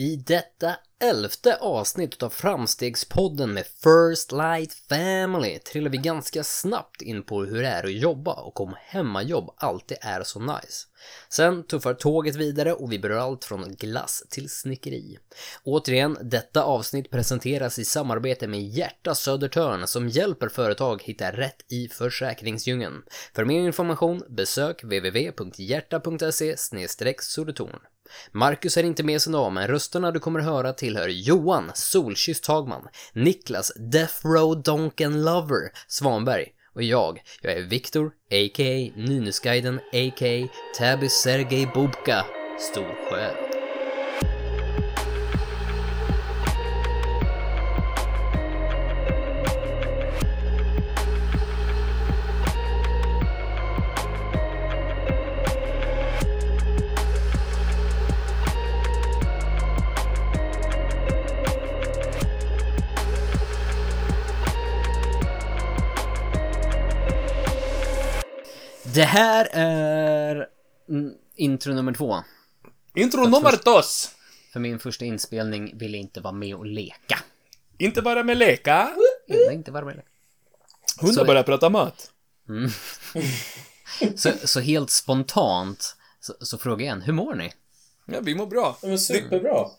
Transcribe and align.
I 0.00 0.22
detta 0.22 0.80
elfte 1.00 1.56
avsnitt 1.56 2.22
av 2.22 2.30
Framstegspodden 2.30 3.52
med 3.52 3.66
First 3.66 4.32
Light 4.32 4.72
Family 4.88 5.58
trillar 5.58 5.90
vi 5.90 5.98
ganska 5.98 6.44
snabbt 6.44 7.02
in 7.02 7.22
på 7.22 7.44
hur 7.44 7.62
det 7.62 7.68
är 7.68 7.84
att 7.84 7.92
jobba 7.92 8.32
och 8.32 8.60
om 8.60 8.74
hemmajobb 8.78 9.54
alltid 9.56 9.96
är 10.00 10.22
så 10.22 10.40
nice. 10.40 10.86
Sen 11.28 11.66
tuffar 11.66 11.94
tåget 11.94 12.36
vidare 12.36 12.72
och 12.72 12.92
vi 12.92 12.98
berör 12.98 13.18
allt 13.18 13.44
från 13.44 13.74
glass 13.74 14.22
till 14.30 14.50
snickeri. 14.50 15.18
Återigen, 15.64 16.18
detta 16.22 16.62
avsnitt 16.62 17.10
presenteras 17.10 17.78
i 17.78 17.84
samarbete 17.84 18.46
med 18.46 18.62
Hjärta 18.62 19.14
Södertörn 19.14 19.86
som 19.86 20.08
hjälper 20.08 20.48
företag 20.48 21.02
hitta 21.02 21.32
rätt 21.32 21.72
i 21.72 21.88
försäkringsdjungeln. 21.88 23.02
För 23.34 23.44
mer 23.44 23.60
information 23.60 24.22
besök 24.28 24.84
www.hjärta.se 24.84 26.56
Södertorn. 27.20 27.80
Marcus 28.32 28.76
är 28.76 28.82
inte 28.82 29.02
med 29.02 29.22
sig 29.22 29.30
idag, 29.30 29.52
men 29.52 29.68
rösterna 29.68 30.10
du 30.10 30.20
kommer 30.20 30.40
höra 30.40 30.72
tillhör 30.90 31.08
Johan 31.08 31.70
Solkysst 31.74 32.46
Hagman, 32.46 32.88
Niklas 33.12 33.72
Death 33.76 34.26
Row 34.26 34.62
Donken 34.62 35.24
Lover 35.24 35.72
Svanberg 35.88 36.46
och 36.74 36.82
jag, 36.82 37.22
jag 37.42 37.52
är 37.52 37.62
Viktor, 37.62 38.06
a.k.a. 38.06 38.92
Nynäsguiden, 38.96 39.76
a.k.a. 39.78 40.48
Tabby 40.78 41.08
Sergej 41.08 41.70
Bubka, 41.74 42.24
Storsjö. 42.58 43.59
Det 68.94 69.04
här 69.04 69.48
är 69.52 70.48
mm, 70.88 71.14
intro 71.36 71.74
nummer 71.74 71.92
två. 71.92 72.22
Intro 72.94 73.24
nummer 73.24 73.64
dos! 73.64 74.14
För 74.52 74.60
min 74.60 74.78
första 74.78 75.04
inspelning 75.04 75.78
ville 75.78 75.98
inte 75.98 76.20
vara 76.20 76.32
med 76.32 76.54
och 76.54 76.66
leka. 76.66 77.18
Inte 77.78 78.02
bara 78.02 78.22
med 78.22 78.36
leka. 78.36 78.90
Ville 79.28 79.52
inte 79.52 79.70
vara 79.70 79.84
med 79.84 79.96
leka. 79.96 80.08
Hundar 81.00 81.24
börjar 81.24 81.42
prata 81.42 81.68
mat. 81.68 82.10
Så, 84.16 84.32
så 84.44 84.60
helt 84.60 84.90
spontant 84.90 85.96
så, 86.20 86.34
så 86.40 86.58
frågar 86.58 86.76
jag 86.76 86.82
igen, 86.82 87.02
hur 87.02 87.12
mår 87.12 87.34
ni? 87.34 87.52
Ja, 88.06 88.20
vi 88.20 88.34
mår 88.34 88.46
bra. 88.46 88.78
Men 88.82 88.98
superbra. 88.98 89.66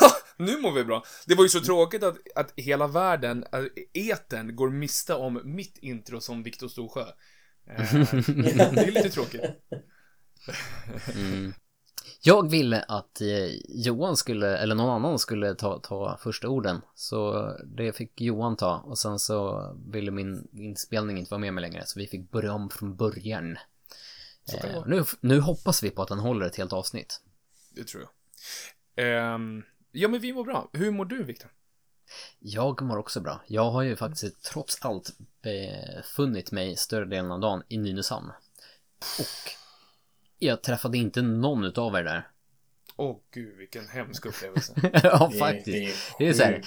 Ja, 0.00 0.10
nu 0.36 0.58
mår 0.58 0.72
vi 0.72 0.84
bra. 0.84 1.04
Det 1.26 1.34
var 1.34 1.42
ju 1.42 1.48
så 1.48 1.60
tråkigt 1.60 2.02
att, 2.02 2.16
att 2.34 2.52
hela 2.56 2.86
världen, 2.86 3.44
äh, 3.52 3.64
eten, 3.92 4.56
går 4.56 4.70
miste 4.70 5.14
om 5.14 5.40
mitt 5.44 5.78
intro 5.78 6.20
som 6.20 6.42
Viktor 6.42 6.68
Storsjö. 6.68 7.04
Eh, 7.78 7.94
det 8.72 8.86
är 8.86 8.90
lite 8.92 9.10
tråkigt. 9.10 9.42
Jag 12.22 12.50
ville 12.50 12.82
att 12.82 13.20
eh, 13.20 13.46
Johan 13.68 14.16
skulle, 14.16 14.58
eller 14.58 14.74
någon 14.74 14.90
annan 14.90 15.18
skulle 15.18 15.54
ta, 15.54 15.78
ta 15.78 16.18
första 16.22 16.48
orden. 16.48 16.80
Så 16.94 17.50
det 17.64 17.92
fick 17.92 18.20
Johan 18.20 18.56
ta 18.56 18.76
och 18.78 18.98
sen 18.98 19.18
så 19.18 19.70
ville 19.86 20.10
min 20.10 20.48
inspelning 20.52 21.18
inte 21.18 21.30
vara 21.30 21.40
med 21.40 21.54
mig 21.54 21.62
längre 21.62 21.86
så 21.86 21.98
vi 21.98 22.06
fick 22.06 22.30
börja 22.30 22.52
om 22.52 22.70
från 22.70 22.96
början. 22.96 23.56
Eh, 24.54 24.86
nu, 24.86 25.04
nu 25.20 25.40
hoppas 25.40 25.82
vi 25.82 25.90
på 25.90 26.02
att 26.02 26.08
den 26.08 26.18
håller 26.18 26.46
ett 26.46 26.56
helt 26.56 26.72
avsnitt. 26.72 27.20
Det 27.70 27.84
tror 27.84 28.02
jag. 28.02 28.10
Ehm, 29.06 29.62
ja, 29.92 30.08
men 30.08 30.20
vi 30.20 30.32
mår 30.32 30.44
bra. 30.44 30.70
Hur 30.72 30.90
mår 30.90 31.04
du, 31.04 31.24
Viktor? 31.24 31.50
Jag 32.38 32.82
mår 32.82 32.96
också 32.96 33.20
bra. 33.20 33.40
Jag 33.46 33.70
har 33.70 33.82
ju 33.82 33.96
faktiskt 33.96 34.44
trots 34.44 34.84
allt 34.84 35.10
befunnit 35.42 36.52
mig 36.52 36.76
större 36.76 37.04
delen 37.04 37.30
av 37.30 37.40
dagen 37.40 37.62
i 37.68 37.78
Nynäshamn. 37.78 38.30
Och 39.18 39.52
jag 40.38 40.62
träffade 40.62 40.98
inte 40.98 41.22
någon 41.22 41.64
utav 41.64 41.94
er 41.94 42.04
där. 42.04 42.28
Åh, 42.96 43.16
gud, 43.30 43.56
vilken 43.56 43.88
hemsk 43.88 44.26
upplevelse. 44.26 44.74
ja, 45.02 45.28
Det 45.32 45.38
faktiskt. 45.38 45.66
Det 45.66 45.84
är, 45.84 45.94
Det 46.18 46.28
är 46.28 46.32
så 46.32 46.42
här. 46.42 46.62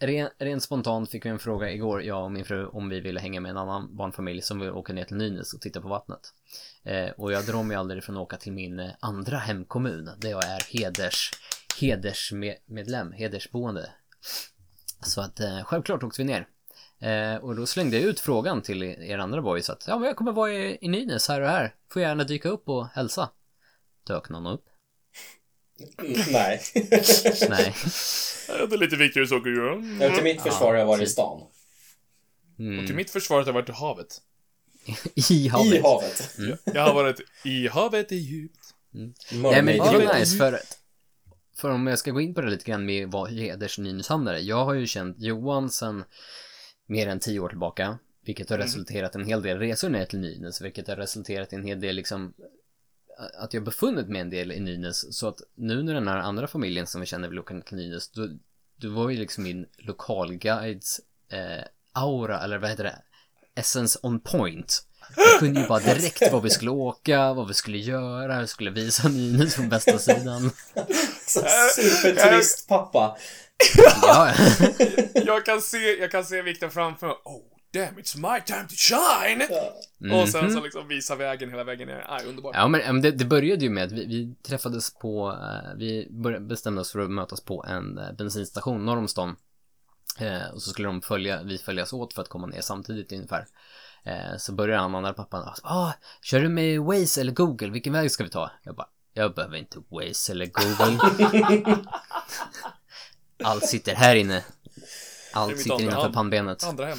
Ren, 0.00 0.28
rent 0.38 0.62
spontant 0.62 1.10
fick 1.10 1.24
vi 1.26 1.30
en 1.30 1.38
fråga 1.38 1.70
igår, 1.70 2.02
jag 2.02 2.24
och 2.24 2.32
min 2.32 2.44
fru, 2.44 2.66
om 2.66 2.88
vi 2.88 3.00
ville 3.00 3.20
hänga 3.20 3.40
med 3.40 3.50
en 3.50 3.56
annan 3.56 3.96
barnfamilj 3.96 4.42
som 4.42 4.60
vill 4.60 4.70
åka 4.70 4.92
ner 4.92 5.04
till 5.04 5.16
Nynäs 5.16 5.54
och 5.54 5.60
titta 5.60 5.80
på 5.80 5.88
vattnet. 5.88 6.20
Eh, 6.82 7.10
och 7.10 7.32
jag 7.32 7.46
drar 7.46 7.62
mig 7.62 7.76
aldrig 7.76 8.04
från 8.04 8.16
att 8.16 8.22
åka 8.22 8.36
till 8.36 8.52
min 8.52 8.80
eh, 8.80 8.90
andra 9.00 9.38
hemkommun, 9.38 10.10
där 10.18 10.30
jag 10.30 10.44
är 10.44 10.78
heders, 10.78 11.30
hedersmedlem, 11.80 13.12
hedersboende. 13.12 13.90
Så 15.04 15.20
att 15.20 15.40
eh, 15.40 15.64
självklart 15.64 16.02
åkte 16.02 16.22
vi 16.22 16.24
ner. 16.24 16.46
Eh, 17.00 17.36
och 17.44 17.56
då 17.56 17.66
slängde 17.66 17.96
jag 17.96 18.04
ut 18.04 18.20
frågan 18.20 18.62
till 18.62 18.82
er 18.82 19.18
andra 19.18 19.42
boys 19.42 19.70
att 19.70 19.84
ja, 19.86 19.98
men 19.98 20.06
jag 20.06 20.16
kommer 20.16 20.32
vara 20.32 20.52
i, 20.52 20.78
i 20.80 20.88
Nynäs 20.88 21.28
här 21.28 21.40
och 21.40 21.48
här. 21.48 21.74
Får 21.92 22.02
gärna 22.02 22.24
dyka 22.24 22.48
upp 22.48 22.68
och 22.68 22.86
hälsa. 22.88 23.30
Dök 24.06 24.28
någon 24.28 24.46
upp? 24.46 24.64
Mm, 25.98 26.20
Nej. 26.32 26.62
Nej. 27.48 27.74
Det 28.46 28.74
är 28.74 28.78
lite 28.78 28.96
Viktors 28.96 29.28
saker 29.28 29.50
att 29.50 29.56
göra. 29.56 30.06
Ja, 30.06 30.14
till 30.14 30.24
mitt 30.24 30.42
försvar 30.42 30.66
har 30.66 30.74
jag 30.74 30.86
varit 30.86 31.02
i 31.02 31.06
stan. 31.06 31.40
Och 32.80 32.86
till 32.86 32.94
mitt 32.94 33.10
försvar 33.10 33.38
har 33.38 33.46
jag 33.46 33.52
varit 33.52 33.68
i 33.68 33.72
havet. 33.72 34.20
I 35.30 35.48
havet. 35.48 35.74
I 35.74 35.80
havet. 35.80 36.30
Jag 36.64 36.82
har 36.82 36.94
varit 36.94 37.20
i 37.44 37.68
havet 37.68 38.12
är 38.12 38.16
djupt. 38.16 38.74
Nej 38.90 39.62
men 39.62 39.66
det 39.66 39.78
var 39.78 40.18
nice 40.18 40.36
för 40.36 40.60
För 41.54 41.70
om 41.70 41.86
jag 41.86 41.98
ska 41.98 42.10
gå 42.10 42.20
in 42.20 42.34
på 42.34 42.40
det 42.40 42.50
lite 42.50 42.64
grann 42.64 42.86
med 42.86 43.10
vad 43.10 43.30
heders 43.30 43.78
Nynäshamnare. 43.78 44.40
Jag 44.40 44.64
har 44.64 44.74
ju 44.74 44.86
känt 44.86 45.16
Johan 45.20 45.70
sedan 45.70 46.04
mer 46.86 47.08
än 47.08 47.20
tio 47.20 47.40
år 47.40 47.48
tillbaka. 47.48 47.98
Vilket 48.24 48.50
har 48.50 48.58
resulterat 48.58 49.16
i 49.16 49.18
en 49.18 49.24
hel 49.24 49.42
del 49.42 49.58
resor 49.58 49.88
ner 49.88 50.04
till 50.04 50.18
Nynäs. 50.18 50.60
Vilket 50.60 50.88
har 50.88 50.96
resulterat 50.96 51.52
i 51.52 51.56
en 51.56 51.64
hel 51.64 51.80
del 51.80 51.96
liksom 51.96 52.34
att 53.38 53.54
jag 53.54 53.64
befunnit 53.64 54.08
mig 54.08 54.20
en 54.20 54.30
del 54.30 54.52
i 54.52 54.60
Nynäs. 54.60 55.16
Så 55.18 55.28
att 55.28 55.40
nu 55.54 55.82
när 55.82 55.94
den 55.94 56.08
här 56.08 56.18
andra 56.18 56.46
familjen 56.46 56.86
som 56.86 57.00
vi 57.00 57.06
känner 57.06 57.28
vill 57.28 57.38
åka 57.38 57.60
till 57.60 57.76
Nynäs. 57.76 58.10
Då, 58.10 58.28
då 58.76 58.90
var 58.90 59.10
ju 59.10 59.16
liksom 59.16 59.44
min 59.44 59.66
lokalguides 59.78 61.00
eh, 61.28 61.64
aura, 61.92 62.40
eller 62.40 62.58
vad 62.58 62.70
heter 62.70 62.84
det? 62.84 63.02
Essence 63.54 63.98
on 64.02 64.20
point. 64.20 64.86
Jag 65.16 65.38
kunde 65.38 65.60
ju 65.60 65.66
bara 65.66 65.78
direkt 65.80 66.32
var 66.32 66.40
vi 66.40 66.50
skulle 66.50 66.70
åka, 66.70 67.32
vad 67.32 67.48
vi 67.48 67.54
skulle 67.54 67.78
göra, 67.78 68.40
jag 68.40 68.48
skulle 68.48 68.70
visa 68.70 69.08
Nynäs 69.08 69.54
från 69.54 69.68
bästa 69.68 69.98
sidan. 69.98 70.50
Superturistpappa. 71.74 73.16
Ja, 74.02 74.32
Jag 75.14 75.46
kan 75.46 75.60
se, 75.60 75.78
jag 76.00 76.10
kan 76.10 76.24
se 76.24 76.42
Viktor 76.42 76.68
framför 76.68 77.06
mig. 77.06 77.16
Oh, 77.24 77.42
damn, 77.72 77.98
it's 77.98 78.16
my 78.16 78.40
time 78.46 78.68
to 78.68 78.74
shine! 78.76 79.46
Ja. 79.98 80.22
Och 80.22 80.28
sen 80.28 80.52
så 80.52 80.60
liksom 80.60 80.88
visa 80.88 81.16
vägen 81.16 81.50
hela 81.50 81.64
vägen 81.64 81.88
ner. 81.88 82.06
Aj, 82.08 82.26
underbart. 82.26 82.54
ja 82.54 82.68
men 82.68 83.02
det, 83.02 83.10
det 83.10 83.24
började 83.24 83.64
ju 83.64 83.70
med 83.70 83.84
att 83.84 83.92
vi, 83.92 84.06
vi 84.06 84.34
träffades 84.48 84.94
på, 84.94 85.30
eh, 85.30 85.76
vi 85.76 86.08
började, 86.10 86.44
bestämde 86.44 86.80
oss 86.80 86.92
för 86.92 86.98
att 86.98 87.10
mötas 87.10 87.40
på 87.40 87.64
en 87.68 87.98
eh, 87.98 88.12
bensinstation 88.12 88.84
norr 88.86 88.96
om 88.98 89.08
stan. 89.08 89.36
Eh, 90.18 90.54
och 90.54 90.62
så 90.62 90.70
skulle 90.70 90.88
de 90.88 91.02
följa, 91.02 91.42
vi 91.42 91.58
följas 91.58 91.92
åt 91.92 92.14
för 92.14 92.22
att 92.22 92.28
komma 92.28 92.46
ner 92.46 92.60
samtidigt 92.60 93.12
ungefär. 93.12 93.46
Eh, 94.04 94.36
så 94.38 94.52
började 94.52 94.82
han, 94.82 94.94
andra 94.94 95.12
pappan, 95.12 95.54
ah, 95.62 95.92
kör 96.22 96.40
du 96.40 96.48
med 96.48 96.80
Waze 96.80 97.20
eller 97.20 97.32
Google, 97.32 97.70
vilken 97.70 97.92
väg 97.92 98.10
ska 98.10 98.24
vi 98.24 98.30
ta? 98.30 98.50
Jag 98.62 98.76
bara, 98.76 98.88
jag 99.12 99.34
behöver 99.34 99.56
inte 99.56 99.78
Waze 99.88 100.32
eller 100.32 100.46
Google. 100.46 100.98
Allt 103.44 103.66
sitter 103.68 103.94
här 103.94 104.14
inne. 104.16 104.44
Allt 105.32 105.58
sitter 105.58 105.72
andra 105.74 105.84
innanför 105.84 106.12
pannbenet. 106.12 106.64
Andra 106.64 106.86
hem. 106.86 106.98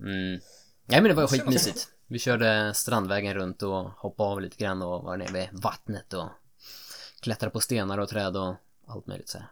Mm. 0.00 0.40
Nej 0.86 1.00
men 1.00 1.04
det 1.04 1.14
var 1.14 1.26
skitmysigt. 1.26 1.88
Vi 2.06 2.18
körde 2.18 2.74
Strandvägen 2.74 3.34
runt 3.34 3.62
och 3.62 3.84
hoppade 3.90 4.30
av 4.30 4.40
lite 4.40 4.56
grann 4.56 4.82
och 4.82 5.02
var 5.02 5.16
nere 5.16 5.32
vid 5.32 5.48
vattnet 5.62 6.12
och 6.12 6.28
klättrade 7.20 7.50
på 7.50 7.60
stenar 7.60 7.98
och 7.98 8.08
träd 8.08 8.36
och 8.36 8.54
allt 8.86 9.06
möjligt 9.06 9.28
så 9.28 9.38
här. 9.38 9.48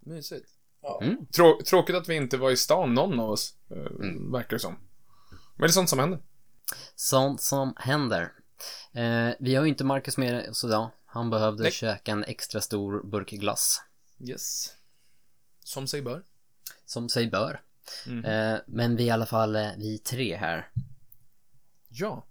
Mysigt. 0.00 0.46
Ja. 0.82 1.00
Mm. 1.02 1.26
Trå 1.26 1.60
tråkigt 1.66 1.96
att 1.96 2.08
vi 2.08 2.14
inte 2.14 2.36
var 2.36 2.50
i 2.50 2.56
stan, 2.56 2.94
någon 2.94 3.20
av 3.20 3.30
oss. 3.30 3.54
eh, 3.70 3.76
Verkar 4.32 4.50
det 4.56 4.58
som. 4.58 4.72
Men 5.56 5.62
det 5.66 5.66
är 5.66 5.72
sånt 5.72 5.88
som 5.90 5.98
händer. 5.98 6.20
Sånt 6.94 7.42
som 7.42 7.74
händer. 7.76 8.32
Eh, 8.92 9.30
vi 9.40 9.54
har 9.54 9.62
ju 9.62 9.68
inte 9.68 9.84
Marcus 9.84 10.16
med 10.16 10.48
oss 10.50 10.64
idag. 10.64 10.90
Han 11.06 11.30
behövde 11.30 11.62
Nej. 11.62 11.72
käka 11.72 12.12
en 12.12 12.24
extra 12.24 12.60
stor 12.60 13.02
burk 13.10 13.30
glass. 13.30 13.82
Yes. 14.28 14.74
Som 15.64 15.86
sig 15.86 16.02
bör. 16.02 16.22
Som 16.86 17.08
sig 17.08 17.30
bör. 17.30 17.60
Mhm. 18.06 18.24
Eh, 18.24 18.58
men 18.66 18.96
vi 18.96 19.02
är 19.02 19.06
i 19.06 19.10
alla 19.10 19.26
fall, 19.26 19.56
eh, 19.56 19.68
vi 19.76 19.98
tre 19.98 20.36
här. 20.36 20.70
Ja. 21.88 22.26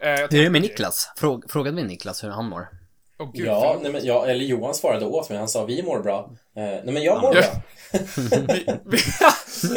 Eh, 0.00 0.08
Hur 0.08 0.34
är 0.34 0.44
det 0.44 0.50
med 0.50 0.62
Niklas? 0.62 1.12
Frå 1.16 1.42
frågade 1.48 1.76
vi 1.76 1.82
Niklas 1.82 2.24
hur 2.24 2.28
han 2.28 2.48
mår? 2.48 2.68
Åh 3.18 3.30
gud, 3.34 3.46
Ja, 3.46 3.78
nej, 3.82 3.92
men 3.92 4.04
jag, 4.06 4.30
eller 4.30 4.44
Johan 4.44 4.74
svarade 4.74 5.06
åt 5.06 5.28
mig. 5.30 5.38
Han 5.38 5.48
sa 5.48 5.64
vi 5.64 5.82
mår 5.82 6.00
bra. 6.00 6.30
Eh, 6.56 6.62
nej, 6.62 6.84
men 6.84 7.02
jag 7.02 7.22
mår 7.22 7.36
Ja. 7.36 7.42
bra. 7.42 7.62
vi, 8.50 8.66
vi, 8.84 8.98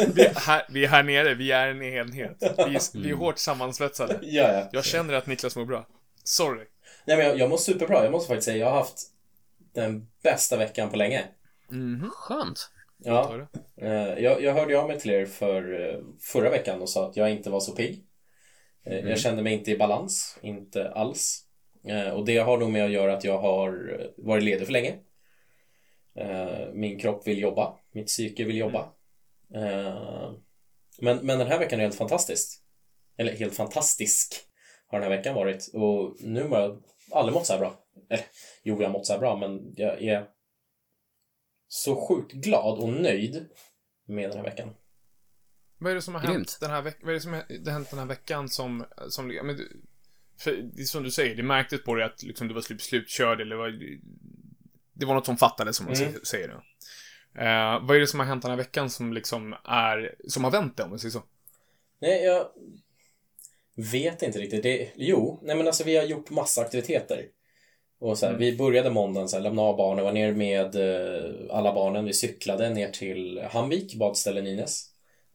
vi, 0.14 0.24
är 0.26 0.34
här, 0.40 0.66
vi 0.68 0.84
är 0.84 0.88
här 0.88 1.02
nere, 1.02 1.34
vi 1.34 1.52
är 1.52 1.68
en 1.68 1.82
enhet. 1.82 2.36
Vi 2.40 2.46
är, 2.74 2.98
vi 3.02 3.10
är 3.10 3.14
hårt 3.14 3.38
sammansvetsade. 3.38 4.18
Ja, 4.22 4.52
ja. 4.52 4.68
Jag 4.72 4.84
känner 4.84 5.14
att 5.14 5.26
Niklas 5.26 5.56
mår 5.56 5.64
bra. 5.64 5.86
Sorry. 6.24 6.64
Nej, 7.04 7.16
men 7.16 7.26
jag, 7.26 7.38
jag 7.38 7.50
mår 7.50 7.56
superbra. 7.56 8.02
Jag 8.02 8.12
måste 8.12 8.28
faktiskt 8.28 8.44
säga, 8.44 8.56
jag 8.56 8.66
har 8.70 8.78
haft 8.78 9.02
den 9.74 10.06
bästa 10.22 10.56
veckan 10.56 10.90
på 10.90 10.96
länge. 10.96 11.24
Skönt. 12.12 12.70
Ja, 13.04 13.46
eh, 13.82 13.90
jag, 13.92 14.42
jag 14.42 14.54
hörde 14.54 14.78
av 14.80 14.88
mig 14.88 15.00
till 15.00 15.10
er 15.10 15.26
för 15.26 15.88
eh, 15.88 15.98
förra 16.20 16.50
veckan 16.50 16.82
och 16.82 16.88
sa 16.88 17.08
att 17.08 17.16
jag 17.16 17.30
inte 17.30 17.50
var 17.50 17.60
så 17.60 17.72
pigg. 17.72 18.04
Eh, 18.86 18.98
Jag 18.98 19.18
kände 19.18 19.42
mig 19.42 19.52
inte 19.52 19.70
i 19.70 19.78
balans, 19.78 20.38
inte 20.42 20.90
alls. 20.90 21.44
Eh, 21.84 22.10
Och 22.10 22.24
det 22.24 22.38
har 22.38 22.58
nog 22.58 22.70
med 22.70 22.84
att 22.84 22.90
göra 22.90 23.16
att 23.16 23.24
jag 23.24 23.38
har 23.38 24.10
varit 24.16 24.44
ledig 24.44 24.66
för 24.66 24.72
länge. 24.72 24.98
Eh, 26.14 26.72
Min 26.72 26.98
kropp 26.98 27.26
vill 27.26 27.38
jobba, 27.38 27.78
mitt 27.92 28.06
psyke 28.06 28.44
vill 28.44 28.56
jobba. 28.56 28.92
Eh, 29.54 30.32
Men, 30.98 31.16
men 31.26 31.38
den 31.38 31.46
här 31.48 31.58
veckan 31.58 31.78
är 31.80 31.84
helt 31.84 31.94
fantastiskt. 31.94 32.62
Eller 33.16 33.32
helt 33.32 33.54
fantastisk 33.54 34.34
har 34.86 35.00
den 35.00 35.10
här 35.10 35.16
veckan 35.16 35.34
varit. 35.34 35.70
Och 35.74 36.16
nu 36.20 36.42
har 36.48 36.60
jag 36.60 36.82
aldrig 37.10 37.34
mått 37.34 37.46
så 37.46 37.52
här 37.52 37.60
bra. 37.60 37.84
Eller, 38.10 38.24
jo, 38.62 38.76
jag 38.80 38.88
har 38.88 38.92
mått 38.92 39.06
så 39.06 39.12
här 39.12 39.20
bra, 39.20 39.36
men 39.36 39.74
jag 39.76 40.02
är 40.02 40.26
så 41.68 42.06
sjukt 42.08 42.32
glad 42.32 42.78
och 42.78 42.88
nöjd 42.88 43.48
med 44.06 44.30
den 44.30 44.36
här 44.36 44.44
veckan. 44.44 44.74
Vad 45.78 45.90
är 45.90 45.94
det 45.94 46.02
som 46.02 46.14
har 46.14 46.20
Grymt. 46.22 46.34
hänt 46.36 46.58
den 46.60 46.70
här 46.70 46.82
veckan? 46.82 47.00
Vad 47.02 47.10
är 47.10 47.14
det 47.14 47.20
som 47.20 47.32
har 47.32 47.44
det 47.48 47.70
har 47.70 47.72
hänt 47.78 47.90
den 47.90 47.98
här 47.98 48.06
veckan 48.06 48.48
som, 48.48 48.84
som 49.08 49.30
ja, 49.32 49.42
men, 49.42 49.56
du- 49.56 49.82
för, 50.40 50.84
som 50.84 51.02
du 51.02 51.10
säger, 51.10 51.34
det 51.36 51.42
märktes 51.42 51.82
på 51.84 51.94
dig 51.94 52.04
att 52.04 52.22
liksom, 52.22 52.48
du 52.48 52.54
var 52.54 52.60
slut, 52.60 52.82
slutkörd 52.82 53.40
eller 53.40 53.56
var, 53.56 53.70
det 54.94 55.06
var 55.06 55.14
något 55.14 55.26
som 55.26 55.36
fattades 55.36 55.76
som 55.76 55.86
man 55.86 55.94
Mm. 55.94 56.12
säger- 56.24 56.48
då. 56.48 56.54
Eh, 57.40 57.86
vad 57.86 57.96
är 57.96 58.00
det 58.00 58.06
som 58.06 58.20
har 58.20 58.26
hänt 58.26 58.42
den 58.42 58.50
här 58.50 58.58
veckan 58.58 58.90
som 58.90 59.12
liksom 59.12 59.54
är, 59.64 60.14
som 60.28 60.44
har 60.44 60.50
vänt 60.50 60.76
det 60.76 60.82
om 60.82 60.90
man 60.90 60.98
säger 60.98 61.12
så? 61.12 61.22
Nej, 62.00 62.24
jag 62.24 62.46
vet 63.92 64.22
inte 64.22 64.38
riktigt. 64.38 64.62
Det, 64.62 64.90
jo, 64.96 65.40
nej 65.42 65.56
men 65.56 65.66
alltså 65.66 65.84
vi 65.84 65.96
har 65.96 66.04
gjort 66.04 66.30
massa 66.30 66.60
aktiviteter. 66.60 67.24
Och 67.98 68.18
så 68.18 68.26
här, 68.26 68.34
Vi 68.38 68.56
började 68.56 68.90
måndagen, 68.90 69.28
så 69.28 69.36
här, 69.36 69.42
lämna 69.42 69.62
av 69.62 69.76
barnen, 69.76 70.04
var 70.04 70.12
ner 70.12 70.32
med 70.32 70.74
eh, 70.76 71.56
alla 71.56 71.74
barnen. 71.74 72.04
Vi 72.04 72.12
cyklade 72.12 72.70
ner 72.70 72.90
till 72.90 73.40
Hamvik, 73.50 73.94
badställe 73.94 74.42
Nynäs. 74.42 74.86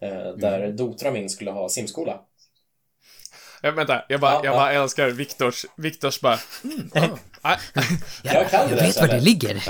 Eh, 0.02 0.36
där 0.38 0.72
Dotra 0.72 1.12
min 1.12 1.30
skulle 1.30 1.52
ha 1.52 1.70
simskola. 1.70 2.22
Ja, 3.66 3.72
vänta, 3.72 4.06
jag 4.10 4.20
bara, 4.20 4.32
Ja, 4.32 4.42
jag 4.44 4.54
ja. 4.54 4.58
bara 4.58 4.72
älskar 4.74 5.10
Viktors, 5.10 5.66
Viktors 5.78 6.22
bara, 6.22 6.40
mm, 6.64 6.90
ah, 7.42 7.58
nej, 8.24 8.36
Jag 8.36 8.50
kan 8.50 8.70
det 8.70 8.76
jag 8.76 8.84
vet 8.84 9.02
var 9.02 9.08
det 9.08 9.20
ligger. 9.20 9.64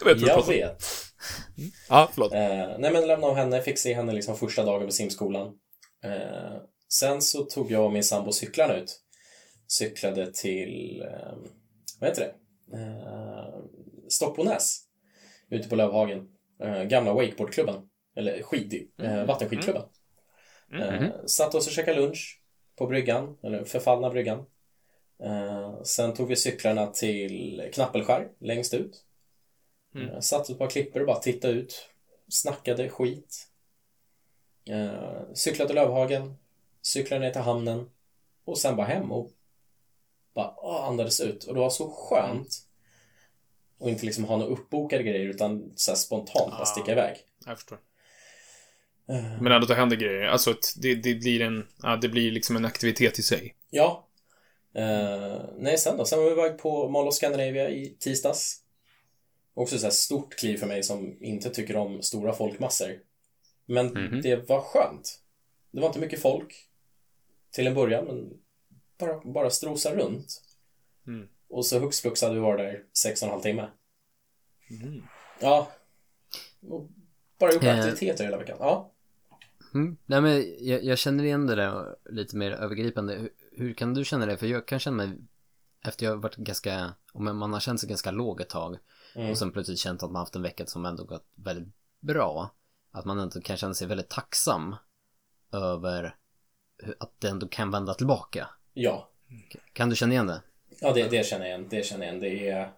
jag 0.00 0.14
vet 0.14 0.20
Jag 0.20 0.46
vet. 0.46 0.82
Ja, 1.88 2.10
förlåt. 2.12 2.32
Eh, 2.32 2.78
nej 2.78 2.92
men 2.92 3.06
lämna 3.06 3.26
av 3.26 3.36
henne, 3.36 3.62
fick 3.62 3.78
se 3.78 3.94
henne 3.94 4.12
liksom 4.12 4.36
första 4.36 4.64
dagen 4.64 4.86
på 4.86 4.92
simskolan. 4.92 5.46
Eh, 6.04 6.56
sen 6.88 7.22
så 7.22 7.44
tog 7.44 7.70
jag 7.70 7.84
och 7.84 7.92
min 7.92 8.04
sambo 8.04 8.32
cyklarna 8.32 8.76
ut. 8.76 9.00
Cyklade 9.66 10.32
till, 10.32 11.02
eh, 11.02 11.36
vad 12.00 12.10
heter 12.10 12.22
det? 12.22 12.76
Eh, 12.78 13.54
Stockbonäs. 14.08 14.80
Ute 15.50 15.68
på 15.68 15.76
Lövhagen. 15.76 16.18
Eh, 16.62 16.82
gamla 16.82 17.12
wakeboardklubben. 17.12 17.76
Eller 18.16 18.42
skid, 18.42 18.88
eh, 19.02 19.24
vattenskidklubben. 19.24 19.82
Eh, 20.80 21.02
satt 21.26 21.54
oss 21.54 21.66
och 21.66 21.72
käkade 21.72 22.00
lunch 22.00 22.39
på 22.80 22.86
bryggan, 22.86 23.36
eller 23.42 23.64
förfallna 23.64 24.10
bryggan. 24.10 24.46
Eh, 25.22 25.82
sen 25.82 26.14
tog 26.14 26.28
vi 26.28 26.36
cyklarna 26.36 26.86
till 26.86 27.70
Knappelskär, 27.72 28.28
längst 28.38 28.74
ut. 28.74 29.04
Eh, 30.08 30.20
Satt 30.20 30.46
på 30.46 30.52
ett 30.52 30.58
par 30.58 30.70
klippor 30.70 31.00
och 31.00 31.06
bara 31.06 31.18
tittade 31.18 31.54
ut. 31.54 31.88
Snackade 32.28 32.88
skit. 32.88 33.48
Eh, 34.64 35.22
cyklade 35.34 35.74
Lövhagen. 35.74 36.36
Cyklade 36.82 37.24
ner 37.24 37.30
till 37.30 37.40
hamnen. 37.40 37.90
Och 38.44 38.58
sen 38.58 38.76
bara 38.76 38.86
hem 38.86 39.12
och 39.12 39.30
bara 40.34 40.54
ah, 40.56 40.86
andades 40.88 41.20
ut. 41.20 41.44
Och 41.44 41.54
det 41.54 41.60
var 41.60 41.70
så 41.70 41.90
skönt. 41.90 42.66
Och 43.78 43.88
inte 43.90 44.06
liksom 44.06 44.24
ha 44.24 44.36
några 44.36 44.50
uppbokade 44.52 45.02
grejer 45.02 45.28
utan 45.28 45.72
så 45.76 45.96
spontant 45.96 46.50
bara 46.50 46.66
sticka 46.66 46.92
iväg. 46.92 47.16
Jag 47.46 47.56
förstår. 47.58 47.78
Men 49.40 49.52
ändå, 49.52 49.66
det 49.66 49.74
händer 49.74 49.96
grejer. 49.96 50.22
Alltså, 50.22 50.50
att 50.50 50.74
det, 50.76 50.94
det 50.94 51.14
blir 51.14 51.42
en, 51.42 51.66
ja, 51.82 51.96
det 51.96 52.08
blir 52.08 52.30
liksom 52.30 52.56
en 52.56 52.64
aktivitet 52.64 53.18
i 53.18 53.22
sig. 53.22 53.56
Ja. 53.70 54.08
Eh, 54.74 55.40
nej, 55.58 55.78
sen 55.78 55.96
då? 55.96 56.04
Sen 56.04 56.18
var 56.18 56.26
vi 56.26 56.32
iväg 56.32 56.58
på 56.58 56.88
Mall 56.88 57.08
of 57.08 57.14
Scandinavia 57.14 57.70
i 57.70 57.96
tisdags. 57.98 58.56
Också 59.54 59.78
så 59.78 59.86
här 59.86 59.90
stort 59.90 60.34
kliv 60.34 60.56
för 60.56 60.66
mig 60.66 60.82
som 60.82 61.16
inte 61.20 61.50
tycker 61.50 61.76
om 61.76 62.02
stora 62.02 62.32
folkmassor. 62.32 62.98
Men 63.66 64.20
det 64.22 64.48
var 64.48 64.60
skönt. 64.60 65.20
Det 65.70 65.80
var 65.80 65.86
inte 65.86 66.00
mycket 66.00 66.22
folk 66.22 66.54
till 67.50 67.66
en 67.66 67.74
början, 67.74 68.04
men 68.04 68.30
bara, 68.98 69.20
bara 69.24 69.50
strosa 69.50 69.94
runt. 69.94 70.42
Mm. 71.06 71.28
Och 71.48 71.66
så 71.66 71.78
hux 71.78 72.00
flux 72.00 72.22
hade 72.22 72.34
vi 72.34 72.40
varit 72.40 72.58
där 72.58 72.84
sex 72.92 73.22
och 73.22 73.26
en 73.28 73.32
halv 73.32 73.42
timme. 73.42 73.68
Ja. 75.40 75.70
Och 76.68 76.88
bara 77.38 77.52
gjort 77.52 77.64
Eh. 77.64 77.78
aktiviteter 77.78 78.24
hela 78.24 78.38
veckan. 78.38 78.56
Ja. 78.60 78.89
Mm. 79.74 79.96
Nej 80.06 80.20
men 80.20 80.44
jag, 80.58 80.84
jag 80.84 80.98
känner 80.98 81.24
igen 81.24 81.46
det 81.46 81.54
där 81.54 81.96
lite 82.10 82.36
mer 82.36 82.50
övergripande. 82.50 83.14
Hur, 83.14 83.30
hur 83.52 83.74
kan 83.74 83.94
du 83.94 84.04
känna 84.04 84.26
det? 84.26 84.36
För 84.36 84.46
jag 84.46 84.66
kan 84.66 84.78
känna 84.78 84.96
mig 84.96 85.18
efter 85.84 86.06
jag 86.06 86.12
har 86.12 86.16
varit 86.16 86.36
ganska, 86.36 86.92
om 87.12 87.38
man 87.38 87.52
har 87.52 87.60
känt 87.60 87.80
sig 87.80 87.88
ganska 87.88 88.10
låg 88.10 88.40
ett 88.40 88.48
tag 88.48 88.76
Mm. 89.14 89.30
och 89.30 89.38
sen 89.38 89.52
plötsligt 89.52 89.78
känt 89.78 90.02
att 90.02 90.10
man 90.10 90.20
haft 90.20 90.36
en 90.36 90.42
vecka 90.42 90.66
som 90.66 90.84
ändå 90.84 91.04
gått 91.04 91.26
väldigt 91.34 91.74
bra. 92.00 92.50
Att 92.90 93.04
man 93.04 93.18
ändå 93.18 93.40
kan 93.40 93.56
känna 93.56 93.74
sig 93.74 93.88
väldigt 93.88 94.08
tacksam 94.08 94.76
över 95.52 96.16
att 96.98 97.12
det 97.18 97.28
ändå 97.28 97.48
kan 97.48 97.70
vända 97.70 97.94
tillbaka. 97.94 98.48
Ja. 98.72 99.10
Kan 99.72 99.90
du 99.90 99.96
känna 99.96 100.12
igen 100.12 100.26
det? 100.26 100.42
Ja, 100.80 100.92
det, 100.92 101.08
det 101.08 101.26
känner 101.26 101.46
jag 101.46 101.58
igen. 101.58 101.68
Det 101.70 101.86
känner 101.86 102.06
jag 102.06 102.16
igen. 102.16 102.22
Det 102.22 102.48
är... 102.48 102.72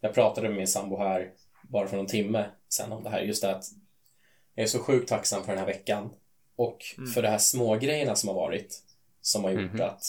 Jag 0.00 0.14
pratade 0.14 0.48
med 0.48 0.56
min 0.56 0.66
sambo 0.66 0.98
här 0.98 1.32
bara 1.62 1.88
för 1.88 1.96
någon 1.96 2.06
timme 2.06 2.50
sen 2.68 2.92
om 2.92 3.02
det 3.02 3.10
här. 3.10 3.20
Just 3.20 3.42
det 3.42 3.56
att 3.56 3.64
jag 4.58 4.64
är 4.64 4.68
så 4.68 4.78
sjukt 4.78 5.08
tacksam 5.08 5.44
för 5.44 5.48
den 5.52 5.58
här 5.58 5.66
veckan 5.66 6.10
och 6.56 6.78
för 7.14 7.22
de 7.22 7.28
här 7.28 7.38
små 7.38 7.76
grejerna 7.76 8.16
som 8.16 8.28
har 8.28 8.34
varit 8.36 8.82
som 9.20 9.44
har 9.44 9.50
gjort 9.50 9.80
att 9.80 10.02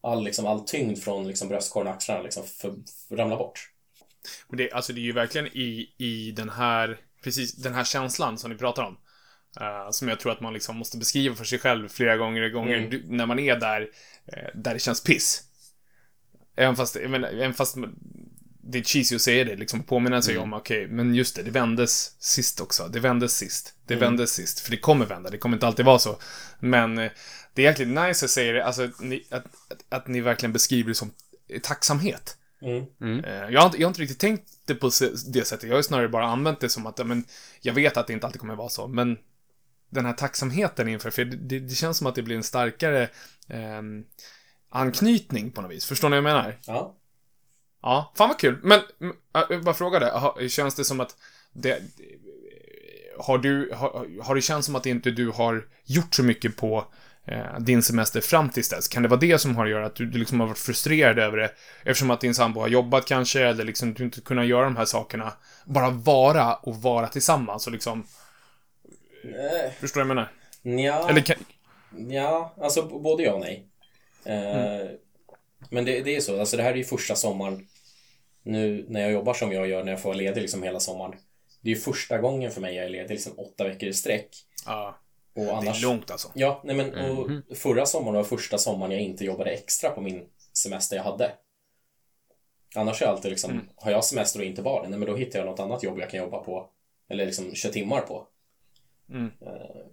all, 0.00 0.24
liksom, 0.24 0.46
all 0.46 0.60
tyngd 0.60 0.98
från 0.98 1.28
liksom, 1.28 1.48
bröstkorgen 1.48 1.88
och 1.88 1.94
axlarna 1.94 2.22
liksom 2.22 2.44
för, 2.44 2.74
för, 3.08 3.16
ramlar 3.16 3.36
bort. 3.36 3.70
Och 4.46 4.56
det, 4.56 4.72
alltså 4.72 4.92
det 4.92 5.00
är 5.00 5.02
ju 5.02 5.12
verkligen 5.12 5.46
i, 5.46 5.94
i 5.98 6.30
den 6.30 6.48
här, 6.48 7.00
precis 7.24 7.54
den 7.54 7.74
här 7.74 7.84
känslan 7.84 8.38
som 8.38 8.50
ni 8.50 8.56
pratar 8.58 8.82
om. 8.82 8.96
eh, 9.60 9.90
som 9.90 10.08
jag 10.08 10.20
tror 10.20 10.32
att 10.32 10.40
man 10.40 10.52
liksom 10.52 10.76
måste 10.76 10.98
beskriva 10.98 11.34
för 11.34 11.44
sig 11.44 11.58
själv 11.58 11.88
flera 11.88 12.16
gånger 12.16 12.48
gånger 12.48 12.76
Mm. 12.76 13.02
när 13.16 13.26
man 13.26 13.38
är 13.38 13.56
där, 13.56 13.90
eh, 14.26 14.48
där 14.54 14.74
det 14.74 14.80
känns 14.80 15.04
piss. 15.04 15.42
Även 16.56 16.76
fast, 16.76 16.96
menar, 17.00 17.28
även 17.28 17.54
fast 17.54 17.76
det 18.62 18.78
är 18.78 18.82
cheesy 18.82 19.16
att 19.16 19.22
säga 19.22 19.44
det, 19.44 19.56
liksom 19.56 19.82
påminna 19.82 20.22
sig 20.22 20.38
om, 20.38 20.52
okej, 20.52 20.86
men 20.88 21.14
just 21.14 21.36
det, 21.36 21.42
det 21.42 21.50
vändes 21.50 22.14
sist 22.18 22.60
också. 22.60 22.88
Det 22.88 23.00
vändes 23.00 23.36
sist. 23.36 23.74
Det 23.86 23.96
vändes 23.96 24.32
sist. 24.32 24.60
För 24.60 24.70
det 24.70 24.76
kommer 24.76 25.06
vända, 25.06 25.30
det 25.30 25.38
kommer 25.38 25.56
inte 25.56 25.66
alltid 25.66 25.84
vara 25.84 25.98
så. 25.98 26.18
Men 26.60 26.98
eh, 26.98 27.10
det 27.54 27.62
är 27.62 27.66
jäkligt 27.66 27.88
nice 27.88 28.24
att 28.24 28.30
säga 28.30 28.52
det, 28.52 28.64
alltså 28.64 28.84
att 28.84 29.00
ni, 29.00 29.26
att, 29.30 29.44
att, 29.44 29.84
att 29.88 30.08
ni 30.08 30.20
verkligen 30.20 30.52
beskriver 30.52 30.88
det 30.88 30.94
som 30.94 31.10
tacksamhet. 31.62 32.36
Mm. 33.00 33.24
Eh, 33.24 33.52
Jag 33.52 33.60
har, 33.60 33.66
inte, 33.66 33.78
jag 33.78 33.86
har 33.86 33.90
inte 33.90 34.02
riktigt 34.02 34.18
tänkt 34.18 34.50
det 34.64 34.74
på 34.74 34.90
det 35.32 35.44
sättet. 35.44 35.62
Jag 35.62 35.70
har 35.70 35.78
ju 35.78 35.82
snarare 35.82 36.08
bara 36.08 36.26
använt 36.26 36.60
det 36.60 36.68
som 36.68 36.86
att, 36.86 37.06
men, 37.06 37.24
jag 37.60 37.74
vet 37.74 37.96
att 37.96 38.06
det 38.06 38.12
inte 38.12 38.26
alltid 38.26 38.40
kommer 38.40 38.54
vara 38.54 38.68
så, 38.68 38.88
men 38.88 39.18
den 39.90 40.06
här 40.06 40.12
tacksamheten 40.12 40.88
inför, 40.88 41.10
för 41.10 41.24
det, 41.24 41.36
det, 41.36 41.58
det 41.58 41.74
känns 41.74 41.98
som 41.98 42.06
att 42.06 42.14
det 42.14 42.22
blir 42.22 42.36
en 42.36 42.42
starkare 42.42 43.08
ehm, 43.48 44.04
anknytning 44.70 45.50
på 45.50 45.62
något 45.62 45.70
vis. 45.70 45.84
Förstår 45.84 46.08
ni 46.08 46.20
vad 46.20 46.30
jag 46.30 46.36
menar? 46.36 46.58
Ja. 46.66 46.96
Ja, 47.82 48.12
fan 48.16 48.28
vad 48.28 48.38
kul. 48.38 48.58
Men, 48.62 48.80
mm, 49.00 49.16
äh, 49.36 49.42
jag 49.50 49.64
bara 49.64 49.74
fråga 49.74 49.98
det, 50.38 50.48
känns 50.48 50.74
det 50.74 50.84
som 50.84 51.00
att 51.00 51.16
det, 51.52 51.82
har 53.18 53.38
du, 53.38 53.70
har, 53.74 54.06
har 54.22 54.34
det 54.34 54.40
känts 54.40 54.66
som 54.66 54.76
att 54.76 54.86
inte 54.86 55.10
du 55.10 55.30
har 55.30 55.64
gjort 55.84 56.14
så 56.14 56.22
mycket 56.22 56.56
på 56.56 56.84
eh, 57.26 57.58
din 57.60 57.82
semester 57.82 58.20
fram 58.20 58.50
tills 58.50 58.68
dess? 58.68 58.88
Kan 58.88 59.02
det 59.02 59.08
vara 59.08 59.20
det 59.20 59.38
som 59.38 59.56
har 59.56 59.64
att 59.64 59.70
göra 59.70 59.86
att 59.86 59.94
du, 59.94 60.06
du 60.06 60.18
liksom 60.18 60.40
har 60.40 60.46
varit 60.46 60.58
frustrerad 60.58 61.18
över 61.18 61.36
det? 61.36 61.50
Eftersom 61.84 62.10
att 62.10 62.20
din 62.20 62.34
sambo 62.34 62.60
har 62.60 62.68
jobbat 62.68 63.06
kanske, 63.06 63.40
eller 63.42 63.64
liksom 63.64 63.94
du 63.94 64.04
inte 64.04 64.20
kunnat 64.20 64.46
göra 64.46 64.64
de 64.64 64.76
här 64.76 64.84
sakerna. 64.84 65.32
Bara 65.64 65.90
vara 65.90 66.54
och 66.54 66.76
vara 66.82 67.08
tillsammans 67.08 67.66
och 67.66 67.72
liksom, 67.72 68.06
Eh, 69.24 69.72
förstår 69.80 70.00
du 70.00 70.06
vad 70.06 70.10
jag 70.10 70.16
menar? 70.16 70.32
nja. 70.62 71.08
Eller 71.10 71.20
kan, 71.20 71.36
Ja, 72.10 72.54
alltså 72.60 72.82
både 72.82 73.22
ja 73.22 73.32
och 73.32 73.40
nej. 73.40 73.66
Eh, 74.24 74.90
Men 75.70 75.84
det, 75.84 76.00
det 76.00 76.16
är 76.16 76.20
så, 76.20 76.40
alltså 76.40 76.56
det 76.56 76.62
här 76.62 76.72
är 76.72 76.76
ju 76.76 76.84
första 76.84 77.14
sommaren 77.14 77.66
nu 78.50 78.86
när 78.88 79.00
jag 79.00 79.12
jobbar 79.12 79.34
som 79.34 79.52
jag 79.52 79.68
gör 79.68 79.84
när 79.84 79.92
jag 79.92 80.00
får 80.00 80.08
vara 80.08 80.16
ledig 80.18 80.40
liksom 80.40 80.62
hela 80.62 80.80
sommaren. 80.80 81.14
Det 81.60 81.70
är 81.70 81.74
ju 81.74 81.80
första 81.80 82.18
gången 82.18 82.50
för 82.50 82.60
mig 82.60 82.74
jag 82.74 82.84
är 82.84 82.88
ledig 82.90 83.10
liksom 83.10 83.32
åtta 83.38 83.64
veckor 83.64 83.88
i 83.88 83.92
sträck. 83.92 84.28
ja, 84.66 84.98
Och 85.34 85.44
det 85.44 85.52
annars... 85.52 85.82
är 85.84 85.86
långt 85.88 86.10
alltså. 86.10 86.32
Ja, 86.34 86.60
nej 86.64 86.76
men 86.76 86.94
och 87.10 87.30
förra 87.56 87.86
sommaren 87.86 88.14
var 88.14 88.24
första 88.24 88.58
sommaren 88.58 88.92
jag 88.92 89.00
inte 89.00 89.24
jobbade 89.24 89.50
extra 89.50 89.90
på 89.90 90.00
min 90.00 90.26
semester 90.52 90.96
jag 90.96 91.02
hade. 91.04 91.32
Annars 92.74 93.02
är 93.02 93.06
jag 93.06 93.12
alltid 93.14 93.30
liksom, 93.30 93.68
har 93.76 93.90
jag 93.90 94.04
semester 94.04 94.40
och 94.40 94.44
inte 94.46 94.62
barn, 94.62 94.90
nej 94.90 94.98
men 94.98 95.08
då 95.08 95.16
hittar 95.16 95.38
jag 95.38 95.46
något 95.46 95.60
annat 95.60 95.82
jobb 95.82 95.98
jag 95.98 96.10
kan 96.10 96.20
jobba 96.20 96.38
på. 96.38 96.70
Eller 97.08 97.26
liksom 97.26 97.54
köra 97.54 97.72
timmar 97.72 98.00
på. 98.00 98.26
Mm. 99.10 99.30
Eh, 99.40 99.86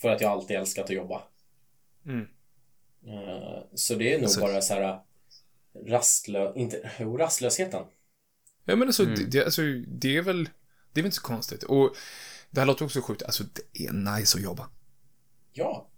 För 0.00 0.08
att 0.08 0.20
jag 0.20 0.30
alltid 0.32 0.56
älskat 0.56 0.84
att 0.84 0.90
jobba. 0.90 1.22
Mm. 2.06 2.26
Eh, 3.06 3.58
Så 3.74 3.94
det 3.94 4.14
är 4.14 4.18
nog 4.20 4.30
Så- 4.30 4.40
bara 4.40 4.60
så 4.60 4.74
här 4.74 4.98
rastlö... 5.86 6.52
Inte... 6.54 6.90
Jo, 6.98 7.16
rastlösheten. 7.16 7.84
Ja, 8.64 8.76
men 8.76 8.88
alltså, 8.88 9.04
det, 9.04 9.24
det, 9.24 9.44
alltså, 9.44 9.62
det 9.86 10.16
är 10.16 10.22
väl... 10.22 10.44
Det 10.92 11.00
är 11.00 11.02
väl 11.02 11.06
inte 11.06 11.16
så 11.16 11.22
konstigt. 11.22 11.62
Och 11.62 11.96
det 12.50 12.60
här 12.60 12.66
låter 12.66 12.84
också 12.84 13.00
sjukt. 13.00 13.22
Alltså, 13.22 13.44
det 13.44 13.84
är 13.86 13.92
nice 13.92 14.38
att 14.38 14.44
jobba. 14.44 14.68
Ja. 15.52 15.90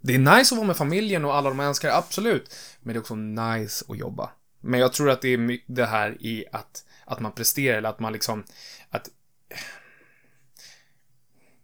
Det 0.00 0.14
är 0.14 0.18
nice 0.18 0.54
att 0.54 0.58
vara 0.58 0.66
med 0.66 0.76
familjen 0.76 1.24
och 1.24 1.34
alla 1.34 1.48
de 1.48 1.60
älskar, 1.60 1.90
absolut. 1.90 2.54
Men 2.80 2.94
det 2.94 2.98
är 2.98 3.00
också 3.00 3.14
nice 3.14 3.84
att 3.88 3.98
jobba. 3.98 4.30
Men 4.60 4.80
jag 4.80 4.92
tror 4.92 5.10
att 5.10 5.22
det 5.22 5.28
är 5.28 5.60
det 5.66 5.86
här 5.86 6.16
i 6.20 6.44
att, 6.52 6.84
att 7.04 7.20
man 7.20 7.32
presterar, 7.32 7.78
eller 7.78 7.88
att 7.88 8.00
man 8.00 8.12
liksom, 8.12 8.44
att, 8.90 9.08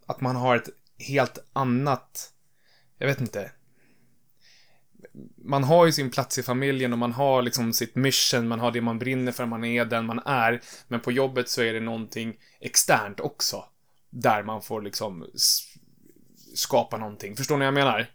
att 0.06 0.20
man 0.20 0.36
har 0.36 0.56
ett 0.56 0.68
helt 0.98 1.38
annat, 1.52 2.32
jag 2.98 3.06
vet 3.06 3.20
inte. 3.20 3.50
Man 5.44 5.64
har 5.64 5.86
ju 5.86 5.92
sin 5.92 6.10
plats 6.10 6.38
i 6.38 6.42
familjen 6.42 6.92
och 6.92 6.98
man 6.98 7.12
har 7.12 7.42
liksom 7.42 7.72
sitt 7.72 7.94
mission, 7.94 8.48
man 8.48 8.60
har 8.60 8.70
det 8.70 8.80
man 8.80 8.98
brinner 8.98 9.32
för, 9.32 9.46
man 9.46 9.64
är 9.64 9.84
den 9.84 10.06
man 10.06 10.18
är. 10.18 10.60
Men 10.88 11.00
på 11.00 11.12
jobbet 11.12 11.48
så 11.48 11.62
är 11.62 11.72
det 11.72 11.80
någonting 11.80 12.36
externt 12.60 13.20
också. 13.20 13.64
Där 14.10 14.42
man 14.42 14.62
får 14.62 14.82
liksom 14.82 15.26
skapa 16.54 16.96
någonting. 16.96 17.36
Förstår 17.36 17.54
ni 17.56 17.58
vad 17.58 17.66
jag 17.66 17.74
menar? 17.74 18.06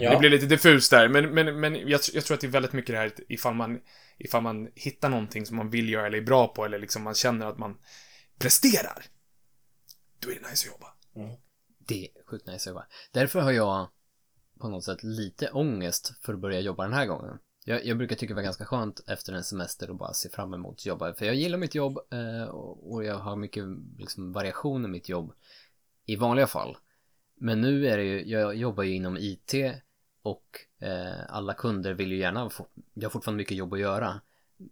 ja. 0.00 0.10
Det 0.10 0.18
blir 0.18 0.30
lite 0.30 0.46
diffust 0.46 0.90
där, 0.90 1.08
men, 1.08 1.34
men, 1.34 1.60
men 1.60 1.88
jag, 1.88 2.00
jag 2.12 2.24
tror 2.24 2.34
att 2.34 2.40
det 2.40 2.46
är 2.46 2.50
väldigt 2.50 2.72
mycket 2.72 2.94
det 2.94 2.98
här 2.98 3.12
ifall 3.28 3.54
man, 3.54 3.80
ifall 4.18 4.42
man 4.42 4.68
hittar 4.74 5.08
någonting 5.08 5.46
som 5.46 5.56
man 5.56 5.70
vill 5.70 5.88
göra 5.88 6.06
eller 6.06 6.18
är 6.18 6.22
bra 6.22 6.48
på 6.48 6.64
eller 6.64 6.78
liksom 6.78 7.02
man 7.02 7.14
känner 7.14 7.46
att 7.46 7.58
man 7.58 7.78
presterar. 8.38 9.04
Då 10.18 10.30
är 10.30 10.34
det 10.34 10.50
nice 10.50 10.68
att 10.68 10.72
jobba. 10.72 10.86
Det 11.86 12.04
är 12.04 12.24
sjukt 12.30 12.46
nice 12.46 12.70
att 12.70 12.74
jobba. 12.74 12.86
Därför 13.12 13.40
har 13.40 13.52
jag 13.52 13.88
på 14.62 14.68
något 14.68 14.84
sätt 14.84 15.02
lite 15.02 15.50
ångest 15.50 16.14
för 16.20 16.34
att 16.34 16.40
börja 16.40 16.60
jobba 16.60 16.82
den 16.82 16.92
här 16.92 17.06
gången. 17.06 17.38
Jag, 17.64 17.86
jag 17.86 17.98
brukar 17.98 18.16
tycka 18.16 18.34
det 18.34 18.36
var 18.36 18.42
ganska 18.42 18.64
skönt 18.64 19.00
efter 19.06 19.32
en 19.32 19.44
semester 19.44 19.90
och 19.90 19.96
bara 19.96 20.12
se 20.12 20.28
fram 20.28 20.54
emot 20.54 20.74
att 20.74 20.86
jobba. 20.86 21.14
För 21.14 21.26
jag 21.26 21.34
gillar 21.34 21.58
mitt 21.58 21.74
jobb 21.74 21.98
eh, 22.10 22.48
och 22.48 22.92
och 22.92 23.04
jag 23.04 23.18
har 23.18 23.36
mycket 23.36 23.64
liksom, 23.98 24.32
variation 24.32 24.84
i 24.84 24.88
mitt 24.88 25.08
jobb 25.08 25.32
i 26.06 26.16
vanliga 26.16 26.46
fall. 26.46 26.76
Men 27.34 27.60
nu 27.60 27.86
är 27.86 27.96
det 27.96 28.04
ju, 28.04 28.28
jag 28.28 28.54
jobbar 28.54 28.82
ju 28.82 28.94
inom 28.94 29.16
IT 29.16 29.54
och 30.22 30.46
eh, 30.78 31.20
alla 31.28 31.54
kunder 31.54 31.94
vill 31.94 32.12
ju 32.12 32.18
gärna 32.18 32.50
få, 32.50 32.66
jag 32.94 33.04
har 33.04 33.10
fortfarande 33.10 33.38
mycket 33.38 33.56
jobb 33.56 33.72
att 33.72 33.80
göra. 33.80 34.20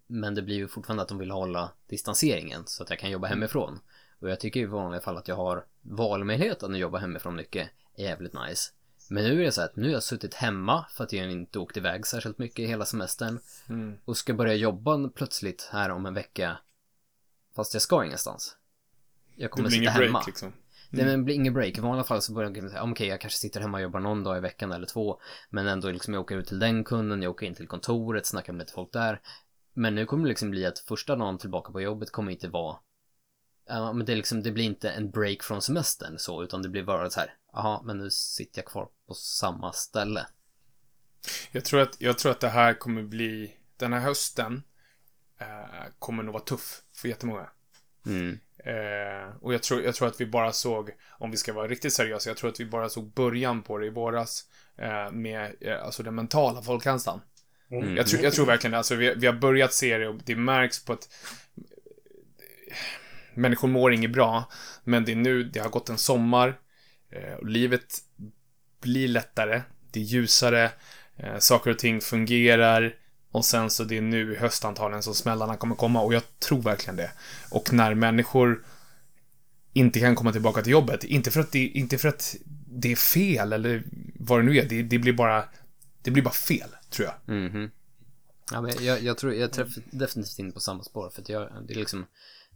Men 0.06 0.34
det 0.34 0.42
blir 0.42 0.56
ju 0.56 0.68
fortfarande 0.68 1.02
att 1.02 1.08
de 1.08 1.18
vill 1.18 1.30
hålla 1.30 1.72
distanseringen 1.86 2.62
så 2.66 2.82
att 2.82 2.90
jag 2.90 2.98
kan 2.98 3.10
jobba 3.10 3.28
hemifrån. 3.28 3.80
Och 4.18 4.30
jag 4.30 4.40
tycker 4.40 4.60
i 4.60 4.64
vanliga 4.64 5.00
fall 5.00 5.16
att 5.16 5.28
jag 5.28 5.36
har 5.36 5.66
valmöjligheten 5.82 6.72
att 6.72 6.78
jobba 6.78 6.98
hemifrån 6.98 7.36
mycket 7.36 7.70
är 7.96 8.04
jävligt 8.04 8.34
nice. 8.34 8.72
Men 9.10 9.24
nu 9.24 9.40
är 9.40 9.44
det 9.44 9.52
så 9.52 9.62
att 9.62 9.76
nu 9.76 9.86
har 9.86 9.92
jag 9.92 10.02
suttit 10.02 10.34
hemma 10.34 10.86
för 10.90 11.04
att 11.04 11.12
jag 11.12 11.30
inte 11.30 11.58
åkt 11.58 11.76
iväg 11.76 12.06
särskilt 12.06 12.38
mycket 12.38 12.68
hela 12.68 12.84
semestern. 12.84 13.40
Mm. 13.68 13.98
Och 14.04 14.16
ska 14.16 14.34
börja 14.34 14.54
jobba 14.54 15.08
plötsligt 15.08 15.68
här 15.72 15.90
om 15.90 16.06
en 16.06 16.14
vecka. 16.14 16.58
Fast 17.56 17.74
jag 17.74 17.82
ska 17.82 18.04
ingenstans. 18.04 18.56
Jag 19.36 19.44
Det 19.44 19.48
kommer 19.48 19.68
blir 19.68 19.78
sitta 19.78 19.82
ingen 19.82 19.94
break 19.94 20.06
hemma. 20.06 20.22
liksom. 20.26 20.52
Det 20.90 21.04
men 21.04 21.24
blir 21.24 21.34
ingen 21.34 21.54
break. 21.54 21.78
I 21.78 21.80
vanliga 21.80 22.04
fall 22.04 22.22
så 22.22 22.32
börjar 22.32 22.50
jag 22.50 22.70
säga, 22.70 22.82
okej 22.82 23.06
jag 23.06 23.20
kanske 23.20 23.38
sitter 23.38 23.60
hemma 23.60 23.78
och 23.78 23.82
jobbar 23.82 24.00
någon 24.00 24.24
dag 24.24 24.36
i 24.36 24.40
veckan 24.40 24.72
eller 24.72 24.86
två. 24.86 25.20
Men 25.50 25.66
ändå 25.66 25.90
liksom 25.90 26.14
jag 26.14 26.20
åker 26.20 26.36
ut 26.36 26.46
till 26.46 26.58
den 26.58 26.84
kunden, 26.84 27.22
jag 27.22 27.30
åker 27.30 27.46
in 27.46 27.54
till 27.54 27.68
kontoret, 27.68 28.26
snackar 28.26 28.52
med 28.52 28.60
lite 28.60 28.72
folk 28.72 28.92
där. 28.92 29.20
Men 29.74 29.94
nu 29.94 30.06
kommer 30.06 30.24
det 30.24 30.28
liksom 30.28 30.50
bli 30.50 30.66
att 30.66 30.78
första 30.78 31.16
dagen 31.16 31.38
tillbaka 31.38 31.72
på 31.72 31.80
jobbet 31.80 32.10
kommer 32.10 32.32
inte 32.32 32.48
vara 32.48 32.76
Men 33.70 34.04
det, 34.04 34.12
är 34.12 34.16
liksom, 34.16 34.42
det 34.42 34.52
blir 34.52 34.64
inte 34.64 34.90
en 34.90 35.10
break 35.10 35.42
från 35.42 35.62
semestern 35.62 36.18
så, 36.18 36.42
utan 36.42 36.62
det 36.62 36.68
blir 36.68 36.82
bara 36.82 37.10
så 37.10 37.20
här, 37.20 37.34
jaha, 37.52 37.82
men 37.82 37.98
nu 37.98 38.10
sitter 38.10 38.58
jag 38.58 38.66
kvar 38.66 38.88
på 39.08 39.14
samma 39.14 39.72
ställe. 39.72 40.26
Jag 41.52 41.64
tror 41.64 41.80
att, 41.80 42.00
jag 42.00 42.18
tror 42.18 42.32
att 42.32 42.40
det 42.40 42.48
här 42.48 42.74
kommer 42.74 43.02
bli, 43.02 43.56
den 43.76 43.92
här 43.92 44.00
hösten 44.00 44.62
eh, 45.40 45.84
kommer 45.98 46.22
nog 46.22 46.32
vara 46.32 46.44
tuff 46.44 46.82
för 46.96 47.08
jättemånga. 47.08 47.50
Mm. 48.06 48.38
Eh, 48.64 49.36
och 49.40 49.54
jag 49.54 49.62
tror, 49.62 49.82
jag 49.82 49.94
tror 49.94 50.08
att 50.08 50.20
vi 50.20 50.26
bara 50.26 50.52
såg, 50.52 50.90
om 51.18 51.30
vi 51.30 51.36
ska 51.36 51.52
vara 51.52 51.68
riktigt 51.68 51.92
seriösa, 51.92 52.30
jag 52.30 52.36
tror 52.36 52.50
att 52.50 52.60
vi 52.60 52.64
bara 52.64 52.88
såg 52.88 53.12
början 53.12 53.62
på 53.62 53.78
det 53.78 53.86
i 53.86 53.90
våras 53.90 54.44
eh, 54.76 55.10
med 55.10 55.54
eh, 55.60 55.84
alltså 55.84 56.02
den 56.02 56.14
mentala 56.14 56.62
folkhälsan. 56.62 57.20
Mm. 57.70 57.96
Jag, 57.96 58.06
tror, 58.06 58.22
jag 58.22 58.32
tror 58.32 58.46
verkligen 58.46 58.72
det. 58.72 58.78
Alltså, 58.78 58.94
vi, 58.94 59.14
vi 59.14 59.26
har 59.26 59.34
börjat 59.34 59.72
se 59.72 59.98
det 59.98 60.08
och 60.08 60.20
det 60.24 60.36
märks 60.36 60.84
på 60.84 60.92
att 60.92 61.08
människor 63.34 63.68
mår 63.68 63.92
inget 63.92 64.12
bra. 64.12 64.50
Men 64.84 65.04
det 65.04 65.12
är 65.12 65.16
nu, 65.16 65.42
det 65.42 65.60
har 65.60 65.68
gått 65.68 65.88
en 65.88 65.98
sommar. 65.98 66.58
Eh, 67.12 67.34
och 67.34 67.46
livet 67.46 67.98
blir 68.82 69.08
lättare. 69.08 69.62
Det 69.90 70.00
är 70.00 70.04
ljusare. 70.04 70.70
Eh, 71.16 71.38
saker 71.38 71.70
och 71.70 71.78
ting 71.78 72.00
fungerar. 72.00 72.94
Och 73.32 73.44
sen 73.44 73.70
så 73.70 73.84
det 73.84 73.96
är 73.96 74.02
nu 74.02 74.32
i 74.32 74.36
höst 74.36 74.64
antagligen 74.64 75.02
som 75.02 75.14
smällarna 75.14 75.56
kommer 75.56 75.74
komma. 75.74 76.00
Och 76.02 76.14
jag 76.14 76.22
tror 76.38 76.62
verkligen 76.62 76.96
det. 76.96 77.10
Och 77.50 77.72
när 77.72 77.94
människor 77.94 78.64
inte 79.72 80.00
kan 80.00 80.14
komma 80.14 80.32
tillbaka 80.32 80.62
till 80.62 80.72
jobbet. 80.72 81.04
Inte 81.04 81.30
för 81.30 81.40
att 81.40 81.52
det, 81.52 81.66
inte 81.66 81.98
för 81.98 82.08
att 82.08 82.36
det 82.66 82.92
är 82.92 82.96
fel 82.96 83.52
eller 83.52 83.82
vad 84.14 84.38
det 84.38 84.42
nu 84.42 84.58
är. 84.58 84.64
Det, 84.68 84.82
det 84.82 84.98
blir 84.98 85.12
bara 85.12 85.44
det 86.02 86.10
blir 86.10 86.22
bara 86.22 86.34
fel, 86.34 86.68
tror 86.90 87.08
jag. 87.08 87.34
Mhm. 87.36 87.70
Ja, 88.52 88.60
men 88.60 88.84
jag, 88.84 89.02
jag 89.02 89.18
tror, 89.18 89.34
jag 89.34 89.52
träffar 89.52 89.82
definitivt 89.90 90.38
in 90.38 90.52
på 90.52 90.60
samma 90.60 90.82
spår 90.82 91.10
för 91.10 91.22
att 91.22 91.28
jag, 91.28 91.64
det 91.68 91.74
är 91.74 91.78
liksom 91.78 92.06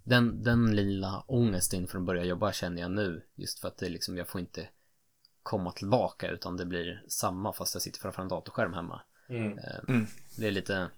den, 0.05 0.43
den 0.43 0.77
lilla 0.77 1.25
ångesten 1.27 1.87
för 1.87 1.99
att 1.99 2.05
börja 2.05 2.25
jobba 2.25 2.53
känner 2.53 2.83
jag 2.83 2.91
nu 2.91 3.23
just 3.35 3.59
för 3.59 3.69
att 3.69 3.79
det 3.79 3.89
liksom, 3.89 4.17
jag 4.17 4.29
får 4.29 4.41
inte 4.41 4.69
komma 5.43 5.73
tillbaka 5.73 6.29
utan 6.29 6.57
det 6.57 6.67
blir 6.67 7.05
samma 7.09 7.53
fast 7.53 7.75
jag 7.75 7.83
sitter 7.83 8.01
framför 8.01 8.23
en 8.23 8.29
datorskärm 8.29 8.75
hemma. 8.75 9.03
Mm. 9.29 9.59
Eh, 9.59 9.79
Mm. 9.89 10.07
Det 10.37 10.47
är 10.47 10.51
lite, 10.51 10.91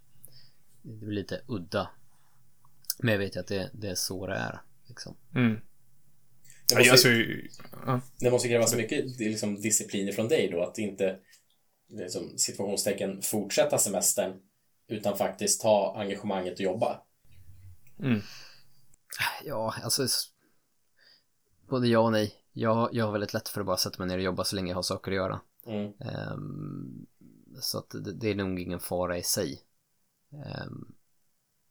det 0.82 1.06
blir 1.06 1.14
lite 1.14 1.40
udda. 1.46 1.90
Men 2.98 3.12
jag 3.12 3.18
vet 3.18 3.36
ju 3.36 3.40
att 3.40 3.46
det, 3.46 3.70
det 3.72 3.88
är 3.88 3.94
så 3.94 4.26
det 4.26 4.34
är. 4.34 4.60
Liksom. 4.88 5.16
Mm. 5.34 5.60
Det 6.68 6.76
måste, 6.78 6.92
alltså, 6.92 7.08
ja. 7.86 8.00
det 8.20 8.30
måste 8.30 8.48
krävas 8.48 8.76
mycket 8.76 9.18
liksom, 9.18 9.60
disciplin 9.60 10.12
från 10.12 10.28
dig 10.28 10.48
då, 10.50 10.62
att 10.62 10.78
inte 10.78 11.18
liksom, 11.88 12.38
situationstecken 12.38 13.22
fortsätta 13.22 13.78
semestern 13.78 14.40
utan 14.88 15.16
faktiskt 15.16 15.60
ta 15.60 15.96
engagemanget 15.96 16.54
och 16.54 16.60
jobba. 16.60 17.02
Mm. 17.98 18.20
Ja, 19.44 19.74
alltså 19.82 20.06
både 21.68 21.88
ja 21.88 22.00
och 22.00 22.12
nej. 22.12 22.34
Jag, 22.52 22.88
jag 22.92 23.04
har 23.04 23.12
väldigt 23.12 23.34
lätt 23.34 23.48
för 23.48 23.60
att 23.60 23.66
bara 23.66 23.76
sätta 23.76 23.98
mig 23.98 24.08
ner 24.08 24.16
och 24.16 24.24
jobba 24.24 24.44
så 24.44 24.56
länge 24.56 24.68
jag 24.70 24.76
har 24.76 24.82
saker 24.82 25.12
att 25.12 25.16
göra. 25.16 25.40
Mm. 25.66 25.92
Ehm, 26.00 27.06
så 27.60 27.78
att 27.78 27.90
det, 27.90 28.12
det 28.12 28.30
är 28.30 28.34
nog 28.34 28.60
ingen 28.60 28.80
fara 28.80 29.18
i 29.18 29.22
sig. 29.22 29.62
Ehm, 30.32 30.94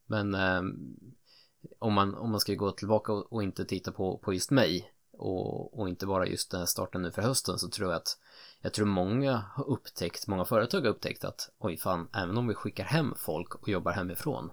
men 0.05 0.35
ehm, 0.35 0.95
om, 1.79 1.93
man, 1.93 2.15
om 2.15 2.31
man 2.31 2.39
ska 2.39 2.53
gå 2.53 2.71
tillbaka 2.71 3.13
och, 3.13 3.33
och 3.33 3.43
inte 3.43 3.65
titta 3.65 3.91
på, 3.91 4.17
på 4.17 4.33
just 4.33 4.51
mig 4.51 4.91
och, 5.11 5.79
och 5.79 5.89
inte 5.89 6.05
bara 6.05 6.27
just 6.27 6.51
den 6.51 6.59
här 6.59 6.65
starten 6.65 7.01
nu 7.01 7.11
för 7.11 7.21
hösten 7.21 7.59
så 7.59 7.69
tror 7.69 7.91
jag 7.91 7.97
att 7.97 8.17
jag 8.61 8.73
tror 8.73 8.85
många 8.85 9.37
har 9.53 9.69
upptäckt, 9.69 10.27
många 10.27 10.45
företag 10.45 10.81
har 10.81 10.87
upptäckt 10.87 11.23
att 11.23 11.49
oj 11.57 11.77
fan, 11.77 12.07
även 12.13 12.37
om 12.37 12.47
vi 12.47 12.53
skickar 12.53 12.83
hem 12.83 13.13
folk 13.17 13.55
och 13.55 13.69
jobbar 13.69 13.91
hemifrån 13.91 14.51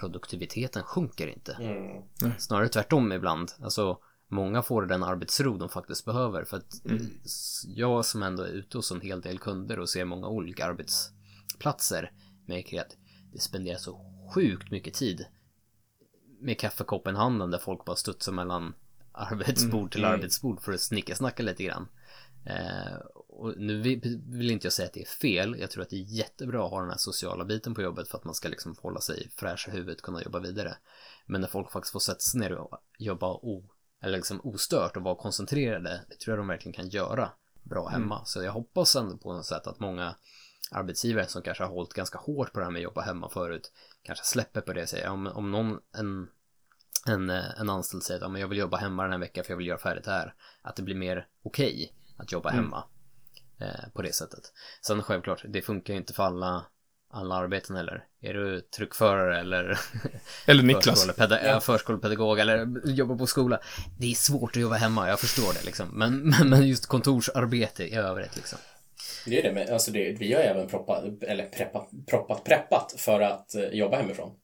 produktiviteten 0.00 0.82
sjunker 0.82 1.26
inte. 1.26 1.52
Mm. 1.52 2.32
Snarare 2.38 2.68
tvärtom 2.68 3.12
ibland. 3.12 3.52
Alltså, 3.62 3.98
många 4.28 4.62
får 4.62 4.82
den 4.86 5.02
arbetsro 5.02 5.56
de 5.58 5.68
faktiskt 5.68 6.04
behöver. 6.04 6.44
För 6.44 6.56
att 6.56 6.74
s- 7.24 7.64
jag 7.66 8.04
som 8.04 8.22
ändå 8.22 8.42
är 8.42 8.48
ute 8.48 8.78
hos 8.78 8.90
en 8.92 9.00
hel 9.00 9.20
del 9.20 9.38
kunder 9.38 9.78
och 9.78 9.88
ser 9.88 10.04
många 10.04 10.28
olika 10.28 10.66
arbetsplatser 10.66 12.12
märker 12.46 12.80
att 12.80 12.96
det 13.32 13.38
spenderas 13.40 13.82
så 13.82 14.00
sjukt 14.34 14.70
mycket 14.70 14.94
tid 14.94 15.26
med 16.40 16.58
kaffekoppen 16.60 17.14
i 17.14 17.18
handen 17.18 17.50
där 17.50 17.58
folk 17.58 17.84
bara 17.84 17.96
studsar 17.96 18.32
mellan 18.32 18.74
arbetsbord 19.12 19.92
till 19.92 20.04
Mm. 20.04 20.14
arbetsbord 20.14 20.60
för 20.62 20.72
att 20.72 20.80
snickersnacka 20.80 21.42
lite 21.42 21.64
grann. 21.64 21.88
Eh, 22.46 22.96
och 23.40 23.54
nu 23.56 23.80
vill, 23.80 24.50
inte 24.50 24.66
jag 24.66 24.72
säga 24.72 24.86
att 24.86 24.92
det 24.92 25.00
är 25.00 25.06
fel. 25.06 25.56
Jag 25.60 25.70
tror 25.70 25.82
att 25.82 25.90
det 25.90 25.96
är 25.96 26.04
jättebra 26.04 26.64
att 26.64 26.70
ha 26.70 26.80
den 26.80 26.90
här 26.90 26.96
sociala 26.96 27.44
biten 27.44 27.74
på 27.74 27.82
jobbet 27.82 28.08
för 28.08 28.18
att 28.18 28.24
man 28.24 28.34
ska 28.34 28.48
liksom 28.48 28.76
hålla 28.82 29.00
sig 29.00 29.30
fräsch 29.36 29.68
i 29.68 29.70
huvudet 29.70 29.96
och 29.96 30.04
kunna 30.04 30.22
jobba 30.22 30.38
vidare. 30.38 30.76
Men 31.26 31.40
när 31.40 31.48
folk 31.48 31.70
faktiskt 31.70 31.92
får 31.92 32.00
sätta 32.00 32.20
sig 32.20 32.40
ner 32.40 32.52
och 32.52 32.78
jobba 32.98 33.32
o, 33.32 33.64
eller 34.02 34.16
liksom 34.16 34.40
ostört 34.44 34.96
och 34.96 35.02
vara 35.02 35.14
koncentrerade, 35.14 36.00
det 36.08 36.16
tror 36.16 36.32
jag 36.32 36.38
de 36.38 36.48
verkligen 36.48 36.72
kan 36.72 36.88
göra 36.88 37.30
bra 37.62 37.88
hemma. 37.88 38.24
Så 38.24 38.42
jag 38.42 38.52
hoppas 38.52 38.96
ändå 38.96 39.16
på 39.16 39.32
något 39.32 39.46
sätt 39.46 39.66
att 39.66 39.80
många 39.80 40.14
arbetsgivare 40.70 41.26
som 41.26 41.42
kanske 41.42 41.64
har 41.64 41.70
hållit 41.70 41.92
ganska 41.92 42.18
hårt 42.18 42.52
på 42.52 42.58
det 42.58 42.64
här 42.64 42.72
med 42.72 42.80
att 42.80 42.84
jobba 42.84 43.00
hemma 43.00 43.28
förut 43.28 43.72
kanske 44.02 44.24
släpper 44.24 44.60
på 44.60 44.72
det 44.72 44.82
och 44.82 44.88
säger 44.88 45.08
om, 45.08 45.26
om 45.26 45.50
någon, 45.50 45.78
en, 45.96 46.28
en, 47.06 47.30
en 47.30 47.70
anställd 47.70 48.02
säger 48.02 48.24
att 48.24 48.40
jag 48.40 48.48
vill 48.48 48.58
jobba 48.58 48.76
hemma 48.76 49.02
den 49.02 49.12
här 49.12 49.18
veckan 49.18 49.44
för 49.44 49.52
jag 49.52 49.58
vill 49.58 49.66
göra 49.66 49.78
färdigt 49.78 50.06
här. 50.06 50.34
Att 50.62 50.76
det 50.76 50.82
blir 50.82 50.94
mer 50.94 51.26
okej 51.42 51.94
att 52.16 52.32
jobba 52.32 52.50
hemma 52.50 52.84
eh, 53.60 53.88
på 53.94 54.02
det 54.02 54.12
sättet. 54.14 54.40
Sen 54.86 55.02
självklart, 55.02 55.44
det 55.48 55.62
funkar 55.62 55.94
ju 55.94 55.98
inte 56.00 56.12
för 56.12 56.22
alla, 56.22 56.64
alla 57.10 57.34
arbeten 57.34 57.76
heller. 57.76 58.04
Är 58.20 58.34
du 58.34 58.60
truckförare 58.60 59.40
eller 59.40 59.78
Eller 60.46 60.62
Niklas. 60.62 61.06
förskolepeda- 61.06 61.46
ja. 61.46 61.60
förskolepedagog 61.60 62.38
eller 62.38 62.88
jobbar 62.88 63.16
på 63.16 63.26
skola. 63.26 63.60
Det 63.98 64.10
är 64.10 64.14
svårt 64.14 64.56
att 64.56 64.62
jobba 64.62 64.74
hemma, 64.76 65.08
jag 65.08 65.20
förstår 65.20 65.52
det 65.52 65.64
liksom. 65.64 65.88
Men, 65.88 66.18
men, 66.38 66.50
men 66.50 66.68
just 66.68 66.86
kontorsarbete 66.86 67.84
i 67.84 67.94
övrigt 67.94 68.36
liksom. 68.36 68.58
Det 69.26 69.38
är 69.38 69.42
det, 69.42 69.52
men 69.52 69.72
alltså 69.72 69.90
det, 69.90 70.12
vi 70.12 70.32
har 70.32 70.40
även 70.40 70.66
proppat, 70.68 71.04
eller 71.22 71.46
preppat, 71.48 71.88
proppat, 72.06 72.44
preppat 72.44 72.94
för 72.96 73.20
att 73.20 73.54
eh, 73.54 73.64
jobba 73.68 73.96
hemifrån. 73.96 74.36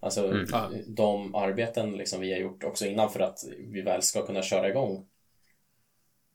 Alltså 0.00 0.44
Ja. 0.52 0.70
de 0.86 1.34
arbeten 1.34 1.92
liksom 1.92 2.20
vi 2.20 2.32
har 2.32 2.38
gjort 2.40 2.64
också 2.64 2.86
innan 2.86 3.10
för 3.10 3.20
att 3.20 3.38
vi 3.72 3.82
väl 3.82 4.02
ska 4.02 4.26
kunna 4.26 4.42
köra 4.42 4.68
igång 4.68 5.06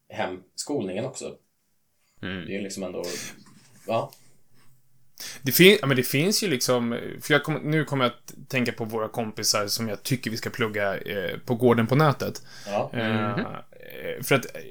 hemskolningen 0.09 1.05
också. 1.05 1.35
Mm. 2.22 2.46
Det 2.46 2.51
är 2.51 2.58
ju 2.58 2.62
liksom 2.62 2.84
ändå, 2.84 3.04
ja, 3.88 4.12
Det, 5.42 5.51
fin- 5.51 5.78
ja, 5.82 5.88
men 5.88 5.98
det 5.98 6.04
finns 6.04 6.44
ju 6.44 6.48
liksom, 6.48 7.00
för 7.22 7.34
jag 7.34 7.44
kom, 7.44 7.56
nu 7.56 7.86
kommer 7.86 8.06
jag 8.06 8.12
att 8.13 8.50
tänka 8.50 8.72
på 8.72 8.86
våra 8.86 9.08
kompisar 9.08 9.68
som 9.68 9.90
jag 9.90 10.04
tycker 10.04 10.32
vi 10.32 10.38
ska 10.38 10.50
plugga 10.50 10.98
eh, 10.98 11.38
på 11.46 11.56
gården 11.56 11.88
på 11.88 11.96
nätet. 11.96 12.44
ja, 12.68 12.90
Eh, 12.94 14.24
för 14.24 14.36
att 14.36 14.46
eh, 14.46 14.62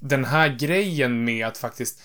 den 0.00 0.24
här 0.24 0.48
grejen 0.48 1.24
med 1.24 1.46
att 1.46 1.58
faktiskt 1.58 2.02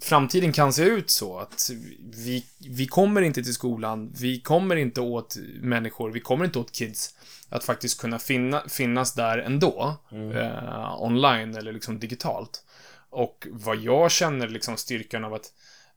framtiden 0.00 0.52
kan 0.52 0.72
se 0.72 0.82
ut 0.82 1.10
så 1.10 1.38
att 1.38 1.70
vi, 2.14 2.44
vi 2.70 2.86
kommer 2.86 3.22
inte 3.22 3.42
till 3.42 3.54
skolan, 3.54 4.12
vi 4.20 4.40
kommer 4.40 4.76
inte 4.76 5.00
åt 5.00 5.36
människor, 5.60 6.10
vi 6.10 6.20
kommer 6.20 6.44
inte 6.44 6.58
åt 6.58 6.72
kids 6.72 7.14
att 7.48 7.64
faktiskt 7.64 8.00
kunna 8.00 8.18
finna, 8.18 8.62
finnas 8.68 9.14
där 9.14 9.38
ändå, 9.38 9.96
eh, 10.34 11.02
online 11.02 11.56
eller 11.56 11.72
liksom 11.72 11.98
digitalt. 11.98 12.64
Och 13.10 13.46
vad 13.50 13.76
jag 13.76 14.10
känner 14.10 14.48
liksom 14.48 14.76
styrkan 14.76 15.24
av 15.24 15.34
att, 15.34 15.52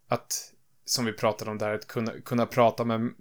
att 0.07 0.51
som 0.85 1.05
vi 1.05 1.13
pratade 1.13 1.51
om 1.51 1.57
där, 1.57 1.73
att 1.73 1.87
kunna, 1.87 2.11
kunna 2.25 2.45
prata 2.45 2.83
med, 2.83 3.13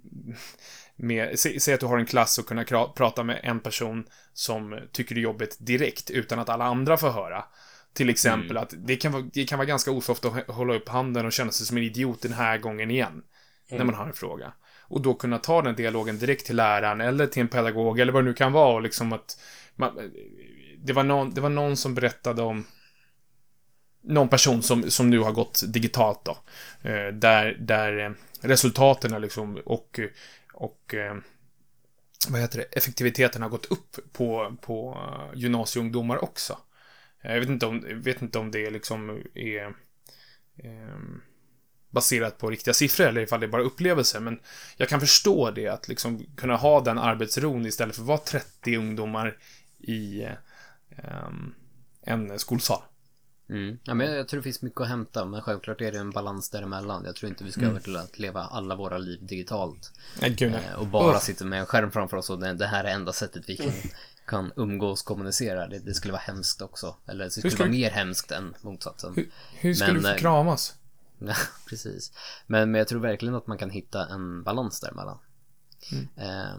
med 0.95 1.39
sä, 1.39 1.59
säg 1.59 1.73
att 1.73 1.79
du 1.79 1.85
har 1.85 1.97
en 1.97 2.05
klass 2.05 2.37
och 2.37 2.45
kunna 2.45 2.63
prata 2.95 3.23
med 3.23 3.39
en 3.43 3.59
person 3.59 4.05
som 4.33 4.79
tycker 4.91 5.15
det 5.15 5.21
är 5.21 5.23
jobbigt 5.23 5.57
direkt 5.59 6.09
utan 6.09 6.39
att 6.39 6.49
alla 6.49 6.65
andra 6.65 6.97
får 6.97 7.09
höra. 7.09 7.43
Till 7.93 8.09
exempel 8.09 8.57
att 8.57 8.73
det 8.77 8.95
kan, 8.95 9.11
vara, 9.11 9.23
det 9.33 9.45
kan 9.45 9.57
vara 9.57 9.65
ganska 9.65 9.91
osoft 9.91 10.25
att 10.25 10.33
hå- 10.33 10.51
hålla 10.51 10.73
upp 10.73 10.89
handen 10.89 11.25
och 11.25 11.31
känna 11.31 11.51
sig 11.51 11.65
som 11.67 11.77
en 11.77 11.83
idiot 11.83 12.21
den 12.21 12.33
här 12.33 12.57
gången 12.57 12.91
igen. 12.91 13.23
När 13.71 13.85
man 13.85 13.95
har 13.95 14.05
en 14.07 14.13
fråga. 14.13 14.53
Och 14.81 15.01
då 15.01 15.13
kunna 15.13 15.37
ta 15.37 15.61
den 15.61 15.75
dialogen 15.75 16.17
direkt 16.19 16.45
till 16.45 16.55
läraren 16.55 17.01
eller 17.01 17.27
till 17.27 17.41
en 17.41 17.47
pedagog 17.47 17.99
eller 17.99 18.13
vad 18.13 18.23
det 18.23 18.27
nu 18.27 18.33
kan 18.33 18.51
vara 18.51 18.73
och 18.73 18.81
liksom 18.81 19.13
att 19.13 19.39
man, 19.75 20.11
det, 20.77 20.93
var 20.93 21.03
någon, 21.03 21.33
det 21.33 21.41
var 21.41 21.49
någon 21.49 21.77
som 21.77 21.95
berättade 21.95 22.41
om 22.41 22.65
någon 24.01 24.29
person 24.29 24.63
som, 24.63 24.91
som 24.91 25.09
nu 25.09 25.19
har 25.19 25.31
gått 25.31 25.63
digitalt 25.67 26.25
då. 26.25 26.37
Eh, 26.89 27.07
där, 27.07 27.57
där 27.59 28.05
eh, 28.05 28.11
resultaten 28.41 29.21
liksom 29.21 29.61
och, 29.65 29.99
och 30.53 30.93
eh, 30.93 31.15
vad 32.29 32.41
heter 32.41 32.57
det, 32.57 32.63
effektiviteten 32.63 33.41
har 33.41 33.49
gått 33.49 33.65
upp 33.65 34.13
på, 34.13 34.57
på 34.61 34.97
gymnasieungdomar 35.35 36.23
också. 36.23 36.57
Jag 37.21 37.39
vet 37.39 37.49
inte 37.49 37.65
om, 37.65 38.01
vet 38.03 38.21
inte 38.21 38.39
om 38.39 38.51
det 38.51 38.69
liksom 38.69 39.23
är 39.33 39.65
eh, 40.57 40.97
baserat 41.89 42.37
på 42.37 42.49
riktiga 42.49 42.73
siffror 42.73 43.07
eller 43.07 43.21
ifall 43.21 43.39
det 43.39 43.45
är 43.45 43.51
bara 43.51 43.61
upplevelser, 43.61 44.19
men 44.19 44.39
jag 44.77 44.89
kan 44.89 44.99
förstå 44.99 45.51
det, 45.51 45.67
att 45.67 45.87
liksom 45.87 46.25
kunna 46.37 46.55
ha 46.55 46.81
den 46.81 46.97
arbetsron 46.97 47.65
istället 47.65 47.95
för 47.95 48.01
att 48.01 48.07
vara 48.07 48.17
30 48.17 48.77
ungdomar 48.77 49.37
i 49.79 50.21
eh, 50.89 51.29
en 52.01 52.39
skolsal. 52.39 52.81
Mm. 53.51 53.77
Ja, 53.83 53.93
men 53.93 54.13
jag, 54.13 54.27
tror 54.27 54.37
det 54.37 54.43
finns 54.43 54.61
mycket 54.61 54.81
att 54.81 54.87
hämta, 54.87 55.25
men 55.25 55.41
självklart 55.41 55.81
är 55.81 55.91
det 55.91 55.97
en 55.97 56.11
balans 56.11 56.49
däremellan. 56.49 57.05
Jag 57.05 57.15
tror 57.15 57.29
inte 57.29 57.43
vi 57.43 57.51
ska 57.51 57.65
över 57.65 57.79
till 57.79 57.95
att 57.95 58.19
leva 58.19 58.41
alla 58.41 58.75
våra 58.75 58.97
liv 58.97 59.25
digitalt. 59.25 59.91
Gud. 60.19 60.53
Eh, 60.53 60.79
och 60.79 60.87
bara 60.87 61.15
Uff. 61.15 61.23
sitta 61.23 61.45
med 61.45 61.59
en 61.59 61.65
skärm 61.65 61.91
framför 61.91 62.17
oss 62.17 62.29
och 62.29 62.39
det, 62.39 62.53
det 62.53 62.67
här 62.67 62.83
är 62.83 62.93
enda 62.93 63.13
sättet 63.13 63.43
vi 63.47 63.57
kan, 63.57 63.71
kan 64.25 64.51
umgås 64.55 65.01
och 65.01 65.07
kommunicera. 65.07 65.67
Det, 65.67 65.79
det 65.79 65.93
skulle 65.93 66.11
vara 66.11 66.21
hemskt 66.21 66.61
också. 66.61 66.95
Eller 67.07 67.25
det 67.25 67.31
skulle 67.31 67.55
vara 67.55 67.69
mer 67.69 67.89
hemskt 67.89 68.31
än 68.31 68.55
motsatsen. 68.61 69.13
Hur, 69.15 69.31
hur 69.53 69.73
skulle 69.73 69.93
Men, 69.93 70.01
du 70.01 70.09
få 70.09 70.15
eh, 70.15 70.19
kramas? 70.19 70.75
Ja, 71.23 71.35
precis. 71.69 72.11
Men, 72.47 72.71
men 72.71 72.79
jag 72.79 72.87
tror 72.87 72.99
verkligen 72.99 73.35
att 73.35 73.47
man 73.47 73.57
kan 73.57 73.69
hitta 73.69 74.05
en 74.05 74.43
balans 74.43 74.79
däremellan. 74.79 75.17
Mm. 75.91 76.07
Eh, 76.15 76.55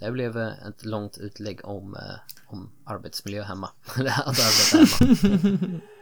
det 0.00 0.10
blev 0.10 0.38
eh, 0.38 0.66
ett 0.68 0.84
långt 0.84 1.18
utlägg 1.18 1.64
om, 1.64 1.96
eh, 1.96 2.34
om 2.46 2.70
arbetsmiljö 2.84 3.42
hemma. 3.42 3.70
Att 3.96 4.40
arbeta 4.40 4.78
hemma. 4.78 5.80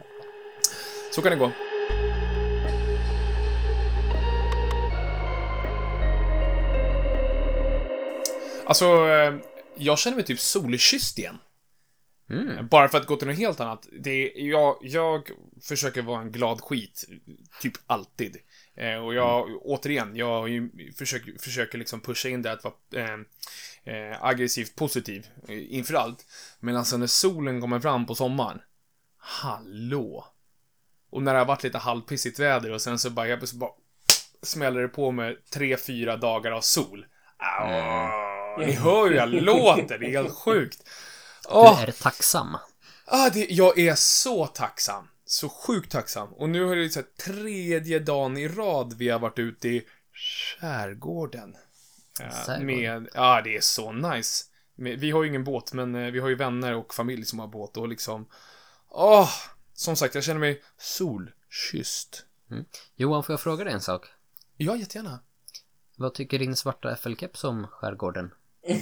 Så 1.15 1.23
kan 1.23 1.33
det 1.33 1.39
gå. 1.39 1.53
Alltså, 8.65 8.87
eh, 9.09 9.35
jag 9.77 9.99
känner 9.99 10.17
mig 10.17 10.25
typ 10.25 10.41
solkysst 10.41 11.19
igen. 11.19 11.39
Mm. 12.31 12.69
Bara 12.69 12.89
för 12.89 12.99
att 12.99 13.07
gå 13.07 13.17
till 13.17 13.29
något 13.29 13.37
helt 13.37 13.61
annat. 13.61 13.89
Det 14.01 14.11
är, 14.11 14.49
jag, 14.51 14.79
jag 14.81 15.31
försöker 15.63 16.03
vara 16.03 16.21
en 16.21 16.33
glad 16.33 16.61
skit, 16.61 17.05
typ 17.61 17.73
alltid. 17.87 18.37
Eh, 18.75 18.97
och 18.97 19.15
jag, 19.15 19.49
återigen, 19.63 20.17
jag 20.17 20.49
ju 20.49 20.93
försöker, 20.93 21.35
försöker 21.39 21.79
liksom 21.79 22.01
pusha 22.01 22.29
in 22.29 22.43
det 22.43 22.53
att 22.53 22.65
vara 22.65 22.75
eh, 22.95 23.19
eh, 23.95 24.25
aggressivt 24.25 24.77
positiv 24.77 25.27
eh, 25.49 25.75
inför 25.75 25.95
allt. 25.95 26.27
Men 26.61 26.77
alltså 26.77 26.97
när 26.97 27.07
solen 27.07 27.61
kommer 27.61 27.81
fram 27.81 28.07
på 28.07 28.15
sommaren, 28.15 28.61
hallå! 29.19 30.32
Och 31.13 31.23
när 31.23 31.33
det 31.33 31.39
har 31.39 31.47
varit 31.47 31.63
lite 31.63 31.79
halvpissigt 31.79 32.39
väder 32.39 32.73
och 32.73 32.81
sen 32.81 32.99
så 32.99 33.11
bara, 33.11 33.29
jag 33.29 33.49
så 33.49 33.57
bara 33.57 33.71
smäller 34.43 34.83
det 34.83 34.89
på 34.89 35.11
med 35.11 35.37
tre, 35.51 35.77
fyra 35.77 36.17
dagar 36.17 36.51
av 36.51 36.61
sol. 36.61 37.07
Au, 37.39 38.67
Ni 38.67 38.73
hör 38.73 39.11
ju 39.11 39.17
jag 39.17 39.29
låter, 39.29 39.99
det 39.99 40.07
är 40.07 40.11
helt 40.11 40.35
sjukt. 40.35 40.89
Åh! 41.49 41.81
Du 41.81 41.87
är 41.87 41.93
tacksam. 41.93 42.57
Ah, 43.07 43.31
det, 43.31 43.51
jag 43.51 43.79
är 43.79 43.95
så 43.95 44.47
tacksam. 44.47 45.09
Så 45.25 45.49
sjukt 45.49 45.93
tacksam. 45.93 46.33
Och 46.33 46.49
nu 46.49 46.65
har 46.65 46.77
det 46.77 46.91
så 46.91 47.03
tredje 47.25 47.99
dagen 47.99 48.37
i 48.37 48.49
rad 48.49 48.95
vi 48.99 49.09
har 49.09 49.19
varit 49.19 49.39
ute 49.39 49.69
i 49.69 49.87
skärgården. 50.13 51.57
Skärgården. 52.19 52.67
med, 52.67 53.09
ja, 53.15 53.41
det 53.45 53.57
är 53.57 53.61
så 53.61 53.93
nice. 53.93 54.45
Med, 54.75 54.99
vi 55.01 55.11
har 55.11 55.23
ju 55.23 55.29
ingen 55.29 55.45
båt, 55.45 55.73
men 55.73 55.95
eh, 55.95 56.11
vi 56.11 56.19
har 56.19 56.29
ju 56.29 56.35
vänner 56.35 56.75
och 56.75 56.95
familj 56.95 57.25
som 57.25 57.39
har 57.39 57.47
båt 57.47 57.77
och 57.77 57.89
liksom... 57.89 58.27
Åh! 58.89 59.31
Som 59.75 59.97
sagt, 59.97 60.15
jag 60.15 60.25
känner 60.25 60.41
mig 60.41 60.63
solkysst. 60.79 62.27
Johan, 62.97 63.25
får 63.25 63.33
jag 63.33 63.41
fråga 63.41 63.65
dig 63.65 63.73
en 63.73 63.81
sak? 63.81 64.07
Ja, 64.57 64.77
jättegärna. 64.77 65.21
Vad 65.97 66.15
tycker 66.15 66.39
din 66.39 66.57
svarta 66.57 66.95
FL-keps 66.95 67.47
om 67.47 67.67
skärgården? 67.67 68.35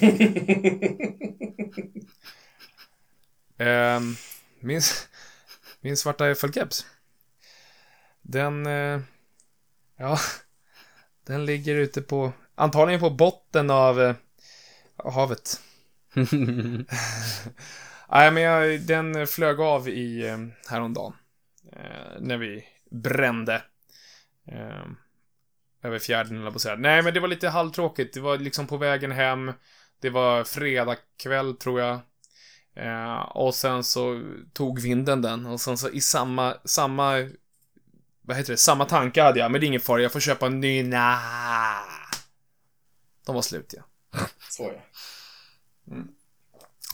Ehm, 3.62 4.16
min, 4.60 4.80
min 5.80 5.96
svarta 5.96 6.34
FL-keps. 6.34 6.86
Den, 8.22 8.66
eh, 8.66 9.00
ja, 9.96 10.18
den 11.26 11.44
ligger 11.44 11.74
ute 11.74 12.02
på, 12.02 12.32
antagligen 12.54 13.00
på 13.00 13.10
botten 13.10 13.70
av 13.70 14.00
eh, 14.00 14.14
havet. 14.96 15.60
Nej, 18.12 18.30
men 18.30 18.42
jag, 18.42 18.80
den 18.80 19.26
flög 19.26 19.60
av 19.60 19.88
i 19.88 20.28
eh, 20.28 20.38
häromdagen. 20.68 21.12
Eh, 21.72 22.20
när 22.20 22.36
vi 22.36 22.64
brände. 22.90 23.62
Eh, 24.46 24.86
över 25.82 25.98
fjärden, 25.98 26.40
eller 26.40 26.50
på 26.50 26.58
säga. 26.58 26.76
Nej, 26.76 27.02
men 27.02 27.14
det 27.14 27.20
var 27.20 27.28
lite 27.28 27.48
halvtråkigt. 27.48 28.14
Det 28.14 28.20
var 28.20 28.38
liksom 28.38 28.66
på 28.66 28.76
vägen 28.76 29.12
hem. 29.12 29.52
Det 30.00 30.10
var 30.10 30.44
fredag 30.44 30.96
kväll, 31.22 31.56
tror 31.56 31.80
jag. 31.80 32.00
Eh, 32.74 33.20
och 33.20 33.54
sen 33.54 33.84
så 33.84 34.22
tog 34.52 34.80
vinden 34.80 35.22
den 35.22 35.46
och 35.46 35.60
sen 35.60 35.78
så 35.78 35.90
i 35.90 36.00
samma, 36.00 36.56
samma, 36.64 37.28
vad 38.22 38.36
heter 38.36 38.52
det, 38.52 38.56
samma 38.56 38.84
tanke 38.84 39.22
hade 39.22 39.38
jag, 39.38 39.50
men 39.50 39.60
det 39.60 39.64
är 39.64 39.68
ingen 39.68 39.80
fara, 39.80 40.02
jag 40.02 40.12
får 40.12 40.20
köpa 40.20 40.46
en 40.46 40.60
ny, 40.60 40.82
nah. 40.82 41.82
De 43.26 43.34
var 43.34 43.42
slut 43.42 43.74
ja. 43.76 43.82
Så 44.50 44.72
ja. 44.74 44.82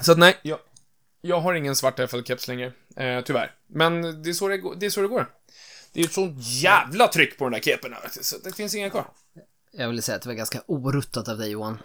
Så 0.03 0.13
att 0.13 0.19
nej, 0.19 0.39
jag, 0.43 0.59
jag 1.27 1.41
har 1.41 1.55
ingen 1.55 1.77
svart 1.77 1.99
FL-keps 1.99 2.49
längre, 2.49 2.73
eh, 2.97 3.25
tyvärr. 3.25 3.55
Men 3.67 4.23
det 4.23 4.31
är, 4.31 4.33
så 4.33 4.49
det, 4.49 4.59
går- 4.59 4.75
det 4.75 4.87
är 4.87 4.91
så 4.91 5.03
det 5.03 5.09
går. 5.09 5.31
Det 5.93 6.01
är 6.01 6.03
ju 6.03 6.07
ett 6.07 6.13
sånt 6.13 6.35
jävla 6.39 7.09
tryck 7.09 7.39
på 7.39 7.45
den 7.45 7.53
där 7.53 7.61
kepen, 7.61 7.95
så 8.11 8.39
det 8.39 8.57
finns 8.57 8.75
inga 8.75 8.91
kvar. 8.91 9.07
Jag 9.73 9.89
vill 9.89 10.03
säga 10.03 10.17
att 10.17 10.23
det 10.23 10.29
var 10.29 10.35
ganska 10.35 10.63
oruttat 10.67 11.29
av 11.29 11.39
dig 11.39 11.51
Johan. 11.51 11.79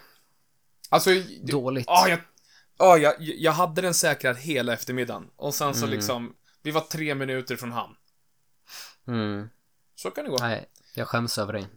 Alltså, 0.90 1.10
Dåligt. 1.44 1.86
Ja, 1.88 2.08
jag, 2.10 2.20
ja, 2.78 2.98
jag, 2.98 3.16
jag 3.20 3.52
hade 3.52 3.82
den 3.82 3.94
säkrad 3.94 4.38
hela 4.38 4.74
eftermiddagen. 4.74 5.28
Och 5.36 5.54
sen 5.56 5.76
så 5.76 5.86
liksom, 5.86 6.36
vi 6.64 6.72
var 6.72 6.82
tre 6.82 7.16
minuter 7.16 7.56
från 7.56 7.72
hamn. 7.72 7.94
Mm. 9.08 9.50
Så 9.96 10.12
kan 10.12 10.24
det 10.24 10.30
gå. 10.32 10.38
Nej, 10.40 10.66
jag 10.96 11.08
skäms 11.08 11.38
över 11.38 11.54
dig. 11.54 11.68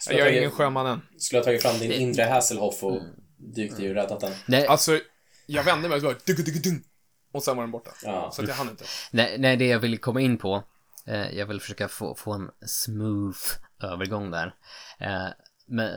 Skulle 0.00 0.18
Jag 0.18 0.28
är 0.28 0.38
ingen 0.38 0.50
sjöman 0.50 0.86
än. 0.86 1.00
skulle 1.18 1.40
ha 1.40 1.44
tagit 1.44 1.62
fram 1.62 1.78
din 1.78 1.92
inre 1.92 2.22
Hasselhoff 2.22 2.82
och 2.84 3.02
dykt 3.36 3.80
i 3.80 3.90
och 3.90 3.94
räddat 3.94 4.20
den. 4.20 4.32
Nej, 4.46 4.66
Alltså, 4.66 5.00
jag 5.46 5.64
vände 5.64 5.88
mig 5.88 5.96
och 5.96 6.00
så 6.02 6.06
bara 6.08 6.14
och 7.34 7.42
sen 7.42 7.56
var 7.56 7.62
den 7.62 7.70
borta. 7.70 7.90
Ja. 8.04 8.30
Så 8.32 8.42
att 8.42 8.48
jag 8.48 8.54
hann 8.54 8.68
inte. 8.68 8.84
nej, 9.10 9.38
nej, 9.38 9.56
det 9.56 9.66
jag 9.66 9.78
vill 9.78 9.98
komma 9.98 10.20
in 10.20 10.38
på. 10.38 10.62
Eh, 11.06 11.38
jag 11.38 11.46
vill 11.46 11.60
försöka 11.60 11.88
få, 11.88 12.14
få 12.14 12.32
en 12.32 12.50
smooth 12.66 13.38
övergång 13.82 14.30
där. 14.30 14.54
Eh, 14.98 15.26
men 15.66 15.90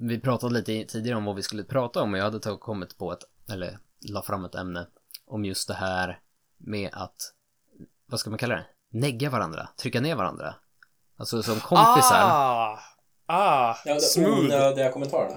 vi 0.00 0.20
pratade 0.20 0.54
lite 0.54 0.84
tidigare 0.92 1.18
om 1.18 1.24
vad 1.24 1.36
vi 1.36 1.42
skulle 1.42 1.64
prata 1.64 2.02
om 2.02 2.12
och 2.12 2.18
jag 2.18 2.24
hade 2.24 2.40
tagit, 2.40 2.60
kommit 2.60 2.98
på 2.98 3.12
ett, 3.12 3.24
eller 3.52 3.78
la 4.00 4.22
fram 4.22 4.44
ett 4.44 4.54
ämne 4.54 4.86
om 5.26 5.44
just 5.44 5.68
det 5.68 5.74
här 5.74 6.20
med 6.58 6.90
att, 6.92 7.16
vad 8.06 8.20
ska 8.20 8.30
man 8.30 8.38
kalla 8.38 8.54
det? 8.54 8.66
Negga 8.90 9.30
varandra, 9.30 9.68
trycka 9.76 10.00
ner 10.00 10.14
varandra. 10.14 10.54
Alltså 11.16 11.42
som 11.42 11.60
kompisar. 11.60 12.20
Ah! 12.20 12.78
Ah! 13.26 13.76
Ja, 13.84 13.94
det 13.94 14.00
smooth. 14.00 14.38
onödiga 14.38 14.92
kommentarerna. 14.92 15.36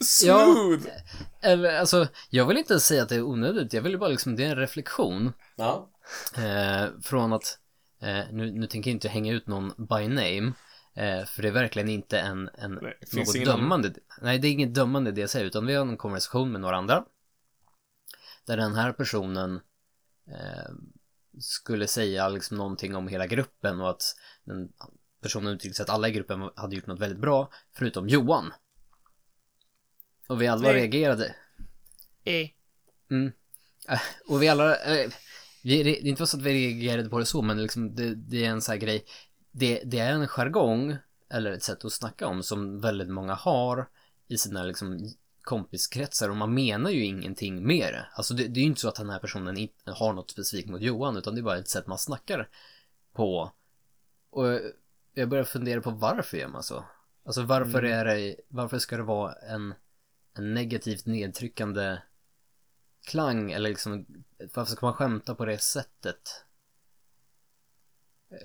Smooth! 0.00 0.86
Eller 1.40 1.78
alltså, 1.78 2.08
jag 2.30 2.46
vill 2.46 2.56
inte 2.56 2.80
säga 2.80 3.02
att 3.02 3.08
det 3.08 3.14
är 3.14 3.22
onödigt, 3.22 3.72
jag 3.72 3.82
vill 3.82 3.98
bara 3.98 4.10
liksom, 4.10 4.36
det 4.36 4.44
är 4.44 4.50
en 4.50 4.56
reflektion. 4.56 5.32
Ja. 5.56 5.90
Eh, 6.36 6.86
från 7.02 7.32
att, 7.32 7.58
eh, 8.00 8.24
nu, 8.32 8.50
nu 8.50 8.66
tänker 8.66 8.90
jag 8.90 8.96
inte 8.96 9.08
hänga 9.08 9.32
ut 9.32 9.46
någon 9.46 9.68
by 9.68 10.08
name, 10.08 10.52
eh, 10.94 11.24
för 11.24 11.42
det 11.42 11.48
är 11.48 11.52
verkligen 11.52 11.88
inte 11.88 12.18
en, 12.18 12.50
en 12.54 12.78
Nej, 12.82 12.98
något 13.12 13.34
ingen 13.34 13.48
dömande. 13.48 13.92
Nej, 14.20 14.38
det 14.38 14.48
är 14.48 14.52
inget 14.52 14.74
dömande 14.74 15.12
det 15.12 15.20
jag 15.20 15.30
säger, 15.30 15.46
utan 15.46 15.66
vi 15.66 15.74
har 15.74 15.86
en 15.86 15.96
konversation 15.96 16.52
med 16.52 16.60
några 16.60 16.76
andra. 16.76 17.04
Där 18.46 18.56
den 18.56 18.74
här 18.74 18.92
personen 18.92 19.60
eh, 20.28 20.72
skulle 21.38 21.86
säga 21.86 22.28
liksom 22.28 22.56
någonting 22.56 22.96
om 22.96 23.08
hela 23.08 23.26
gruppen 23.26 23.80
och 23.80 23.90
att 23.90 24.02
den 24.44 24.68
personen 25.22 25.52
uttryckte 25.52 25.76
sig 25.76 25.84
att 25.84 25.90
alla 25.90 26.08
i 26.08 26.12
gruppen 26.12 26.50
hade 26.56 26.76
gjort 26.76 26.86
något 26.86 27.00
väldigt 27.00 27.20
bra, 27.20 27.50
förutom 27.72 28.08
Johan. 28.08 28.52
Och 30.26 30.42
vi 30.42 30.46
alla 30.46 30.62
Nej. 30.62 30.74
reagerade. 30.74 31.34
Eh. 32.24 32.48
Mm. 33.10 33.32
Äh, 33.88 34.00
Och 34.28 34.42
vi 34.42 34.48
alla, 34.48 34.76
eh, 34.76 35.10
vi, 35.62 35.82
det 35.82 35.90
är 35.90 36.06
inte 36.06 36.26
så 36.26 36.36
att 36.36 36.42
vi 36.42 36.52
reagerade 36.52 37.08
på 37.08 37.18
det 37.18 37.26
så, 37.26 37.42
men 37.42 37.62
liksom 37.62 37.94
det, 37.94 38.14
det 38.14 38.44
är 38.44 38.50
en 38.50 38.62
sån 38.62 38.72
här 38.72 38.80
grej. 38.80 39.04
Det, 39.50 39.82
det 39.84 39.98
är 39.98 40.12
en 40.12 40.28
jargong, 40.28 40.96
eller 41.30 41.52
ett 41.52 41.62
sätt 41.62 41.84
att 41.84 41.92
snacka 41.92 42.26
om, 42.26 42.42
som 42.42 42.80
väldigt 42.80 43.08
många 43.08 43.34
har 43.34 43.88
i 44.28 44.38
sina 44.38 44.62
liksom 44.62 45.10
kompiskretsar 45.42 46.28
och 46.28 46.36
man 46.36 46.54
menar 46.54 46.90
ju 46.90 47.04
ingenting 47.04 47.66
med 47.66 47.94
det. 47.94 48.06
Alltså 48.14 48.34
det, 48.34 48.48
det 48.48 48.60
är 48.60 48.62
ju 48.62 48.68
inte 48.68 48.80
så 48.80 48.88
att 48.88 48.94
den 48.94 49.10
här 49.10 49.18
personen 49.18 49.56
inte 49.56 49.90
har 49.90 50.12
något 50.12 50.30
specifikt 50.30 50.68
mot 50.68 50.80
Johan, 50.80 51.16
utan 51.16 51.34
det 51.34 51.40
är 51.40 51.42
bara 51.42 51.58
ett 51.58 51.68
sätt 51.68 51.86
man 51.86 51.98
snackar 51.98 52.48
på. 53.12 53.52
Och 54.30 54.60
jag 55.14 55.28
börjar 55.28 55.44
fundera 55.44 55.80
på 55.80 55.90
varför 55.90 56.36
gör 56.36 56.48
man 56.48 56.62
så? 56.62 56.84
Alltså 57.24 57.42
varför 57.42 57.82
är 57.82 58.04
det, 58.04 58.36
varför 58.48 58.78
ska 58.78 58.96
det 58.96 59.02
vara 59.02 59.32
en, 59.32 59.74
en 60.34 60.54
negativt 60.54 61.06
nedtryckande 61.06 61.98
klang 63.06 63.52
eller 63.52 63.68
liksom 63.70 64.06
varför 64.54 64.72
ska 64.72 64.86
man 64.86 64.94
skämta 64.94 65.34
på 65.34 65.44
det 65.44 65.58
sättet? 65.58 66.44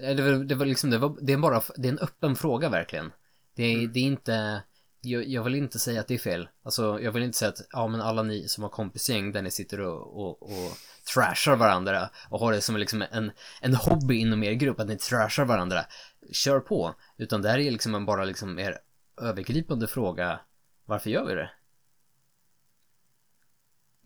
Eh, 0.01 0.15
Det 0.15 0.23
var, 0.23 0.43
det 0.43 0.55
var 0.55 0.65
liksom, 0.65 0.89
det 0.89 0.97
var, 0.97 1.17
det 1.21 1.33
är 1.33 1.37
bara, 1.37 1.61
det 1.75 1.87
är 1.87 1.91
en 1.91 1.99
öppen 1.99 2.35
fråga 2.35 2.69
verkligen. 2.69 3.11
Det 3.55 3.63
är, 3.63 3.87
det 3.87 3.99
är 3.99 4.03
inte, 4.03 4.63
jag, 5.01 5.27
jag 5.27 5.43
vill 5.43 5.55
inte 5.55 5.79
säga 5.79 6.01
att 6.01 6.07
det 6.07 6.13
är 6.13 6.17
fel. 6.17 6.49
Alltså, 6.63 6.99
jag 7.01 7.11
vill 7.11 7.23
inte 7.23 7.37
säga 7.37 7.49
att, 7.49 7.61
ja 7.71 7.87
men 7.87 8.01
alla 8.01 8.23
ni 8.23 8.47
som 8.47 8.63
har 8.63 8.69
kompisgäng 8.69 9.31
där 9.31 9.41
ni 9.41 9.51
sitter 9.51 9.79
och, 9.79 10.19
och, 10.19 10.43
och 10.43 10.77
trashar 11.13 11.55
varandra 11.55 12.09
och 12.29 12.39
har 12.39 12.51
det 12.51 12.61
som 12.61 12.77
liksom 12.77 13.03
en, 13.11 13.31
en 13.61 13.75
hobby 13.75 14.15
inom 14.15 14.43
er 14.43 14.51
grupp, 14.53 14.79
att 14.79 14.87
ni 14.87 14.97
trashar 14.97 15.45
varandra. 15.45 15.85
Kör 16.31 16.59
på. 16.59 16.95
Utan 17.17 17.41
det 17.41 17.49
här 17.49 17.59
är 17.59 17.71
liksom 17.71 17.95
en 17.95 18.05
bara 18.05 18.25
liksom 18.25 18.59
er 18.59 18.77
övergripande 19.21 19.87
fråga, 19.87 20.39
varför 20.85 21.09
gör 21.09 21.25
vi 21.25 21.33
det? 21.35 21.49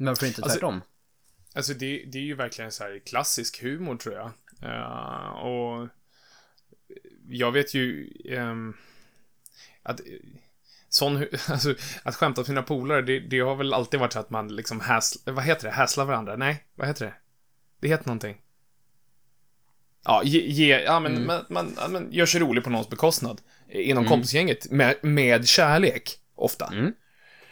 Men 0.01 0.07
varför 0.07 0.25
inte 0.27 0.41
Alltså, 0.41 0.59
tvärtom? 0.59 0.81
Alltså 1.55 1.73
det, 1.73 2.03
det 2.11 2.17
är 2.17 2.23
ju 2.23 2.35
verkligen 2.35 2.71
så 2.71 2.83
här 2.83 2.99
klassisk 3.05 3.61
humor 3.61 3.95
tror 3.97 4.15
jag. 4.15 4.31
Eh, 4.63 5.29
och 5.29 5.87
jag 7.29 7.51
vet 7.51 7.73
ju 7.73 8.11
ehm, 8.29 8.73
att 9.83 10.01
sån, 10.89 11.17
alltså, 11.47 11.75
att 12.03 12.15
skämta 12.15 12.41
med 12.41 12.45
sina 12.45 12.63
polare, 12.63 13.01
det, 13.01 13.19
det 13.19 13.39
har 13.39 13.55
väl 13.55 13.73
alltid 13.73 13.99
varit 13.99 14.13
så 14.13 14.19
att 14.19 14.29
man 14.29 14.55
liksom 14.55 14.79
häs, 14.79 15.17
vad 15.25 15.43
heter 15.43 15.67
det, 15.67 15.73
häslar 15.73 16.05
varandra? 16.05 16.35
Nej, 16.35 16.63
vad 16.75 16.87
heter 16.87 17.05
det? 17.05 17.13
Det 17.79 17.87
heter 17.87 18.05
någonting. 18.07 18.41
Ja, 20.03 20.21
ge, 20.23 20.39
ge 20.47 20.79
ja 20.79 20.99
men, 20.99 21.11
Mm. 21.11 21.27
man, 21.27 21.45
man, 21.49 21.73
ja, 21.77 21.87
men 21.87 22.11
gör 22.11 22.25
sig 22.25 22.41
rolig 22.41 22.63
på 22.63 22.69
någons 22.69 22.89
bekostnad. 22.89 23.41
Inom 23.69 24.03
Mm. 24.03 24.09
kompisgänget, 24.09 24.71
med, 24.71 24.95
med 25.01 25.47
kärlek, 25.47 26.19
ofta. 26.35 26.67
Mm. 26.67 26.93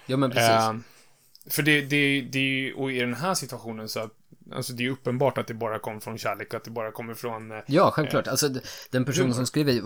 Ja 0.05 0.17
men 0.17 0.31
precis. 0.31 0.49
Eh, 0.49 0.75
för 1.49 1.63
det, 1.63 1.81
det, 1.81 2.21
det 2.21 2.39
är 2.39 2.43
ju, 2.43 2.73
och 2.73 2.91
i 2.91 2.99
den 2.99 3.13
här 3.13 3.33
situationen 3.33 3.89
så, 3.89 3.99
att- 3.99 4.15
alltså 4.51 4.73
det 4.73 4.85
är 4.85 4.89
uppenbart 4.89 5.37
att 5.37 5.47
det 5.47 5.53
bara 5.53 5.79
kommer 5.79 5.99
från 5.99 6.17
kärlek, 6.17 6.53
att 6.53 6.63
det 6.63 6.71
bara 6.71 6.91
kommer 6.91 7.13
från... 7.13 7.51
eh, 7.51 7.59
Ja, 7.67 7.91
självklart. 7.91 8.27
Alltså, 8.27 8.49
d- 8.49 8.59
den 8.91 9.05
personen 9.05 9.25
humor. 9.25 9.35
som 9.35 9.45
skrev 9.47 9.65
det, 9.65 9.81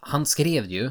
han 0.00 0.26
skrev 0.26 0.64
ju 0.64 0.90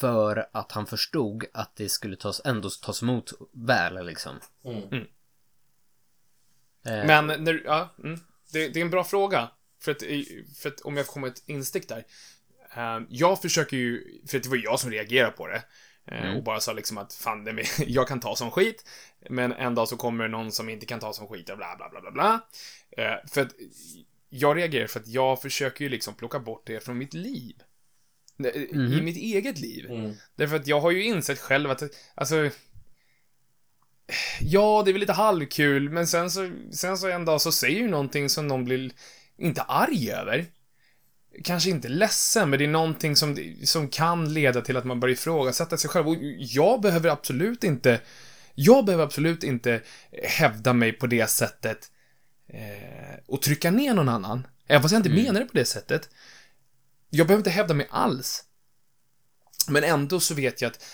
för 0.00 0.46
att 0.52 0.72
han 0.72 0.86
förstod 0.86 1.44
att 1.54 1.76
det 1.76 1.88
skulle 1.88 2.16
tas, 2.16 2.40
ändå 2.44 2.70
tas 2.70 3.02
emot 3.02 3.32
väl, 3.52 4.06
liksom. 4.06 4.36
Mm. 4.64 5.04
Eh, 6.86 7.06
Men 7.06 7.44
när, 7.44 7.62
ja, 7.64 7.94
mm, 8.04 8.18
det, 8.52 8.68
det 8.68 8.80
är 8.80 8.84
en 8.84 8.90
bra 8.90 9.04
fråga. 9.04 9.50
För 9.80 9.92
att, 9.92 10.02
för 10.62 10.68
att 10.68 10.80
om 10.80 10.96
jag 10.96 11.06
kommer 11.06 11.28
ett 11.28 11.42
instick 11.46 11.88
där. 11.88 12.04
Eh, 12.76 13.00
jag 13.08 13.42
försöker 13.42 13.76
ju, 13.76 14.20
för 14.28 14.36
att 14.36 14.42
det 14.42 14.48
var 14.48 14.60
jag 14.64 14.80
som 14.80 14.90
reagerade 14.90 15.32
på 15.32 15.46
det. 15.46 15.62
Eh, 16.06 16.22
Mm. 16.24 16.36
Och 16.36 16.42
bara 16.42 16.60
sa 16.60 16.72
liksom 16.72 16.98
att 16.98 17.12
fan, 17.14 17.44
det, 17.44 17.64
jag 17.86 18.08
kan 18.08 18.20
ta 18.20 18.36
som 18.36 18.50
skit. 18.50 18.84
Men 19.30 19.52
en 19.52 19.74
dag 19.74 19.88
så 19.88 19.96
kommer 19.96 20.28
någon 20.28 20.52
som 20.52 20.68
inte 20.68 20.86
kan 20.86 21.00
ta 21.00 21.12
som 21.12 21.28
skit 21.28 21.50
och 21.50 21.56
bla 21.56 21.76
bla 21.76 21.88
bla 21.88 22.00
bla 22.00 22.10
bla. 22.10 22.40
Eh, 22.90 23.28
för 23.28 23.40
att 23.42 23.52
jag 24.28 24.56
reagerar 24.56 24.86
för 24.86 25.00
att 25.00 25.08
jag 25.08 25.42
försöker 25.42 25.84
ju 25.84 25.88
liksom 25.88 26.14
plocka 26.14 26.38
bort 26.38 26.62
det 26.66 26.84
från 26.84 26.98
mitt 26.98 27.14
liv. 27.14 27.62
I 28.54 28.68
Mhm. 28.72 29.04
mitt 29.04 29.16
eget 29.16 29.58
liv. 29.58 29.90
Mm. 29.90 30.14
Därför 30.34 30.56
att 30.56 30.66
jag 30.66 30.80
har 30.80 30.90
ju 30.90 31.04
insett 31.04 31.38
själv 31.38 31.70
att, 31.70 31.82
alltså... 32.14 32.50
Ja, 34.40 34.82
det 34.84 34.90
är 34.90 34.92
väl 34.92 35.00
lite 35.00 35.12
halvkul, 35.12 35.90
men 35.90 36.06
sen 36.06 36.30
så, 36.30 36.50
sen 36.72 36.98
så 36.98 37.08
en 37.08 37.24
dag 37.24 37.40
så 37.40 37.52
säger 37.52 37.80
ju 37.80 37.88
någonting 37.88 38.28
som 38.28 38.46
någon 38.46 38.64
blir, 38.64 38.90
inte 39.36 39.62
arg 39.62 40.10
över. 40.12 40.46
Kanske 41.44 41.70
inte 41.70 41.88
ledsen, 41.88 42.50
men 42.50 42.58
det 42.58 42.64
är 42.64 42.68
någonting 42.68 43.16
som, 43.16 43.54
som 43.64 43.88
kan 43.88 44.34
leda 44.34 44.60
till 44.60 44.76
att 44.76 44.84
man 44.84 45.00
börjar 45.00 45.12
ifrågasätta 45.12 45.76
sig 45.76 45.90
själv. 45.90 46.08
Och 46.08 46.16
jag 46.38 46.80
behöver 46.80 47.10
absolut 47.10 47.64
inte, 47.64 48.00
jag 48.54 48.84
behöver 48.84 49.04
absolut 49.04 49.44
inte 49.44 49.82
hävda 50.22 50.72
mig 50.72 50.92
på 50.92 51.06
det 51.06 51.26
sättet 51.26 51.90
eh, 52.48 53.18
och 53.26 53.42
trycka 53.42 53.70
ner 53.70 53.94
någon 53.94 54.08
annan. 54.08 54.46
Även 54.66 54.82
fast 54.82 54.92
jag 54.92 54.98
inte 54.98 55.08
Mm. 55.10 55.22
menar 55.24 55.40
det 55.40 55.46
på 55.46 55.56
det 55.58 55.64
sättet. 55.64 56.08
Jag 57.10 57.26
behöver 57.26 57.40
inte 57.40 57.50
hävda 57.50 57.74
mig 57.74 57.86
alls. 57.90 58.44
Men 59.68 59.84
ändå 59.84 60.20
så 60.20 60.34
vet 60.34 60.62
jag 60.62 60.70
att 60.70 60.84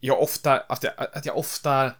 jag 0.00 0.22
ofta, 0.22 0.60
att 0.60 0.82
jag, 0.82 0.92
att 1.12 1.26
jag 1.26 1.38
ofta 1.38 1.92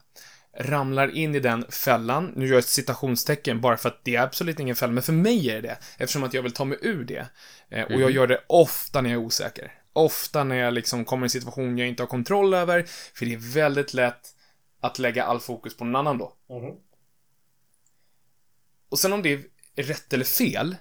ramlar 0.57 1.09
in 1.17 1.35
i 1.35 1.41
den 1.41 1.65
fällan. 1.71 2.33
Nu 2.37 2.47
gör 2.47 2.53
jag 2.53 2.59
ett 2.59 2.69
citationstecken 2.69 3.61
bara 3.61 3.77
för 3.77 3.89
att 3.89 4.05
det 4.05 4.17
är 4.17 4.23
absolut 4.23 4.61
ingen 4.61 4.77
fälla, 4.77 4.93
men 4.93 5.03
för 5.03 5.13
mig 5.13 5.51
är 5.51 5.63
det. 5.63 5.79
Eftersom 5.99 6.25
att 6.25 6.35
jag 6.35 6.43
vill 6.43 6.53
ta 6.53 6.65
mig 6.65 6.79
ur 6.83 7.05
det. 7.05 7.27
Eh, 7.69 7.85
och 7.85 7.93
jag 7.93 8.01
Mhm. 8.01 8.13
gör 8.15 8.27
det 8.27 8.45
ofta 8.47 9.01
när 9.01 9.11
jag 9.11 9.21
är 9.21 9.27
osäker. 9.27 9.73
Ofta 9.93 10.45
när 10.45 10.57
jag 10.57 10.75
liksom 10.75 11.05
kommer 11.05 11.25
i 11.25 11.27
en 11.27 11.31
situation 11.31 11.79
jag 11.79 11.89
inte 11.89 12.03
har 12.03 12.09
kontroll 12.09 12.55
över. 12.55 12.85
För 13.15 13.27
det 13.27 13.35
är 13.35 13.55
väldigt 13.55 13.95
lätt 13.95 14.35
att 14.81 14.99
lägga 14.99 15.25
all 15.25 15.41
fokus 15.41 15.77
på 15.77 15.85
någon 15.85 15.97
annan 15.97 16.19
då. 16.19 16.37
Mhm. 16.51 16.75
Och 18.89 18.99
sen 18.99 19.13
om 19.13 19.23
det 19.23 19.33
är 19.33 19.83
rätt 19.83 20.13
eller 20.13 20.25
fel. 20.25 20.77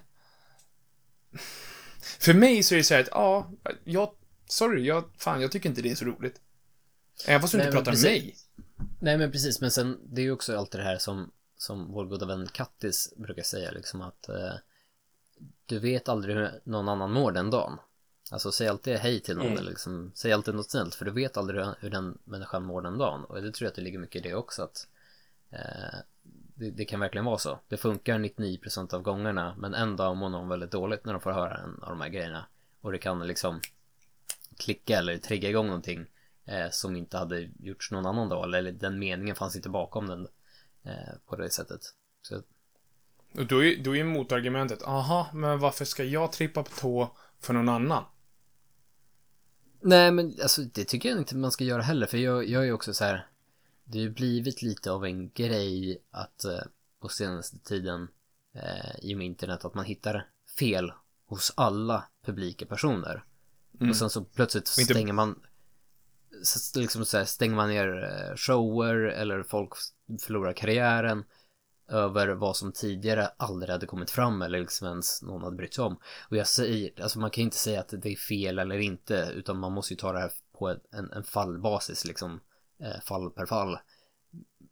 För 2.18 2.34
mig 2.34 2.62
så 2.62 2.74
är 2.74 2.76
det 2.76 2.84
så 2.84 2.94
här 2.94 3.00
att, 3.00 3.08
ja, 3.10 3.50
jag, 3.84 4.10
sorry, 4.46 4.86
jag, 4.86 5.04
fan, 5.18 5.40
jag 5.40 5.52
tycker 5.52 5.68
inte 5.68 5.82
det 5.82 5.90
är 5.90 5.94
så 5.94 6.04
roligt. 6.04 6.40
Även 7.26 7.40
fast 7.40 7.52
du 7.52 7.58
inte 7.58 7.72
pratar 7.72 7.92
med 7.92 8.02
mig. 8.02 8.34
Nej 9.00 9.18
men 9.18 9.32
precis, 9.32 9.60
men 9.60 9.70
sen 9.70 10.00
det 10.04 10.20
är 10.20 10.24
ju 10.24 10.32
också 10.32 10.58
allt 10.58 10.70
det 10.70 10.82
här 10.82 10.98
som, 10.98 11.30
som 11.56 11.92
vår 11.92 12.04
goda 12.04 12.26
vän 12.26 12.46
Kattis 12.52 13.14
brukar 13.16 13.42
säga 13.42 13.70
liksom 13.70 14.02
att 14.02 14.28
eh, 14.28 14.54
du 15.66 15.78
vet 15.78 16.08
aldrig 16.08 16.36
hur 16.36 16.60
någon 16.64 16.88
annan 16.88 17.12
mår 17.12 17.32
den 17.32 17.50
dagen. 17.50 17.78
Alltså 18.30 18.52
säg 18.52 18.68
alltid 18.68 18.96
hej 18.96 19.20
till 19.20 19.36
någon 19.36 19.46
Mm. 19.46 19.58
eller 19.58 19.70
liksom, 19.70 20.12
säg 20.14 20.32
alltid 20.32 20.54
något 20.54 20.70
snällt 20.70 20.94
för 20.94 21.04
du 21.04 21.10
vet 21.10 21.36
aldrig 21.36 21.60
hur, 21.64 21.74
hur 21.80 21.90
den 21.90 22.18
människan 22.24 22.64
mår 22.64 22.82
den 22.82 22.98
dagen. 22.98 23.24
Och 23.24 23.42
det 23.42 23.52
tror 23.52 23.66
jag 23.66 23.70
att 23.70 23.76
det 23.76 23.82
ligger 23.82 23.98
mycket 23.98 24.26
i 24.26 24.28
det 24.28 24.34
också 24.34 24.62
att 24.62 24.86
eh, 25.50 25.98
det, 26.54 26.70
det 26.70 26.84
kan 26.84 27.00
verkligen 27.00 27.24
vara 27.24 27.38
så. 27.38 27.58
Det 27.68 27.76
funkar 27.76 28.18
99% 28.18 28.94
av 28.94 29.02
gångerna 29.02 29.54
men 29.58 29.74
en 29.74 29.96
dag 29.96 30.16
mår 30.16 30.28
någon 30.28 30.48
väldigt 30.48 30.70
dåligt 30.70 31.04
när 31.04 31.12
de 31.12 31.22
får 31.22 31.32
höra 31.32 31.56
en 31.56 31.82
av 31.82 31.88
de 31.88 32.00
här 32.00 32.08
grejerna. 32.08 32.46
Och 32.80 32.92
det 32.92 32.98
kan 32.98 33.26
liksom 33.26 33.60
klicka 34.56 34.98
eller 34.98 35.18
trigga 35.18 35.48
igång 35.48 35.66
någonting 35.66 36.06
eh, 36.44 36.70
som 36.70 36.96
inte 36.96 37.18
hade 37.18 37.40
gjorts 37.58 37.90
någon 37.90 38.06
annan 38.06 38.28
dag 38.28 38.44
eller 38.44 38.72
den 38.72 38.98
meningen 38.98 39.36
fanns 39.36 39.56
inte 39.56 39.68
bakom 39.68 40.06
den 40.06 40.28
eh, 40.82 41.14
på 41.26 41.36
det 41.36 41.50
sättet. 41.50 41.80
Så, 42.22 42.42
Och 43.34 43.46
då 43.46 43.64
är, 43.64 43.82
då 43.84 43.96
är 43.96 44.04
motargumentet, 44.04 44.82
aha, 44.82 45.30
men 45.32 45.58
varför 45.58 45.84
ska 45.84 46.04
jag 46.04 46.32
trippa 46.32 46.62
på 46.62 46.70
tå 46.80 47.16
för 47.40 47.54
någon 47.54 47.68
annan? 47.68 48.04
nej 49.86 50.10
men 50.10 50.34
alltså 50.42 50.62
det 50.62 50.84
tycker 50.84 51.08
jag 51.08 51.18
inte 51.18 51.36
man 51.36 51.52
ska 51.52 51.64
göra 51.64 51.82
heller 51.82 52.06
för 52.06 52.18
jag, 52.18 52.48
jag 52.48 52.62
är 52.62 52.66
ju 52.66 52.72
också 52.72 52.94
så 52.94 53.04
här 53.04 53.26
det 53.84 53.98
har 53.98 54.02
ju 54.02 54.10
blivit 54.10 54.62
lite 54.62 54.90
av 54.92 55.04
en 55.04 55.30
grej 55.30 56.02
att 56.10 56.44
eh, 56.44 56.60
på 57.00 57.08
senaste 57.08 57.58
tiden 57.58 58.08
eh, 58.54 58.98
i 59.02 59.14
och 59.14 59.18
med 59.18 59.26
internet 59.26 59.64
att 59.64 59.74
man 59.74 59.84
hittar 59.84 60.26
fel 60.58 60.92
hos 61.26 61.52
alla 61.56 62.04
publika 62.24 62.66
personer. 62.66 63.24
Mm. 63.80 63.90
Och 63.90 63.96
sen 63.96 64.10
så 64.10 64.24
plötsligt 64.24 64.78
inte- 64.78 64.92
stänger 64.94 65.12
man 65.12 65.40
så 66.42 66.80
liksom 66.80 67.04
så 67.04 67.18
här, 67.18 67.24
stänger 67.24 67.56
man 67.56 67.68
ner 67.68 68.04
eh, 68.04 68.36
shower 68.36 68.94
eller 68.94 69.42
folk 69.42 69.72
förlorar 70.20 70.52
karriären 70.52 71.24
över 71.88 72.28
vad 72.28 72.56
som 72.56 72.72
tidigare 72.72 73.26
aldrig 73.36 73.70
hade 73.70 73.86
kommit 73.86 74.10
fram 74.10 74.42
eller 74.42 74.60
liksom 74.60 74.88
ens 74.88 75.22
någon 75.22 75.42
hade 75.42 75.56
brytt 75.56 75.74
sig 75.74 75.84
om. 75.84 75.96
Och 76.28 76.36
jag 76.36 76.46
säger, 76.46 77.02
alltså 77.02 77.18
man 77.18 77.30
kan 77.30 77.42
ju 77.42 77.44
inte 77.44 77.56
säga 77.56 77.80
att 77.80 77.94
det 78.02 78.12
är 78.12 78.16
fel 78.16 78.58
eller 78.58 78.78
inte 78.78 79.32
utan 79.34 79.58
man 79.58 79.72
måste 79.72 79.94
ju 79.94 79.98
ta 79.98 80.12
det 80.12 80.20
här 80.20 80.32
på 80.52 80.68
en, 80.68 81.12
en 81.12 81.24
fallbasis 81.24 82.04
liksom, 82.04 82.40
eh, 82.78 83.00
fall 83.00 83.30
per 83.30 83.46
fall. 83.46 83.78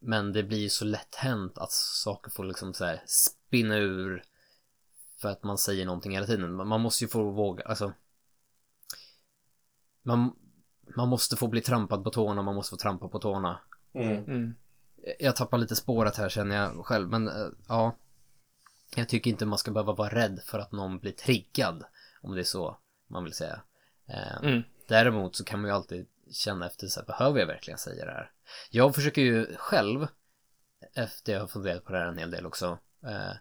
Men 0.00 0.32
det 0.32 0.42
blir 0.42 0.58
ju 0.58 0.68
så 0.68 0.84
lätt 0.84 1.14
hänt 1.14 1.58
att 1.58 1.72
saker 1.72 2.30
får 2.30 2.44
liksom 2.44 2.74
så 2.74 2.84
här 2.84 3.02
spinna 3.06 3.76
ur 3.76 4.24
för 5.20 5.28
att 5.28 5.42
man 5.42 5.58
säger 5.58 5.86
någonting 5.86 6.12
hela 6.12 6.26
tiden. 6.26 6.54
Man 6.54 6.80
måste 6.80 7.04
ju 7.04 7.08
få 7.08 7.30
våga, 7.30 7.64
alltså. 7.64 7.92
Man, 10.02 10.36
man 10.96 11.08
måste 11.08 11.36
få 11.36 11.48
bli 11.48 11.60
trampad 11.60 12.04
på 12.04 12.10
tårna, 12.10 12.42
man 12.42 12.54
måste 12.54 12.70
få 12.70 12.76
trampa 12.76 13.08
på 13.08 13.18
tårna. 13.18 13.60
Mm. 13.94 14.24
Mm. 14.24 14.54
Jag 15.18 15.36
tappar 15.36 15.58
lite 15.58 15.76
spåret 15.76 16.16
här 16.16 16.28
känner 16.28 16.56
jag 16.56 16.86
själv, 16.86 17.08
men 17.08 17.28
eh, 17.28 17.46
ja. 17.68 17.96
Jag 18.96 19.08
tycker 19.08 19.30
inte 19.30 19.46
man 19.46 19.58
ska 19.58 19.70
behöva 19.70 19.92
vara 19.92 20.14
rädd 20.14 20.40
för 20.44 20.58
att 20.58 20.72
någon 20.72 20.98
blir 20.98 21.12
triggad, 21.12 21.84
om 22.22 22.34
det 22.34 22.40
är 22.40 22.44
så 22.44 22.76
man 23.08 23.24
vill 23.24 23.32
säga. 23.32 23.60
Eh, 24.06 24.42
Mm. 24.42 24.62
Däremot 24.88 25.36
så 25.36 25.44
kan 25.44 25.60
man 25.60 25.70
ju 25.70 25.74
alltid 25.74 26.06
känna 26.30 26.66
efter 26.66 26.86
så 26.86 27.00
här, 27.00 27.06
behöver 27.06 27.40
jag 27.40 27.46
verkligen 27.46 27.78
säga 27.78 28.04
det 28.04 28.10
här? 28.10 28.30
Jag 28.70 28.94
försöker 28.94 29.22
ju 29.22 29.56
själv, 29.56 30.06
efter 30.94 31.32
jag 31.32 31.40
har 31.40 31.46
funderat 31.46 31.84
på 31.84 31.92
det 31.92 31.98
här 31.98 32.06
en 32.06 32.18
hel 32.18 32.30
del 32.30 32.46
också, 32.46 32.78
eh, 33.04 33.36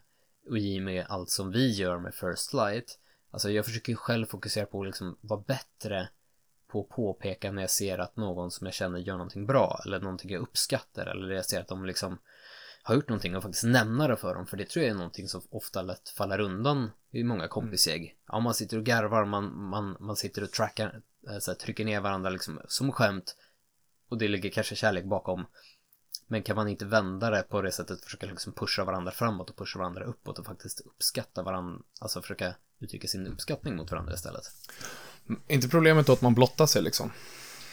och 0.48 0.58
i 0.58 0.78
och 0.78 0.82
med 0.82 1.06
allt 1.08 1.30
som 1.30 1.50
vi 1.50 1.70
gör 1.70 1.98
med 1.98 2.14
First 2.14 2.52
Light, 2.52 2.98
alltså 3.30 3.50
jag 3.50 3.64
försöker 3.64 3.92
ju 3.92 3.96
själv 3.96 4.26
fokusera 4.26 4.66
på 4.66 4.80
att 4.80 4.86
liksom 4.86 5.18
vara 5.20 5.40
bättre 5.40 6.08
på 6.72 6.80
att 6.80 6.88
påpeka 6.88 7.52
när 7.52 7.62
jag 7.62 7.70
ser 7.70 7.98
att 7.98 8.16
någon 8.16 8.50
som 8.50 8.66
jag 8.66 8.74
känner 8.74 8.98
gör 8.98 9.14
någonting 9.14 9.46
bra 9.46 9.80
eller 9.84 10.00
någonting 10.00 10.30
jag 10.30 10.42
uppskattar 10.42 11.06
eller 11.06 11.34
jag 11.34 11.46
ser 11.46 11.60
att 11.60 11.68
de 11.68 11.84
liksom 11.84 12.18
har 12.82 12.94
gjort 12.94 13.08
någonting 13.08 13.36
och 13.36 13.42
faktiskt 13.42 13.64
nämna 13.64 14.08
det 14.08 14.16
för 14.16 14.34
dem 14.34 14.46
för 14.46 14.56
det 14.56 14.68
tror 14.68 14.84
jag 14.84 14.90
är 14.90 14.96
någonting 14.96 15.28
som 15.28 15.42
ofta 15.50 15.82
lätt 15.82 16.08
faller 16.08 16.40
undan 16.40 16.90
i 17.10 17.24
många 17.24 17.48
kompisgäng. 17.48 18.14
Ja, 18.26 18.40
man 18.40 18.54
sitter 18.54 18.76
och 18.76 18.84
garvar, 18.84 19.24
man, 19.24 19.68
man, 19.68 19.96
man 20.00 20.16
sitter 20.16 20.42
och 20.42 20.50
trackar, 20.50 21.02
eh, 21.28 21.38
så 21.38 21.50
här, 21.50 21.58
trycker 21.58 21.84
ner 21.84 22.00
varandra 22.00 22.30
liksom 22.30 22.60
som 22.68 22.92
skämt 22.92 23.36
och 24.08 24.18
det 24.18 24.28
ligger 24.28 24.50
kanske 24.50 24.74
kärlek 24.74 25.04
bakom. 25.04 25.46
Men 26.26 26.42
kan 26.42 26.56
man 26.56 26.68
inte 26.68 26.84
vända 26.84 27.30
det 27.30 27.42
på 27.42 27.62
det 27.62 27.72
sättet, 27.72 28.04
försöka 28.04 28.26
liksom 28.26 28.52
pusha 28.52 28.84
varandra 28.84 29.12
framåt 29.12 29.50
och 29.50 29.56
pusha 29.56 29.78
varandra 29.78 30.04
uppåt 30.04 30.38
och 30.38 30.46
faktiskt 30.46 30.80
uppskatta 30.80 31.42
varandra, 31.42 31.82
alltså 32.00 32.22
försöka 32.22 32.54
uttrycka 32.78 33.08
sin 33.08 33.26
uppskattning 33.26 33.76
mot 33.76 33.90
varandra 33.90 34.14
istället. 34.14 34.42
Inte 35.48 35.68
problemet 35.68 36.06
då 36.06 36.12
att 36.12 36.22
man 36.22 36.34
blottar 36.34 36.66
sig 36.66 36.82
liksom. 36.82 37.12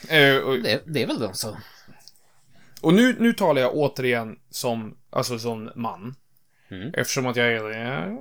Eh, 0.09 0.37
och, 0.37 0.59
Det, 0.59 0.83
det 0.85 1.03
är 1.03 1.07
väl 1.07 1.19
då 1.19 1.33
så. 1.33 1.57
och 2.81 2.93
nu, 2.93 3.15
nu 3.19 3.33
talar 3.33 3.61
jag 3.61 3.75
återigen 3.75 4.39
som, 4.49 4.97
alltså 5.09 5.39
som 5.39 5.71
man. 5.75 6.15
Mm. 6.69 6.93
Eftersom 6.93 7.25
att 7.25 7.35
jag 7.35 7.47
är. 7.47 8.17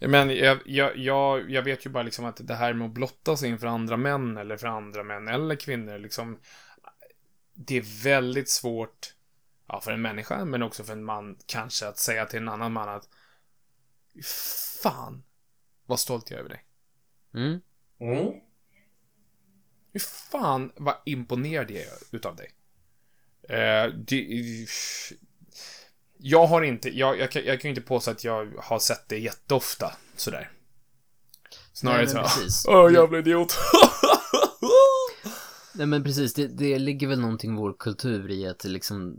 Men 0.00 0.36
jag, 0.36 0.58
jag, 0.66 0.96
jag, 0.96 1.50
jag 1.50 1.62
vet 1.62 1.86
ju 1.86 1.90
bara 1.90 2.02
liksom 2.02 2.24
att 2.24 2.40
det 2.46 2.54
här 2.54 2.72
med 2.72 2.86
att 2.86 2.92
blotta 2.92 3.36
sig 3.36 3.48
inför 3.48 3.66
andra 3.66 3.96
män 3.96 4.36
eller 4.36 4.56
för 4.56 4.66
andra 4.66 5.02
män 5.02 5.28
eller 5.28 5.54
kvinnor 5.54 5.98
liksom. 5.98 6.38
Det 7.54 7.76
är 7.76 8.02
väldigt 8.04 8.48
svårt, 8.48 9.14
ja 9.68 9.80
för 9.80 9.92
en 9.92 10.02
människa 10.02 10.44
men 10.44 10.62
också 10.62 10.84
för 10.84 10.92
en 10.92 11.04
man 11.04 11.38
kanske 11.46 11.88
att 11.88 11.98
säga 11.98 12.26
till 12.26 12.38
en 12.38 12.48
annan 12.48 12.72
man 12.72 12.88
att 12.88 13.08
Fan, 14.82 15.22
vad 15.86 16.00
stolt 16.00 16.30
jag 16.30 16.36
är 16.36 16.40
över 16.40 16.48
dig. 16.50 16.64
Mm. 17.34 17.60
Mm. 18.00 18.32
Hur 19.92 20.00
fan 20.00 20.72
vad 20.76 20.94
imponerad 21.04 21.70
jag 21.70 21.80
är 21.80 21.88
utav 22.10 22.36
dig. 22.36 22.50
Eh, 23.48 23.94
det, 23.94 24.26
jag 26.18 26.46
har 26.46 26.62
inte, 26.62 26.98
jag, 26.98 27.18
jag, 27.18 27.30
kan, 27.30 27.44
jag 27.44 27.60
kan 27.60 27.68
ju 27.68 27.74
inte 27.74 27.88
påstå 27.88 28.10
att 28.10 28.24
jag 28.24 28.52
har 28.58 28.78
sett 28.78 29.08
det 29.08 29.18
jätteofta, 29.18 29.92
sådär. 30.16 30.50
Snarare 31.72 32.06
så 32.50 32.68
åh 32.72 32.92
jävla 32.92 33.18
idiot. 33.18 33.52
Nej 35.74 35.86
men 35.86 36.04
precis, 36.04 36.34
det, 36.34 36.46
det 36.46 36.78
ligger 36.78 37.06
väl 37.06 37.20
någonting 37.20 37.54
i 37.54 37.56
vår 37.56 37.76
kultur 37.78 38.30
i 38.30 38.46
att 38.46 38.58
det 38.58 38.68
liksom 38.68 39.16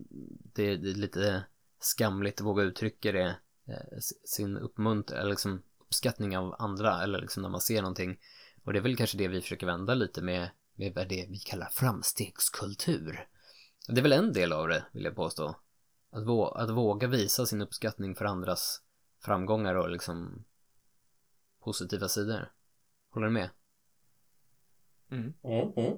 det, 0.53 0.75
det 0.75 0.89
är 0.89 0.95
lite 0.95 1.43
skamligt 1.79 2.41
att 2.41 2.47
våga 2.47 2.63
uttrycka 2.63 3.11
det, 3.11 3.35
eh, 3.67 3.99
sin 4.25 4.57
uppmuntran 4.57 5.19
eller 5.19 5.29
liksom 5.29 5.61
uppskattning 5.81 6.37
av 6.37 6.55
andra 6.59 7.03
eller 7.03 7.21
liksom 7.21 7.43
när 7.43 7.49
man 7.49 7.61
ser 7.61 7.81
någonting. 7.81 8.17
Och 8.63 8.73
det 8.73 8.79
är 8.79 8.83
väl 8.83 8.97
kanske 8.97 9.17
det 9.17 9.27
vi 9.27 9.41
försöker 9.41 9.65
vända 9.65 9.93
lite 9.93 10.21
med, 10.21 10.49
med 10.75 10.93
vad 10.93 11.09
det 11.09 11.25
vi 11.29 11.37
kallar 11.37 11.69
framstegskultur. 11.69 13.27
Det 13.87 13.99
är 13.99 14.01
väl 14.01 14.13
en 14.13 14.33
del 14.33 14.53
av 14.53 14.67
det, 14.67 14.85
vill 14.91 15.03
jag 15.03 15.15
påstå. 15.15 15.55
Att, 16.09 16.23
vå- 16.23 16.57
att 16.57 16.69
våga 16.69 17.07
visa 17.07 17.45
sin 17.45 17.61
uppskattning 17.61 18.15
för 18.15 18.25
andras 18.25 18.81
framgångar 19.19 19.75
och 19.75 19.89
liksom 19.89 20.45
positiva 21.59 22.09
sidor. 22.09 22.51
Håller 23.09 23.27
du 23.27 23.33
med? 23.33 23.49
Mm. 25.11 25.33
Mm. 25.43 25.73
Mm. 25.77 25.97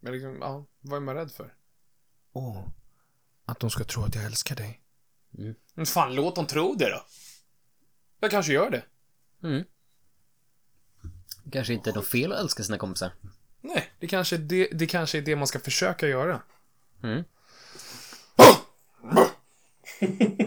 Men 0.00 0.12
liksom, 0.12 0.38
ja, 0.40 0.66
vad 0.80 0.96
är 0.96 1.00
man 1.00 1.14
rädd 1.14 1.30
för? 1.30 1.54
Åh, 2.32 2.68
att 3.44 3.60
de 3.60 3.70
ska 3.70 3.84
tro 3.84 4.02
att 4.02 4.14
jag 4.14 4.24
älskar 4.24 4.56
dig. 4.56 4.82
Mm. 5.38 5.54
Men 5.74 5.86
fan, 5.86 6.14
låt 6.14 6.36
dem 6.36 6.46
tro 6.46 6.74
det 6.74 6.90
då. 6.90 7.02
Jag 8.20 8.30
kanske 8.30 8.52
gör 8.52 8.70
det. 8.70 8.84
Mm. 9.42 9.64
Kanske 11.52 11.72
inte 11.72 11.90
är 11.90 11.94
något 11.94 12.06
fel 12.06 12.32
att 12.32 12.40
älska 12.40 12.62
sina 12.62 12.78
kompisar. 12.78 13.12
Nej, 13.60 13.90
det 13.98 14.06
kanske, 14.06 14.36
är 14.36 14.40
det, 14.40 14.68
det 14.72 14.86
kanske 14.86 15.18
är 15.18 15.22
det 15.22 15.36
man 15.36 15.46
ska 15.46 15.60
försöka 15.60 16.08
göra. 16.08 16.42
Mm. 17.02 17.24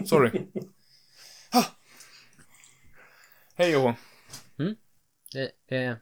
Sorry. 0.06 0.46
Hej 3.56 3.70
Johan. 3.70 3.94
Det, 5.32 5.76
eh, 5.76 5.96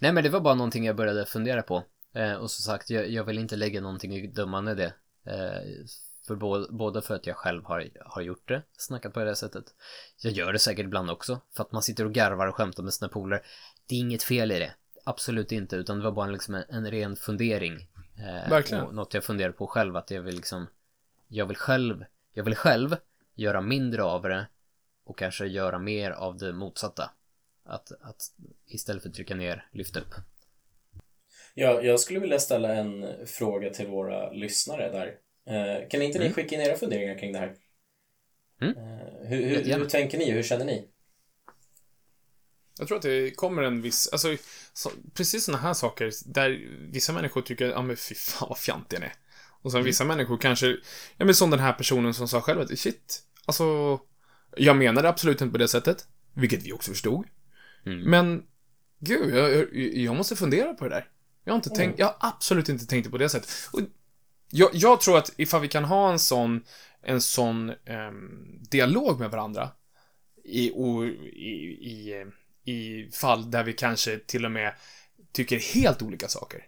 nej 0.00 0.12
men 0.12 0.24
det 0.24 0.28
var 0.30 0.40
bara 0.40 0.54
någonting 0.54 0.84
jag 0.84 0.96
började 0.96 1.26
fundera 1.26 1.62
på. 1.62 1.84
Eh, 2.14 2.34
och 2.34 2.50
som 2.50 2.62
sagt, 2.62 2.90
jag, 2.90 3.10
jag 3.10 3.24
vill 3.24 3.38
inte 3.38 3.56
lägga 3.56 3.80
någonting 3.80 4.14
i 4.14 4.26
dömande 4.26 4.74
det. 4.74 4.94
Eh, 5.32 5.86
för 6.26 6.36
bo, 6.36 6.76
både 6.76 7.02
för 7.02 7.14
att 7.14 7.26
jag 7.26 7.36
själv 7.36 7.64
har, 7.64 7.90
har 8.00 8.22
gjort 8.22 8.48
det, 8.48 8.62
snackat 8.72 9.12
på 9.14 9.24
det 9.24 9.36
sättet. 9.36 9.64
Jag 10.22 10.32
gör 10.32 10.52
det 10.52 10.58
säkert 10.58 10.84
ibland 10.84 11.10
också, 11.10 11.40
för 11.56 11.62
att 11.62 11.72
man 11.72 11.82
sitter 11.82 12.04
och 12.04 12.12
garvar 12.12 12.46
och 12.46 12.54
skämtar 12.54 12.82
med 12.82 12.94
sina 12.94 13.08
polare. 13.08 13.42
Det 13.90 13.96
är 13.96 14.00
inget 14.00 14.22
fel 14.22 14.52
i 14.52 14.58
det. 14.58 14.74
Absolut 15.04 15.52
inte, 15.52 15.76
utan 15.76 15.98
det 15.98 16.04
var 16.04 16.12
bara 16.12 16.26
liksom 16.26 16.54
en, 16.54 16.64
en 16.68 16.90
ren 16.90 17.16
fundering. 17.16 17.74
Eh, 18.18 18.50
Verkligen. 18.50 18.84
Och 18.84 18.94
något 18.94 19.14
jag 19.14 19.24
funderar 19.24 19.52
på 19.52 19.66
själv, 19.66 19.96
att 19.96 20.10
jag 20.10 20.22
vill 20.22 20.36
liksom, 20.36 20.66
jag 21.28 21.46
vill 21.46 21.56
själv, 21.56 22.04
jag 22.32 22.44
vill 22.44 22.54
själv 22.54 22.96
göra 23.34 23.60
mindre 23.60 24.02
av 24.02 24.22
det 24.22 24.46
och 25.04 25.18
kanske 25.18 25.46
göra 25.46 25.78
mer 25.78 26.10
av 26.10 26.36
det 26.36 26.52
motsatta. 26.52 27.10
Att, 27.64 27.92
att 28.02 28.22
istället 28.66 29.02
för 29.02 29.08
att 29.08 29.14
trycka 29.14 29.34
ner, 29.34 29.68
lyfta 29.72 30.00
upp. 30.00 30.14
Ja, 31.54 31.82
jag 31.82 32.00
skulle 32.00 32.20
vilja 32.20 32.38
ställa 32.38 32.74
en 32.74 33.06
fråga 33.26 33.70
till 33.70 33.86
våra 33.86 34.32
lyssnare 34.32 34.90
där. 34.92 35.16
Eh, 35.54 35.88
kan 35.88 36.02
inte 36.02 36.18
ni 36.18 36.24
Mm. 36.24 36.34
skicka 36.34 36.54
in 36.54 36.60
era 36.60 36.76
funderingar 36.76 37.18
kring 37.18 37.32
det 37.32 37.38
här? 37.38 37.54
Mm. 38.60 38.76
Eh, 38.76 39.28
hur, 39.28 39.46
hur, 39.46 39.78
hur 39.78 39.86
tänker 39.86 40.18
ni? 40.18 40.30
Hur 40.30 40.42
känner 40.42 40.64
ni? 40.64 40.88
Jag 42.80 42.88
tror 42.88 42.96
att 42.96 43.02
det 43.02 43.30
kommer 43.30 43.62
en 43.62 43.82
viss, 43.82 44.08
alltså, 44.12 44.36
så, 44.72 44.90
precis 45.14 45.44
såna 45.44 45.58
här 45.58 45.74
saker 45.74 46.12
där 46.24 46.68
vissa 46.92 47.12
människor 47.12 47.42
tycker, 47.42 47.66
ja 47.66 47.82
men 47.82 47.96
fy 47.96 48.14
fan 48.14 48.48
vad 48.48 48.58
fjantig 48.58 49.00
den 49.00 49.02
är. 49.02 49.12
Och 49.62 49.72
sen 49.72 49.84
vissa 49.84 50.04
människor 50.04 50.38
kanske, 50.38 50.66
ja 51.16 51.24
men 51.24 51.34
som 51.34 51.50
den 51.50 51.60
här 51.60 51.72
personen 51.72 52.14
som 52.14 52.28
sa 52.28 52.40
själv 52.40 52.60
att 52.60 52.78
shit, 52.78 53.22
alltså, 53.46 53.98
jag 54.56 54.76
menar 54.76 55.02
det 55.02 55.08
absolut 55.08 55.40
inte 55.40 55.52
på 55.52 55.58
det 55.58 55.68
sättet, 55.68 56.06
vilket 56.34 56.62
vi 56.62 56.72
också 56.72 56.90
förstod. 56.90 57.26
Mm. 57.86 58.10
Men, 58.10 58.42
gud, 58.98 59.34
jag, 59.34 59.50
jag, 59.54 59.74
jag 59.76 60.16
måste 60.16 60.36
fundera 60.36 60.74
på 60.74 60.84
det 60.84 60.90
där. 60.90 61.08
Jag 61.44 61.52
har 61.52 61.56
inte 61.56 61.70
tänkt, 61.70 61.98
jag 61.98 62.06
har 62.06 62.16
absolut 62.20 62.68
inte 62.68 62.86
tänkt 62.86 63.10
på 63.10 63.18
det 63.18 63.28
sättet. 63.28 63.50
Och 63.72 63.80
jag, 64.50 64.70
jag 64.72 65.00
tror 65.00 65.18
att 65.18 65.32
ifall 65.36 65.60
vi 65.60 65.68
kan 65.68 65.84
ha 65.84 66.12
en 66.12 66.18
sån, 66.18 66.64
en 67.02 67.20
sån 67.20 67.72
ehm, 67.84 68.62
dialog 68.70 69.20
med 69.20 69.30
varandra 69.30 69.70
i, 70.44 70.70
och, 70.74 71.06
i, 71.06 71.78
i, 71.90 72.24
i 72.64 73.10
fall 73.12 73.50
där 73.50 73.64
vi 73.64 73.72
kanske 73.72 74.18
till 74.18 74.44
och 74.44 74.50
med 74.50 74.74
tycker 75.32 75.58
helt 75.58 76.02
olika 76.02 76.28
saker. 76.28 76.66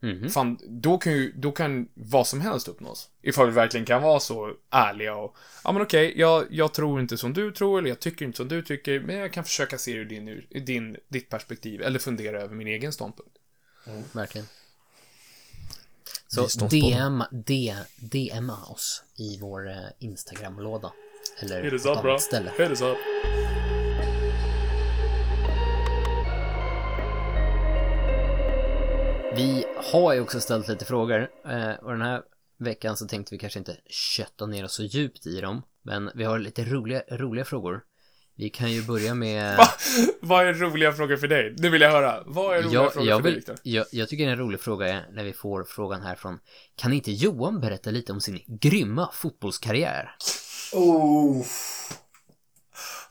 Mhm. 0.00 0.30
Fan, 0.30 0.58
då 0.68 0.98
kan 0.98 1.12
ju, 1.12 1.32
då 1.32 1.52
kan 1.52 1.88
vad 1.94 2.26
som 2.26 2.40
helst 2.40 2.68
uppnås. 2.68 3.08
Ifall 3.22 3.46
vi 3.46 3.52
verkligen 3.52 3.86
kan 3.86 4.02
vara 4.02 4.20
så 4.20 4.52
ärliga 4.70 5.14
och, 5.14 5.36
ja 5.64 5.72
men 5.72 5.82
okej, 5.82 6.12
jag, 6.16 6.46
jag 6.50 6.74
tror 6.74 7.00
inte 7.00 7.18
som 7.18 7.32
du 7.32 7.52
tror, 7.52 7.78
eller 7.78 7.88
jag 7.88 8.00
tycker 8.00 8.24
inte 8.24 8.36
som 8.36 8.48
du 8.48 8.62
tycker, 8.62 9.00
men 9.00 9.16
jag 9.16 9.32
kan 9.32 9.44
försöka 9.44 9.78
se 9.78 9.92
det 9.92 9.98
ur 9.98 10.04
din, 10.04 10.64
din, 10.64 10.96
ditt 11.08 11.28
perspektiv, 11.28 11.82
eller 11.82 11.98
fundera 11.98 12.42
över 12.42 12.54
min 12.54 12.68
egen 12.68 12.92
ståndpunkt. 12.92 13.36
Verkligen. 14.12 14.46
Så. 16.26 16.66
DM, 16.66 17.22
D, 17.30 17.74
DMa 17.96 18.64
oss 18.64 19.02
i 19.16 19.38
vår 19.40 19.68
eh, 19.68 19.74
Instagram-låda. 19.98 20.92
Eller 21.40 21.70
på 21.70 21.76
ett 21.76 21.86
annat 21.86 22.22
ställe. 22.22 22.52
Hit 22.58 22.70
us 22.70 22.80
up. 22.80 22.98
Vi 29.38 29.64
har 29.92 30.14
ju 30.14 30.20
också 30.20 30.40
ställt 30.40 30.68
lite 30.68 30.84
frågor 30.84 31.30
eh, 31.44 31.70
och 31.70 31.90
den 31.90 32.02
här 32.02 32.22
veckan 32.58 32.96
så 32.96 33.06
tänkte 33.06 33.34
vi 33.34 33.38
kanske 33.38 33.58
inte 33.58 33.76
kötta 33.86 34.46
ner 34.46 34.64
oss 34.64 34.72
så 34.72 34.82
djupt 34.82 35.26
i 35.26 35.40
dem. 35.40 35.62
Men 35.82 36.10
vi 36.14 36.24
har 36.24 36.38
lite 36.38 36.64
roliga, 36.64 37.02
roliga 37.10 37.44
frågor. 37.44 37.80
Vi 38.36 38.50
kan 38.50 38.72
ju 38.72 38.82
börja 38.82 39.14
med... 39.14 39.56
Va? 39.58 39.64
Vad 40.20 40.46
är 40.46 40.54
roliga 40.54 40.92
frågor 40.92 41.16
för 41.16 41.28
dig? 41.28 41.54
Nu 41.58 41.68
vill 41.68 41.80
jag 41.80 41.90
höra. 41.90 42.22
Vad 42.26 42.56
är 42.56 42.62
roliga 42.62 42.82
Jag, 42.82 42.92
frågor 42.92 43.08
jag, 43.08 43.18
för 43.18 43.22
dig, 43.22 43.32
vill, 43.32 43.38
Viktor? 43.38 43.56
jag, 43.62 43.86
jag 43.92 44.08
tycker 44.08 44.28
en 44.28 44.38
rolig 44.38 44.60
fråga 44.60 44.88
är 44.88 45.08
när 45.12 45.24
vi 45.24 45.32
får 45.32 45.64
frågan 45.64 46.02
här 46.02 46.14
från 46.14 46.38
Kan 46.76 46.92
inte 46.92 47.12
Johan 47.12 47.60
berätta 47.60 47.90
lite 47.90 48.12
om 48.12 48.20
sin 48.20 48.40
grymma 48.46 49.10
fotbollskarriär? 49.12 50.10
Oh. 50.72 51.46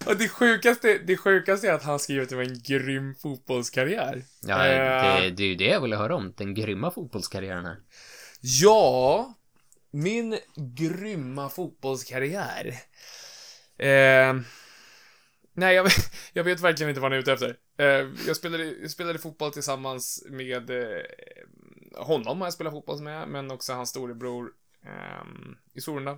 Och 0.08 0.18
det 0.18 0.30
sjukaste, 0.30 0.98
det 0.98 1.18
sjukaste 1.18 1.68
är 1.68 1.74
att 1.74 1.84
han 1.84 2.00
skriver 2.00 2.24
att 2.24 2.30
det 2.30 2.36
var 2.36 2.44
en 2.44 2.60
grym 2.64 3.16
fotbollskarriär. 3.16 4.24
Ja, 4.42 4.68
Eh, 4.68 5.22
det, 5.22 5.30
det 5.32 5.44
är 5.44 5.48
ju 5.48 5.56
det 5.56 5.66
jag 5.68 5.82
ville 5.82 5.96
höra 5.96 6.16
om, 6.16 6.34
den 6.38 6.54
grymma 6.54 6.92
fotbollskarriären 6.92 7.66
här. 7.66 7.78
Ja, 8.42 9.34
min 9.92 10.40
grymma 10.56 11.50
fotbollskarriär. 11.50 12.68
Eh, 13.78 14.36
nej, 15.54 15.76
jag, 15.76 15.84
vet- 15.84 16.12
jag 16.34 16.44
vet 16.44 16.60
verkligen 16.60 16.90
inte 16.90 17.02
vad 17.02 17.12
han 17.12 17.18
är 17.18 17.22
ute 17.22 17.34
efter. 17.34 17.58
Eh, 17.78 18.08
jag, 18.28 18.36
spelade, 18.36 18.64
jag 18.82 18.92
spelade 18.92 19.20
fotboll 19.20 19.52
tillsammans 19.54 20.24
med 20.30 20.70
eh, 20.70 21.02
honom 21.96 22.42
har 22.42 22.46
jag 22.48 22.54
spelat 22.54 22.74
fotboll 22.74 23.02
med, 23.02 23.28
men 23.28 23.52
också 23.52 23.74
hans 23.74 23.90
storebror 23.90 24.52
eh, 24.86 25.26
i 25.74 25.82
Sorunda. 25.82 26.18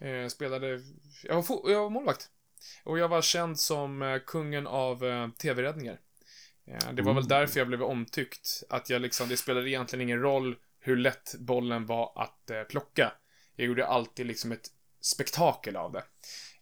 Eh, 0.00 0.28
spelade, 0.28 0.80
jag 1.24 1.34
var, 1.42 1.70
jag 1.70 1.82
var 1.82 1.90
målvakt. 1.90 2.30
Och 2.84 2.98
jag 2.98 3.08
var 3.08 3.22
känd 3.22 3.60
som 3.60 4.02
eh, 4.02 4.18
kungen 4.26 4.66
av 4.66 5.04
eh, 5.04 5.28
tv-räddningar. 5.28 5.98
Eh, 6.66 6.92
det 6.92 7.02
var 7.02 7.14
väl 7.14 7.28
därför 7.28 7.60
jag 7.60 7.68
blev 7.68 7.82
omtyckt. 7.82 8.62
Att 8.70 8.90
jag 8.90 9.02
liksom, 9.02 9.28
det 9.28 9.36
spelade 9.36 9.70
egentligen 9.70 10.02
ingen 10.02 10.20
roll 10.20 10.56
hur 10.80 10.96
lätt 10.96 11.34
bollen 11.38 11.86
var 11.86 12.12
att 12.16 12.68
plocka. 12.68 13.12
Jag 13.56 13.66
gjorde 13.66 13.86
alltid 13.86 14.26
liksom 14.26 14.52
ett 14.52 14.70
spektakel 15.00 15.76
av 15.76 15.92
det. 15.92 16.02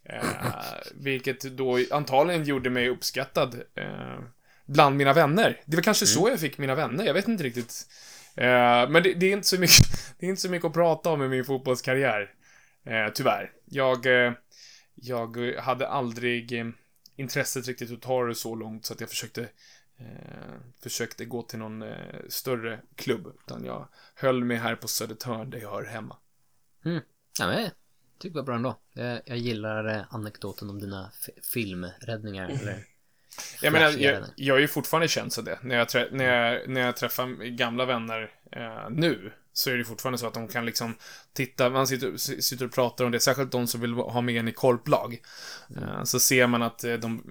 Eh, 0.05 0.23
vilket 0.95 1.41
då 1.41 1.79
antagligen 1.91 2.43
gjorde 2.43 2.69
mig 2.69 2.89
uppskattad 2.89 3.61
eh, 3.75 4.19
bland 4.65 4.97
mina 4.97 5.13
vänner. 5.13 5.61
Det 5.65 5.77
var 5.77 5.83
kanske 5.83 6.05
så 6.05 6.29
jag 6.29 6.39
fick 6.39 6.57
mina 6.57 6.75
vänner, 6.75 7.05
jag 7.05 7.13
vet 7.13 7.27
inte 7.27 7.43
riktigt. 7.43 7.87
Eh, 8.35 8.89
men 8.89 9.03
det, 9.03 9.13
det, 9.13 9.25
är 9.25 9.33
inte 9.33 9.47
så 9.47 9.59
mycket, 9.59 9.87
det 10.19 10.25
är 10.25 10.29
inte 10.29 10.41
så 10.41 10.49
mycket 10.49 10.65
att 10.65 10.73
prata 10.73 11.09
om 11.09 11.23
i 11.23 11.27
min 11.27 11.45
fotbollskarriär. 11.45 12.29
Tyvärr. 13.13 13.51
Jag, 13.65 14.07
jag 15.03 15.55
hade 15.57 15.87
aldrig 15.87 16.59
eh, 16.59 16.67
intresset 17.15 17.67
riktigt 17.67 17.91
att 17.91 18.01
ta 18.01 18.25
det 18.25 18.35
så 18.35 18.55
långt 18.55 18.85
så 18.85 18.93
att 18.93 18.99
jag 18.99 19.09
försökte 19.09 19.41
eh, 19.97 20.53
försökte 20.83 21.25
gå 21.25 21.41
till 21.41 21.59
någon 21.59 21.81
eh, 21.81 21.97
större 22.29 22.79
klubb. 22.95 23.27
Utan 23.45 23.65
jag 23.65 23.87
höll 24.15 24.43
mig 24.43 24.57
här 24.57 24.75
på 24.75 24.87
Södertörn 24.87 25.49
där 25.49 25.59
jag 25.59 25.71
hör 25.71 25.85
hemma. 25.85 26.17
Ja, 27.39 27.47
men 27.47 27.61
jag 27.61 27.71
tycker 28.17 28.33
det 28.33 28.39
var 28.39 28.43
bra 28.43 28.55
ändå. 28.55 28.79
Jag, 28.93 29.21
jag 29.25 29.37
gillar 29.37 29.95
eh, 29.95 30.01
anekdoten 30.09 30.69
om 30.69 30.79
dina 30.79 31.11
filmräddningar, 31.53 32.49
eller 32.49 32.85
Jag 33.61 33.73
menar, 33.73 33.91
jag, 33.91 34.23
jag 34.35 34.57
är 34.57 34.61
ju 34.61 34.67
fortfarande 34.67 35.07
känd 35.07 35.33
som 35.33 35.45
det. 35.45 35.59
När 35.61 35.75
jag, 35.75 35.87
när 36.11 36.25
jag, 36.25 36.69
när 36.69 36.81
jag 36.81 36.95
träffar 36.97 37.43
gamla 37.43 37.85
vänner 37.85 38.31
eh, 38.51 38.89
nu, 38.89 39.33
så 39.53 39.69
är 39.69 39.77
det 39.77 39.85
fortfarande 39.85 40.17
så 40.17 40.27
att 40.27 40.33
de 40.33 40.47
kan 40.47 40.65
liksom 40.65 40.95
titta, 41.33 41.69
man 41.69 41.87
sitter, 41.87 42.17
sitter 42.41 42.65
och 42.65 42.71
pratar 42.71 43.05
om 43.05 43.11
det, 43.11 43.19
särskilt 43.19 43.51
de 43.51 43.67
som 43.67 43.81
vill 43.81 43.93
ha 43.93 44.21
med 44.21 44.35
en 44.35 44.47
i 44.47 44.51
korplag. 44.51 45.21
Eh, 45.77 46.03
så 46.03 46.19
ser 46.19 46.47
man 46.47 46.61
att 46.61 46.83
eh, 46.83 46.93
de, 46.93 47.23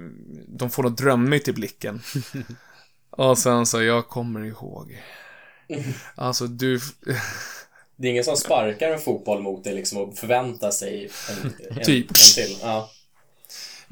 de 0.48 0.70
får 0.70 0.82
något 0.82 0.96
drömmigt 0.96 1.48
i 1.48 1.52
blicken. 1.52 2.02
och 3.10 3.38
sen 3.38 3.66
så, 3.66 3.82
jag 3.82 4.08
kommer 4.08 4.44
ihåg. 4.44 5.02
Alltså, 6.14 6.46
du... 6.46 6.80
Det 7.96 8.08
är 8.08 8.10
ingen 8.10 8.24
som 8.24 8.36
sparkar 8.36 8.90
en 8.90 9.00
fotboll 9.00 9.42
mot 9.42 9.64
dig 9.64 9.74
liksom 9.74 9.98
och 9.98 10.18
förväntar 10.18 10.70
sig 10.70 11.10
en, 11.30 11.52
en, 11.70 11.84
Typ. 11.84 12.10
en 12.10 12.14
till. 12.34 12.58
Ja. 12.62 12.90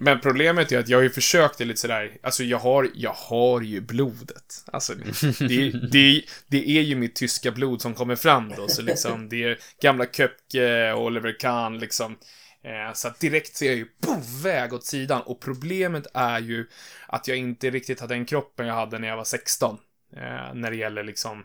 Men 0.03 0.21
problemet 0.21 0.73
är 0.73 0.79
att 0.79 0.89
jag 0.89 0.99
har 0.99 1.03
ju 1.03 1.11
försökt 1.11 1.59
det 1.59 1.65
lite 1.65 1.81
sådär, 1.81 2.19
alltså 2.23 2.45
jag 2.45 2.59
har, 2.59 2.91
jag 2.95 3.13
har 3.13 3.61
ju 3.61 3.81
blodet. 3.81 4.65
Alltså, 4.73 4.95
det, 5.39 5.71
det, 5.93 6.23
det 6.47 6.69
är 6.79 6.83
ju 6.83 6.95
mitt 6.95 7.15
tyska 7.15 7.51
blod 7.51 7.83
som 7.83 7.95
kommer 7.95 8.17
fram 8.17 8.53
då, 8.57 8.69
så 8.69 8.83
liksom, 8.83 9.29
det 9.29 9.45
är 9.45 9.59
gamla 9.83 10.07
Köpke, 10.07 10.93
Oliver 10.93 11.39
Kahn, 11.41 11.79
liksom. 11.79 12.19
Eh, 12.65 12.93
så 12.95 13.09
att 13.09 13.21
direkt 13.21 13.57
ser 13.57 13.67
jag 13.67 13.77
ju 13.77 13.85
på 13.85 14.23
väg 14.43 14.73
åt 14.73 14.85
sidan, 14.85 15.23
och 15.23 15.41
problemet 15.41 16.07
är 16.15 16.41
ju 16.41 16.67
att 17.07 17.29
jag 17.29 17.37
inte 17.37 17.71
riktigt 17.71 18.01
har 18.01 18.09
den 18.09 18.25
kroppen 18.25 18.67
jag 18.67 18.75
hade 18.75 18.99
när 18.99 19.09
jag 19.09 19.17
var 19.17 19.25
16. 19.25 19.79
Eh, 20.17 20.55
när 20.55 20.71
det 20.71 20.77
gäller 20.77 21.05
liksom 21.05 21.45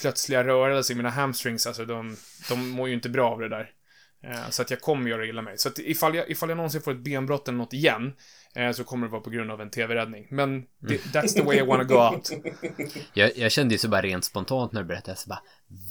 plötsliga 0.00 0.44
rörelser 0.44 0.94
i 0.94 0.96
mina 0.96 1.10
hamstrings, 1.10 1.66
alltså 1.66 1.84
de, 1.84 2.16
de 2.48 2.68
mår 2.68 2.88
ju 2.88 2.94
inte 2.94 3.08
bra 3.08 3.30
av 3.30 3.40
det 3.40 3.48
där. 3.48 3.70
Eh, 4.24 4.48
Så 4.50 4.62
att 4.62 4.70
jag 4.70 4.80
kommer 4.80 5.10
göra 5.10 5.26
illa 5.26 5.42
mig. 5.42 5.58
Så 5.58 5.68
att 5.68 5.78
ifall 5.78 6.14
jag, 6.14 6.30
ifall 6.30 6.48
jag 6.48 6.56
någonsin 6.56 6.80
får 6.82 6.92
ett 6.92 6.98
benbrott 7.04 7.48
eller 7.48 7.58
något 7.58 7.72
igen, 7.72 8.12
eh, 8.54 8.72
så 8.72 8.84
kommer 8.84 9.06
det 9.06 9.12
vara 9.12 9.22
på 9.22 9.30
grund 9.30 9.50
av 9.50 9.60
en 9.60 9.70
tv-räddning. 9.70 10.26
Men 10.30 10.62
det, 10.78 10.96
that's 10.98 11.28
the 11.34 11.42
way 11.42 11.56
I 11.58 11.62
wanna 11.62 11.84
go 11.84 11.94
out. 11.94 12.30
Jag, 13.12 13.36
jag 13.36 13.52
kände 13.52 13.74
ju 13.74 13.78
så 13.78 13.88
bara 13.88 14.02
rent 14.02 14.24
spontant 14.24 14.72
när 14.72 14.82
du 14.82 14.88
berättade, 14.88 15.16
så 15.16 15.28
bara 15.28 15.42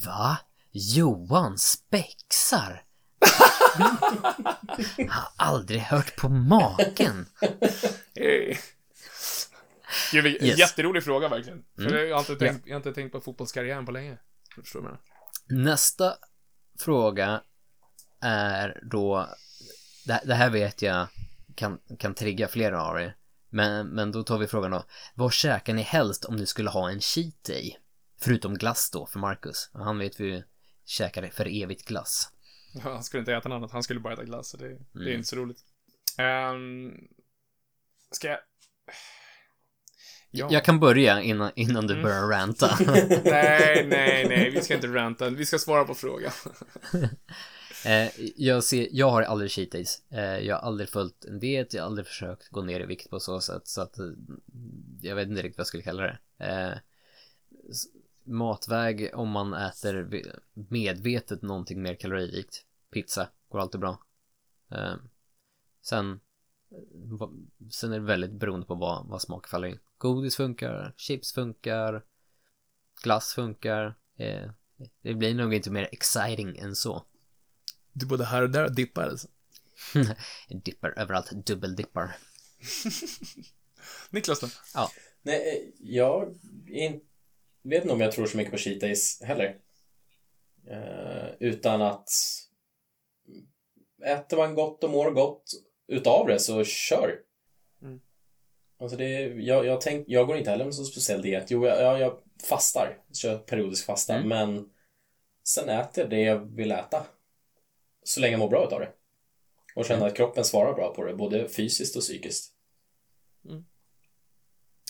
Va? 0.06 0.38
Johan 0.72 1.58
spexar? 1.58 2.82
har 5.08 5.28
aldrig 5.36 5.80
hört 5.80 6.16
på 6.16 6.28
maken. 6.28 7.26
Gud, 10.12 10.26
Yes. 10.26 10.58
Jätterolig 10.58 11.04
fråga 11.04 11.28
verkligen. 11.28 11.62
För 11.76 11.86
Mm. 11.86 12.08
jag, 12.08 12.16
har 12.16 12.20
inte 12.20 12.36
tänkt, 12.36 12.66
jag 12.66 12.74
har 12.74 12.76
inte 12.76 12.92
tänkt 12.92 13.12
på 13.12 13.20
fotbollskarriären 13.20 13.86
på 13.86 13.92
länge. 13.92 14.18
Jag 14.56 14.66
jag. 14.84 14.98
Nästa 15.58 16.14
fråga 16.80 17.40
är 18.20 18.80
då, 18.90 19.28
det, 20.06 20.20
det 20.24 20.34
här 20.34 20.50
vet 20.50 20.82
jag 20.82 21.06
kan, 21.54 21.78
kan 21.98 22.14
trigga 22.14 22.48
flera 22.48 22.82
av 22.82 23.00
er. 23.00 23.16
Men, 23.50 23.86
men 23.88 24.12
då 24.12 24.22
tar 24.22 24.38
vi 24.38 24.46
frågan 24.46 24.70
då, 24.70 24.84
vad 25.14 25.32
käkar 25.32 25.74
ni 25.74 25.82
helst 25.82 26.24
om 26.24 26.36
ni 26.36 26.46
skulle 26.46 26.70
ha 26.70 26.90
en 26.90 27.00
cheat 27.00 27.44
day? 27.44 27.76
Förutom 28.20 28.54
glass 28.54 28.90
då 28.90 29.06
för 29.06 29.18
Marcus. 29.18 29.70
Han 29.72 29.98
vet 29.98 30.20
vi 30.20 30.44
käkar 30.84 31.30
för 31.30 31.62
evigt 31.62 31.88
glass. 31.88 32.30
Ja, 32.74 32.80
Han 32.92 33.04
skulle 33.04 33.18
inte 33.20 33.34
äta 33.34 33.48
något 33.48 33.56
annat, 33.56 33.70
han 33.72 33.82
skulle 33.82 34.00
bara 34.00 34.12
äta 34.14 34.24
glass. 34.24 34.48
Så 34.50 34.56
det, 34.56 34.68
det 34.68 34.98
är 34.98 35.02
Mm. 35.02 35.14
inte 35.16 35.28
så 35.28 35.36
roligt. 35.36 35.58
Um, 36.18 36.94
ska 38.10 38.28
jag... 38.28 38.38
Ja. 40.30 40.48
Jag 40.50 40.64
kan 40.64 40.80
börja 40.80 41.22
innan, 41.22 41.50
innan 41.54 41.86
du 41.86 41.92
Mm. 41.94 42.04
börjar 42.04 42.22
ranta. 42.22 42.76
Nej, 43.24 43.86
nej, 43.86 44.28
nej, 44.28 44.50
vi 44.50 44.60
ska 44.60 44.74
inte 44.74 44.86
ranta. 44.86 45.30
Vi 45.30 45.46
ska 45.46 45.58
svara 45.58 45.84
på 45.84 45.94
frågan. 45.94 46.32
Eh, 47.86 48.10
jag, 48.36 48.64
ser, 48.64 48.88
jag 48.90 49.10
har 49.10 49.22
aldrig 49.22 49.50
cheat 49.50 49.70
days. 49.70 50.02
Eh, 50.10 50.38
jag 50.38 50.56
har 50.56 50.62
aldrig 50.62 50.88
följt 50.88 51.24
en 51.24 51.38
diet, 51.38 51.74
jag 51.74 51.82
har 51.82 51.86
aldrig 51.86 52.06
försökt 52.06 52.48
gå 52.48 52.62
ner 52.62 52.80
i 52.80 52.86
vikt 52.86 53.10
på 53.10 53.20
så 53.20 53.40
sätt. 53.40 53.66
Så 53.66 53.80
att 53.80 53.98
eh, 53.98 54.06
jag 55.00 55.16
vet 55.16 55.28
inte 55.28 55.42
riktigt 55.42 55.58
vad 55.58 55.62
jag 55.62 55.66
skulle 55.66 55.82
kalla 55.82 56.02
det. 56.02 56.18
Eh, 56.38 56.78
matväg 58.24 59.10
om 59.14 59.28
man 59.28 59.54
äter 59.54 60.22
medvetet 60.52 61.42
någonting 61.42 61.82
mer 61.82 61.94
kaloririkt. 61.94 62.64
Pizza 62.90 63.28
går 63.48 63.60
alltid 63.60 63.80
bra. 63.80 63.98
Eh, 64.70 64.94
sen, 65.82 66.20
eh, 66.70 67.28
sen 67.70 67.92
är 67.92 67.98
det 68.00 68.06
väldigt 68.06 68.32
beroende 68.32 68.66
på 68.66 68.74
vad, 68.74 69.06
vad 69.06 69.22
smak 69.22 69.48
faller 69.48 69.68
in. 69.68 69.78
Godis 69.98 70.36
funkar, 70.36 70.94
chips 70.96 71.32
funkar, 71.32 72.04
glass 73.02 73.32
funkar. 73.34 73.94
Eh, 74.16 74.50
det 75.02 75.14
blir 75.14 75.34
nog 75.34 75.54
inte 75.54 75.70
mer 75.70 75.88
exciting 75.92 76.58
än 76.58 76.76
så. 76.76 77.04
Du 77.98 78.06
både 78.06 78.24
här 78.24 78.42
och 78.42 78.50
där 78.50 78.64
och 78.64 78.74
dippar 78.74 79.02
alltså. 79.02 79.28
Dippar 80.64 80.98
överallt, 80.98 81.30
dubbeldippar. 81.30 82.16
Niklas 84.10 84.40
då? 84.40 84.46
Nej, 85.22 85.48
eh, 85.48 85.70
jag 85.78 86.34
in, 86.68 87.00
vet 87.62 87.82
inte 87.82 87.94
om 87.94 88.00
jag 88.00 88.12
tror 88.12 88.26
så 88.26 88.36
mycket 88.36 88.52
på 88.52 88.58
cheat 88.58 88.80
days 88.80 89.22
heller. 89.22 89.56
Eh, 90.70 91.28
utan 91.40 91.82
att 91.82 92.10
äter 94.04 94.36
man 94.36 94.54
gott 94.54 94.84
och 94.84 94.90
mår 94.90 95.10
gott 95.10 95.50
utav 95.88 96.26
det 96.26 96.38
så 96.40 96.64
kör. 96.64 97.18
Mm. 97.82 98.00
Alltså 98.80 98.96
det, 98.96 99.10
jag, 99.26 99.66
jag, 99.66 99.80
tänk, 99.80 100.04
jag 100.08 100.26
går 100.26 100.36
inte 100.36 100.50
heller 100.50 100.64
med 100.64 100.74
så 100.74 100.84
speciell 100.84 101.22
diet. 101.22 101.50
Jo, 101.50 101.66
jag, 101.66 101.82
jag, 101.82 102.00
jag 102.00 102.18
fastar, 102.48 102.98
kör 103.12 103.38
periodisk 103.38 103.86
fasta, 103.86 104.14
Mm. 104.14 104.28
men 104.28 104.70
sen 105.44 105.68
äter 105.68 106.04
jag 106.04 106.10
det 106.10 106.20
jag 106.20 106.56
vill 106.56 106.72
äta. 106.72 107.06
Så 108.06 108.20
länge 108.20 108.32
jag 108.32 108.38
mår 108.38 108.48
bra 108.48 108.66
utav 108.66 108.80
det. 108.80 108.88
Och 109.74 109.84
känner 109.84 110.06
att 110.06 110.16
kroppen 110.16 110.44
svarar 110.44 110.74
bra 110.74 110.94
på 110.94 111.04
det, 111.04 111.14
både 111.14 111.48
fysiskt 111.48 111.96
och 111.96 112.02
psykiskt. 112.02 112.52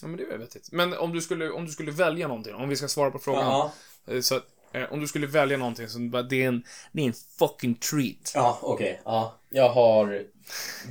Ja, 0.03 0.09
men 0.09 0.17
det 0.17 0.23
är 0.23 0.29
väl 0.29 0.39
vettigt. 0.39 0.69
Men 0.73 0.93
om 0.95 1.13
du 1.13 1.21
skulle, 1.21 1.51
om 1.51 1.65
du 1.67 1.73
skulle 1.73 1.91
välja 1.93 2.29
någonting, 2.29 2.55
om 2.55 2.69
vi 2.69 2.77
ska 2.77 2.89
svara 2.89 3.11
på 3.11 3.19
frågan. 3.19 3.45
Ja, 3.45 3.73
Eh, 4.09 4.21
Så 4.21 4.35
att, 4.37 4.45
eh, 4.73 4.93
om 4.93 5.01
du 5.01 5.09
skulle 5.09 5.27
välja 5.27 5.57
någonting 5.57 5.89
som 5.89 6.11
bara, 6.11 6.23
det 6.23 6.43
är 6.43 6.49
en, 6.49 6.63
det 6.93 7.03
är 7.03 7.07
en 7.07 7.15
fucking 7.39 7.75
treat. 7.75 8.33
Ja, 8.35 8.59
okej. 8.63 9.01
Ja. 9.05 9.35
Jag 9.51 9.69
har 9.69 10.25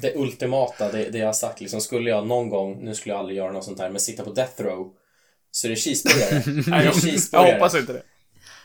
det 0.02 0.16
ultimata, 0.16 0.92
det, 0.92 1.10
det 1.10 1.18
jag 1.18 1.26
har 1.26 1.34
sagt 1.34 1.62
liksom, 1.62 1.82
skulle 1.82 2.10
jag 2.10 2.28
någon 2.28 2.50
gång, 2.50 2.86
nu 2.86 2.96
skulle 2.96 3.14
jag 3.14 3.20
aldrig 3.20 3.38
göra 3.38 3.52
något 3.52 3.64
sånt 3.66 3.80
här, 3.80 3.90
men 3.90 4.00
sitta 4.00 4.24
på 4.24 4.32
death 4.34 4.62
row, 4.62 4.94
så 5.52 5.68
är 5.68 5.70
det 5.70 5.76
cheeseburgare. 5.76 6.44
Nej, 6.68 6.86
jag, 6.86 6.86
jag 6.86 7.02
cheeseburgare. 7.02 7.54
hoppas 7.54 7.76
inte 7.76 7.94
det. 7.94 8.04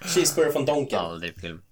Cheeseburgare 0.09 0.53
från 0.53 0.65
Donken. 0.65 0.99
Aldrig 0.99 1.41
film. 1.41 1.63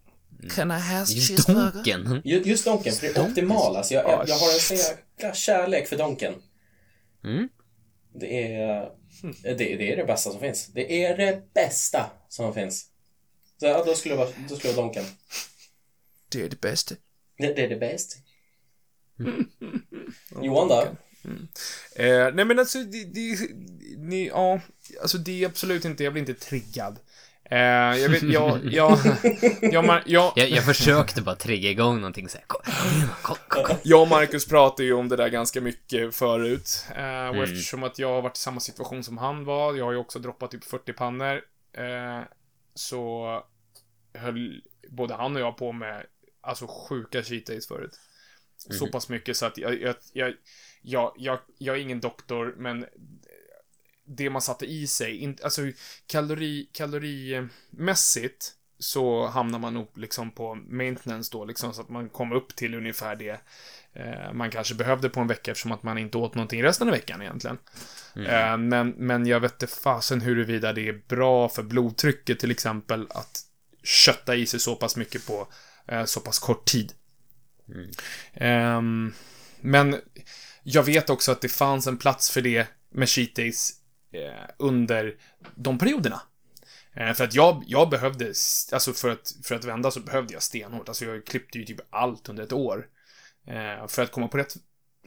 Can 0.51 0.71
I 0.71 0.75
have 0.75 1.07
Just 1.13 1.47
Donken. 1.47 2.23
Ju- 2.25 2.43
Just 2.45 2.65
Donken, 2.65 2.93
för 2.93 3.07
det 3.07 3.17
är 3.17 3.31
optimal. 3.31 3.77
Alltså 3.77 3.95
jag, 3.95 4.05
jag, 4.05 4.29
jag 4.29 4.35
har 4.39 4.53
en 4.55 4.61
så 4.61 4.75
jäkla 4.75 5.35
kärlek 5.35 5.89
för 5.89 5.97
Donken. 5.99 6.35
Mm. 7.25 7.49
Det 8.15 8.45
är, 8.55 8.91
det, 9.43 9.55
det 9.55 9.93
är 9.93 9.97
det 9.97 10.05
bästa 10.05 10.31
som 10.31 10.41
finns. 10.41 10.67
Det 10.67 11.05
är 11.05 11.17
det 11.17 11.43
bästa 11.55 12.11
som 12.29 12.55
finns. 12.55 12.87
Så 13.61 13.67
ja, 13.67 13.85
då 13.85 13.95
skulle 13.95 14.15
det 14.15 14.19
vara, 14.19 14.29
då 14.49 14.57
skulle 14.57 14.73
det 14.73 14.77
vara 14.77 14.87
Donken. 14.87 15.05
Det 16.29 16.43
är 16.43 16.49
det 16.49 16.61
bästa. 16.61 16.95
Det, 17.39 17.53
det 17.55 17.65
är 17.65 17.69
det 17.69 17.77
bästa. 17.77 18.17
Johan 20.43 20.69
då? 20.69 20.83
Eh, 21.97 22.35
nej 22.35 22.45
men 22.45 22.59
alltså, 22.59 22.79
det, 22.79 23.05
det, 23.05 23.39
ni, 23.97 24.27
ja, 24.27 24.61
alltså 25.03 25.19
det 25.19 25.43
är 25.45 25.47
absolut 25.47 25.85
inte, 25.85 26.05
jag 26.05 26.13
blir 26.13 26.21
inte 26.29 26.35
triggad. 26.35 26.99
Eh, 27.51 27.59
jag 28.01 28.09
vet, 28.09 28.23
jag, 28.23 28.65
jag, 28.65 28.99
jag, 29.63 30.03
jag, 30.07 30.33
jag, 30.37 30.65
försökte 30.65 31.23
bara 31.23 31.35
trigga 31.35 31.71
igång 31.71 31.97
någonting 31.97 32.29
såhär. 32.29 32.45
Kom, 32.47 33.37
kom. 33.49 33.77
jag 33.83 34.03
och 34.03 34.09
Marcus 34.09 34.47
pratade 34.49 34.85
ju 34.85 34.93
om 34.93 35.09
det 35.09 35.17
där 35.17 35.29
ganska 35.29 35.61
mycket 35.61 36.15
förut. 36.15 36.85
Eh, 36.97 37.29
och 37.29 37.43
eftersom 37.45 37.83
att 37.83 37.99
jag 37.99 38.09
har 38.09 38.23
varit 38.23 38.37
i 38.37 38.41
samma 38.41 38.61
situation 38.61 39.05
som 39.05 39.19
han 39.19 39.45
var, 39.45 39.75
jag 39.75 39.85
har 39.85 39.93
ju 39.93 39.99
också 39.99 40.19
droppat 40.19 40.51
typ 40.51 40.65
40 40.65 40.93
pannor, 40.93 41.43
eh, 41.73 42.21
så 42.75 43.29
höll 44.15 44.63
både 44.89 45.15
han 45.15 45.37
och 45.37 45.43
jag 45.43 45.57
på 45.57 45.73
med, 45.73 46.07
alltså 46.41 46.67
sjuka 46.67 47.23
cheat 47.23 47.47
days 47.47 47.69
förut. 47.69 48.01
Så 48.57 48.87
pass 48.87 49.09
mycket 49.09 49.37
så 49.37 49.47
att 49.47 49.59
jag, 49.59 49.81
jag, 49.81 49.95
jag, 50.13 50.35
jag, 50.83 51.13
jag, 51.17 51.39
jag 51.59 51.77
är 51.77 51.81
ingen 51.81 52.01
doktor, 52.01 52.55
men 52.59 52.87
det 54.09 54.31
man 54.31 54.43
satte 54.43 54.67
i 54.67 54.87
sig, 54.87 55.17
in, 55.17 55.37
alltså 55.43 55.63
kalori, 56.07 56.69
kalorimässigt 56.73 58.55
så 58.79 59.27
hamnar 59.27 59.59
man 59.59 59.75
nog 59.75 59.89
liksom 59.95 60.31
på 60.31 60.55
maintenance 60.55 61.31
då, 61.33 61.45
liksom 61.45 61.75
så 61.75 61.81
att 61.81 61.89
man 61.89 62.09
kommer 62.09 62.37
upp 62.37 62.57
till 62.57 62.75
ungefär 62.75 63.17
det 63.17 63.41
eh, 63.93 64.33
man 64.33 64.51
kanske 64.51 64.75
behövde 64.75 65.09
på 65.09 65.21
en 65.21 65.27
vecka 65.27 65.51
eftersom 65.51 65.73
att 65.73 65.83
man 65.83 65.99
inte 65.99 66.19
åt 66.19 66.35
någonting 66.35 66.63
resten 66.63 66.89
av 66.89 66.95
veckan 66.95 67.23
egentligen. 67.23 67.59
Eh, 68.17 68.57
men, 68.57 68.91
men 68.91 69.27
jag 69.27 69.41
vet 69.41 69.53
inte 69.53 69.67
fasen 69.67 70.21
huruvida 70.21 70.73
det 70.73 70.89
är 70.89 71.01
bra 71.09 71.49
för 71.49 71.63
blodtrycket 71.63 72.39
till 72.39 72.51
exempel 72.51 73.07
att 73.11 73.41
kötta 73.83 74.37
i 74.37 74.47
sig 74.47 74.61
så 74.61 74.77
pass 74.77 74.97
mycket 74.97 75.27
på 75.27 75.49
eh, 75.87 76.05
så 76.05 76.21
pass 76.21 76.39
kort 76.39 76.65
tid. 76.65 76.93
Ehm, 78.35 79.15
men 79.61 80.01
jag 80.63 80.83
vet 80.83 81.11
också 81.11 81.33
att 81.33 81.41
det 81.41 81.49
fanns 81.49 81.87
en 81.87 81.99
plats 81.99 82.31
för 82.31 82.41
det 82.41 82.69
med 82.91 83.09
cheat 83.09 83.35
days 83.35 83.78
under 84.57 85.17
de 85.55 85.79
perioderna. 85.79 86.23
Eh, 86.93 87.13
för 87.13 87.25
att 87.25 87.35
jag, 87.35 87.65
jag 87.67 87.89
behövde, 87.91 88.27
alltså 88.73 88.93
för 88.93 89.09
att, 89.11 89.33
för 89.45 89.55
att 89.55 89.65
vända 89.65 89.91
så 89.91 90.01
behövde 90.01 90.33
jag 90.33 90.43
stenhårt. 90.43 90.89
Alltså 90.89 91.05
jag 91.05 91.27
klippte 91.27 91.59
ju 91.59 91.65
typ 91.65 91.81
allt 91.91 92.29
under 92.29 92.45
ett 92.45 92.53
år. 92.53 92.87
Eh, 93.47 93.87
för 93.87 94.03
att 94.03 94.11
komma 94.13 94.29
på 94.29 94.39
rätt, 94.39 94.55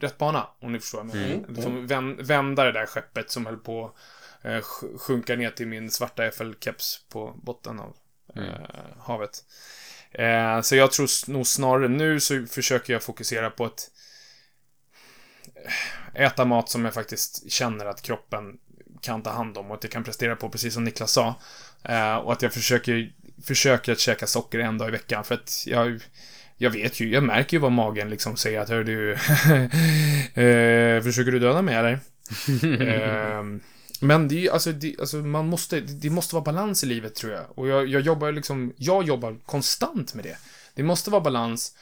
rätt 0.00 0.18
bana, 0.18 0.46
om 0.60 0.72
ni 0.72 0.80
förstår 0.80 0.98
vad 1.04 1.06
jag 1.08 1.14
menar. 1.16 1.34
Mm, 1.34 1.54
Liksom 1.54 1.86
vän, 1.86 2.16
vända 2.24 2.64
det 2.64 2.72
där 2.72 2.86
skeppet 2.86 3.30
som 3.30 3.46
höll 3.46 3.56
på 3.56 3.86
att 3.86 4.44
eh, 4.44 4.50
sj- 4.60 4.98
sjunka 4.98 5.36
ner 5.36 5.50
till 5.50 5.66
min 5.68 5.90
svarta 5.90 6.30
FL-keps 6.30 6.98
på 7.08 7.40
botten 7.42 7.80
av 7.80 7.96
eh, 8.36 8.76
havet. 8.98 9.44
Eh, 10.10 10.60
så 10.60 10.76
jag 10.76 10.92
tror 10.92 11.30
nog 11.30 11.46
snarare 11.46 11.88
nu 11.88 12.20
så 12.20 12.46
försöker 12.46 12.92
jag 12.92 13.02
fokusera 13.02 13.50
på 13.50 13.64
att 13.64 13.90
eh, 16.14 16.22
äta 16.22 16.44
mat 16.44 16.68
som 16.68 16.84
jag 16.84 16.94
faktiskt 16.94 17.50
känner 17.52 17.86
att 17.86 18.02
kroppen 18.02 18.58
kan 19.02 19.22
ta 19.22 19.30
hand 19.30 19.58
om 19.58 19.70
och 19.70 19.76
att 19.76 19.84
jag 19.84 19.92
kan 19.92 20.04
prestera 20.04 20.36
på, 20.36 20.48
precis 20.48 20.74
som 20.74 20.84
Niklas 20.84 21.12
sa. 21.12 21.34
Eh, 21.84 22.14
och 22.14 22.32
att 22.32 22.42
jag 22.42 22.52
försöker, 22.52 23.12
försöker 23.42 23.92
att 23.92 24.00
käka 24.00 24.26
socker 24.26 24.58
en 24.58 24.78
dag 24.78 24.88
i 24.88 24.92
veckan 24.92 25.24
för 25.24 25.34
att 25.34 25.64
jag 25.66 26.00
jag 26.56 26.70
vet 26.70 27.00
ju, 27.00 27.12
jag 27.12 27.22
märker 27.22 27.56
ju 27.56 27.60
vad 27.60 27.72
magen 27.72 28.10
liksom 28.10 28.36
säger 28.36 28.60
att 28.60 28.68
hör 28.68 28.84
du, 28.84 29.12
eh, 30.42 31.02
försöker 31.02 31.32
du 31.32 31.38
döda 31.38 31.62
mig 31.62 31.74
eller? 31.74 31.98
Ehm, 32.80 33.60
men 34.00 34.28
det 34.28 34.34
är 34.34 34.40
ju, 34.40 34.50
alltså, 34.50 34.72
det, 34.72 34.96
alltså 35.00 35.16
man 35.16 35.46
måste, 35.46 35.80
det 35.80 36.10
måste 36.10 36.34
vara 36.34 36.44
balans 36.44 36.84
i 36.84 36.86
livet 36.86 37.14
tror 37.14 37.32
jag. 37.32 37.44
Och 37.54 37.68
jag, 37.68 37.86
jag 37.86 38.02
jobbar 38.02 38.32
liksom, 38.32 38.72
jag 38.76 39.04
jobbar 39.04 39.38
konstant 39.46 40.14
med 40.14 40.24
det. 40.24 40.36
Det 40.74 40.82
måste 40.82 41.10
vara 41.10 41.20
balans. 41.20 41.76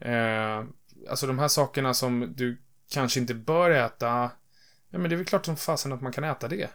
Eh, 0.00 0.64
alltså 1.10 1.26
de 1.26 1.38
här 1.38 1.48
sakerna 1.48 1.94
som 1.94 2.32
du 2.36 2.58
kanske 2.90 3.20
inte 3.20 3.34
bör 3.34 3.70
äta, 3.70 4.30
ja 4.96 5.00
men 5.00 5.10
det 5.10 5.14
är 5.14 5.16
väl 5.16 5.26
klart 5.26 5.44
som 5.46 5.56
fasen 5.56 5.92
att 5.92 6.00
man 6.00 6.12
kan 6.12 6.24
äta 6.24 6.48
det. 6.48 6.70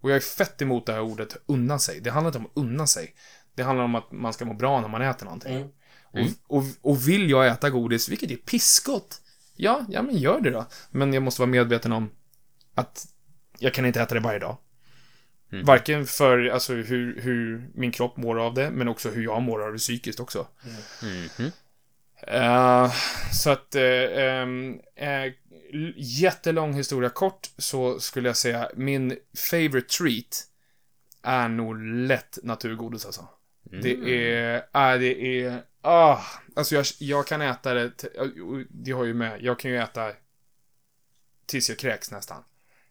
Och 0.00 0.10
jag 0.10 0.16
är 0.16 0.20
fett 0.20 0.62
emot 0.62 0.86
det 0.86 0.92
här 0.92 1.00
ordet 1.00 1.36
unna 1.46 1.78
sig. 1.78 2.00
Det 2.00 2.10
handlar 2.10 2.28
inte 2.28 2.38
om 2.38 2.46
att 2.46 2.52
unna 2.54 2.86
sig. 2.86 3.14
Det 3.54 3.62
handlar 3.62 3.84
om 3.84 3.94
att 3.94 4.12
man 4.12 4.32
ska 4.32 4.44
må 4.44 4.54
bra 4.54 4.80
när 4.80 4.88
man 4.88 5.02
äter 5.02 5.24
någonting. 5.24 5.52
Mm. 5.56 5.68
Och, 6.48 6.56
och, 6.58 6.64
och 6.80 7.08
vill 7.08 7.30
jag 7.30 7.46
äta 7.46 7.70
godis, 7.70 8.08
vilket 8.08 8.30
är 8.30 8.36
pissgott, 8.36 9.20
ja, 9.56 9.84
ja 9.88 10.02
men 10.02 10.16
gör 10.16 10.40
det 10.40 10.50
då. 10.50 10.66
Men 10.90 11.12
jag 11.12 11.22
måste 11.22 11.40
vara 11.40 11.50
medveten 11.50 11.92
om 11.92 12.10
att 12.74 13.06
jag 13.58 13.74
kan 13.74 13.86
inte 13.86 14.00
äta 14.00 14.14
det 14.14 14.20
varje 14.20 14.38
dag. 14.38 14.56
Varken 15.64 16.06
för 16.06 16.46
alltså, 16.48 16.72
hur, 16.74 17.20
hur 17.20 17.70
min 17.74 17.92
kropp 17.92 18.16
mår 18.16 18.38
av 18.40 18.54
det, 18.54 18.70
men 18.70 18.88
också 18.88 19.10
hur 19.10 19.22
jag 19.24 19.42
mår 19.42 19.62
av 19.66 19.72
det 19.72 19.78
psykiskt 19.78 20.20
också. 20.20 20.46
Mhm. 21.02 21.50
Eh, 22.26 22.92
så 23.32 23.50
att, 23.50 23.74
ehm, 23.74 24.80
eh, 24.96 25.22
l- 25.22 25.34
jättelång 25.96 26.74
historia 26.74 27.10
kort, 27.10 27.50
så 27.58 28.00
skulle 28.00 28.28
jag 28.28 28.36
säga 28.36 28.70
min 28.74 29.16
favorite 29.50 29.96
treat 29.98 30.46
är 31.22 31.48
nog 31.48 31.82
lätt 31.82 32.38
naturgodis 32.42 33.06
alltså. 33.06 33.28
Det 33.62 33.92
är, 33.92 34.54
äh, 34.56 35.00
det 35.00 35.42
är, 35.42 35.62
ah, 35.80 36.18
alltså 36.56 36.74
jag, 36.74 36.86
jag 36.98 37.26
kan 37.26 37.42
äta 37.42 37.74
det, 37.74 37.92
det 38.68 38.92
har 38.92 39.04
ju 39.04 39.14
med, 39.14 39.42
jag 39.42 39.58
kan 39.58 39.70
ju 39.70 39.78
äta 39.78 40.12
tills 41.46 41.68
jag 41.68 41.78
kräks 41.78 42.10
nästan. 42.10 42.44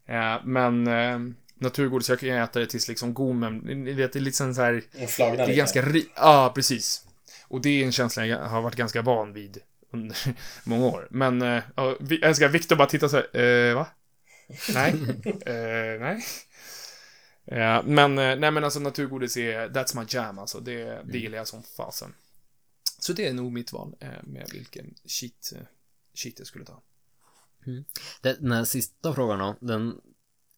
Eh, 0.06 0.44
men 0.44 0.86
eh, 0.86 1.18
naturgodis, 1.54 2.08
jag 2.08 2.20
kan 2.20 2.28
ju 2.28 2.36
äta 2.36 2.60
det 2.60 2.66
tills 2.66 2.88
liksom 2.88 3.14
gommen, 3.14 3.58
ni 3.58 3.92
vet, 3.92 4.12
det 4.12 4.18
är 4.18 4.30
sån 4.30 4.54
så 4.54 4.62
här 4.62 4.82
det 5.36 5.52
är 5.52 5.56
ganska 5.56 5.82
Ja, 6.16 6.52
precis. 6.54 7.06
Och 7.48 7.60
det 7.60 7.68
är 7.68 7.84
en 7.84 7.92
känsla 7.92 8.26
jag 8.26 8.38
har 8.38 8.62
varit 8.62 8.76
ganska 8.76 9.02
van 9.02 9.32
vid 9.32 9.58
under 9.90 10.16
många 10.64 10.86
år. 10.86 11.08
Men, 11.10 11.42
eh, 11.42 11.62
jag 11.76 12.12
älskar 12.22 12.48
Viktor 12.48 12.76
bara 12.76 12.88
titta 12.88 13.08
så 13.08 13.16
här, 13.16 13.36
eh, 13.36 13.74
va? 13.74 13.86
Nej. 14.74 14.90
eh, 15.46 16.00
nej. 16.00 16.24
Ja, 17.44 17.82
men, 17.82 18.18
eh, 18.18 18.36
nej 18.36 18.50
men 18.50 18.64
alltså 18.64 18.80
naturgodis 18.80 19.36
är, 19.36 19.68
that's 19.68 20.00
my 20.00 20.06
jam 20.08 20.38
alltså. 20.38 20.60
Det, 20.60 21.02
det 21.04 21.18
gillar 21.18 21.38
jag 21.38 21.48
som 21.48 21.62
fasen. 21.62 22.14
Så 22.98 23.12
det 23.12 23.28
är 23.28 23.32
nog 23.32 23.52
mitt 23.52 23.72
val 23.72 23.96
eh, 24.00 24.22
med 24.22 24.48
vilken 24.52 24.94
cheat, 25.04 25.52
eh, 25.56 25.66
cheat 26.14 26.34
jag 26.38 26.46
skulle 26.46 26.64
ta. 26.64 26.82
Den, 28.20 28.36
den 28.40 28.52
här 28.52 28.64
sista 28.64 29.14
frågan 29.14 29.38
då, 29.38 29.56
den 29.60 30.00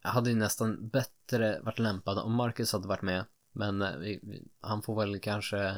hade 0.03 0.31
ju 0.31 0.37
nästan 0.37 0.89
bättre 0.89 1.61
varit 1.61 1.79
lämpad 1.79 2.19
om 2.19 2.33
Marcus 2.35 2.73
hade 2.73 2.89
varit 2.89 3.03
med. 3.03 3.25
Men 3.53 4.01
vi, 4.01 4.21
vi, 4.23 4.49
han 4.61 4.83
får 4.83 5.01
väl 5.01 5.21
kanske 5.21 5.75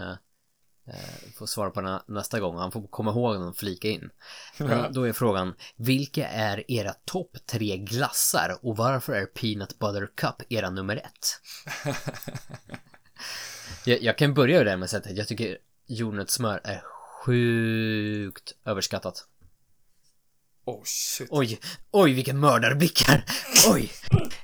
eh, 0.86 1.32
få 1.34 1.46
svara 1.46 1.70
på 1.70 1.80
den 1.80 2.00
nästa 2.06 2.40
gång. 2.40 2.56
Han 2.56 2.72
får 2.72 2.86
komma 2.86 3.10
ihåg 3.10 3.34
den 3.34 3.48
och 3.48 3.56
flika 3.56 3.88
in. 3.88 4.10
Men 4.58 4.92
då 4.92 5.02
är 5.02 5.12
frågan, 5.12 5.54
vilka 5.76 6.28
är 6.28 6.70
era 6.70 6.92
topp 7.04 7.36
tre 7.46 7.76
glassar 7.76 8.58
och 8.62 8.76
varför 8.76 9.12
är 9.12 9.26
Peanut 9.26 9.78
Butter 9.78 10.10
Cup 10.14 10.42
era 10.48 10.70
nummer 10.70 10.96
ett? 10.96 11.40
jag, 13.84 14.02
jag 14.02 14.18
kan 14.18 14.34
börja 14.34 14.56
med 14.56 14.66
det 14.66 14.76
med 14.76 14.84
att 14.84 14.90
säga 14.90 15.02
att 15.10 15.16
jag 15.16 15.28
tycker 15.28 15.58
jordnötssmör 15.86 16.60
är 16.64 16.82
sjukt 17.24 18.52
överskattat. 18.64 19.26
Oh 20.66 20.82
shit. 20.84 21.28
Oj, 21.30 21.60
oj 21.90 22.12
vilka 22.12 22.34
mördarblickar! 22.34 23.24
Oj! 23.72 23.90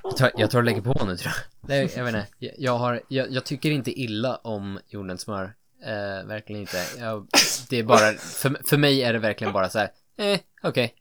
Jag 0.03 0.17
tror 0.17 0.31
jag, 0.35 0.51
tror 0.51 0.63
jag 0.63 0.65
lägger 0.65 0.81
på 0.81 1.05
nu 1.05 1.17
tror 1.17 1.33
jag. 1.35 1.69
Nej, 1.69 1.93
jag 1.95 2.03
vet 2.03 2.15
inte. 2.15 2.55
Jag 2.57 2.77
har, 2.77 3.01
jag, 3.07 3.31
jag 3.31 3.45
tycker 3.45 3.71
inte 3.71 3.91
illa 3.91 4.35
om 4.35 4.79
jordnötssmör. 4.87 5.55
Eh, 5.83 6.27
verkligen 6.27 6.61
inte. 6.61 6.85
Jag, 6.99 7.27
det 7.69 7.79
är 7.79 7.83
bara, 7.83 8.13
för, 8.13 8.67
för 8.67 8.77
mig 8.77 9.03
är 9.03 9.13
det 9.13 9.19
verkligen 9.19 9.53
bara 9.53 9.69
så 9.69 9.79
här. 9.79 9.89
eh, 10.17 10.39
okej. 10.63 10.95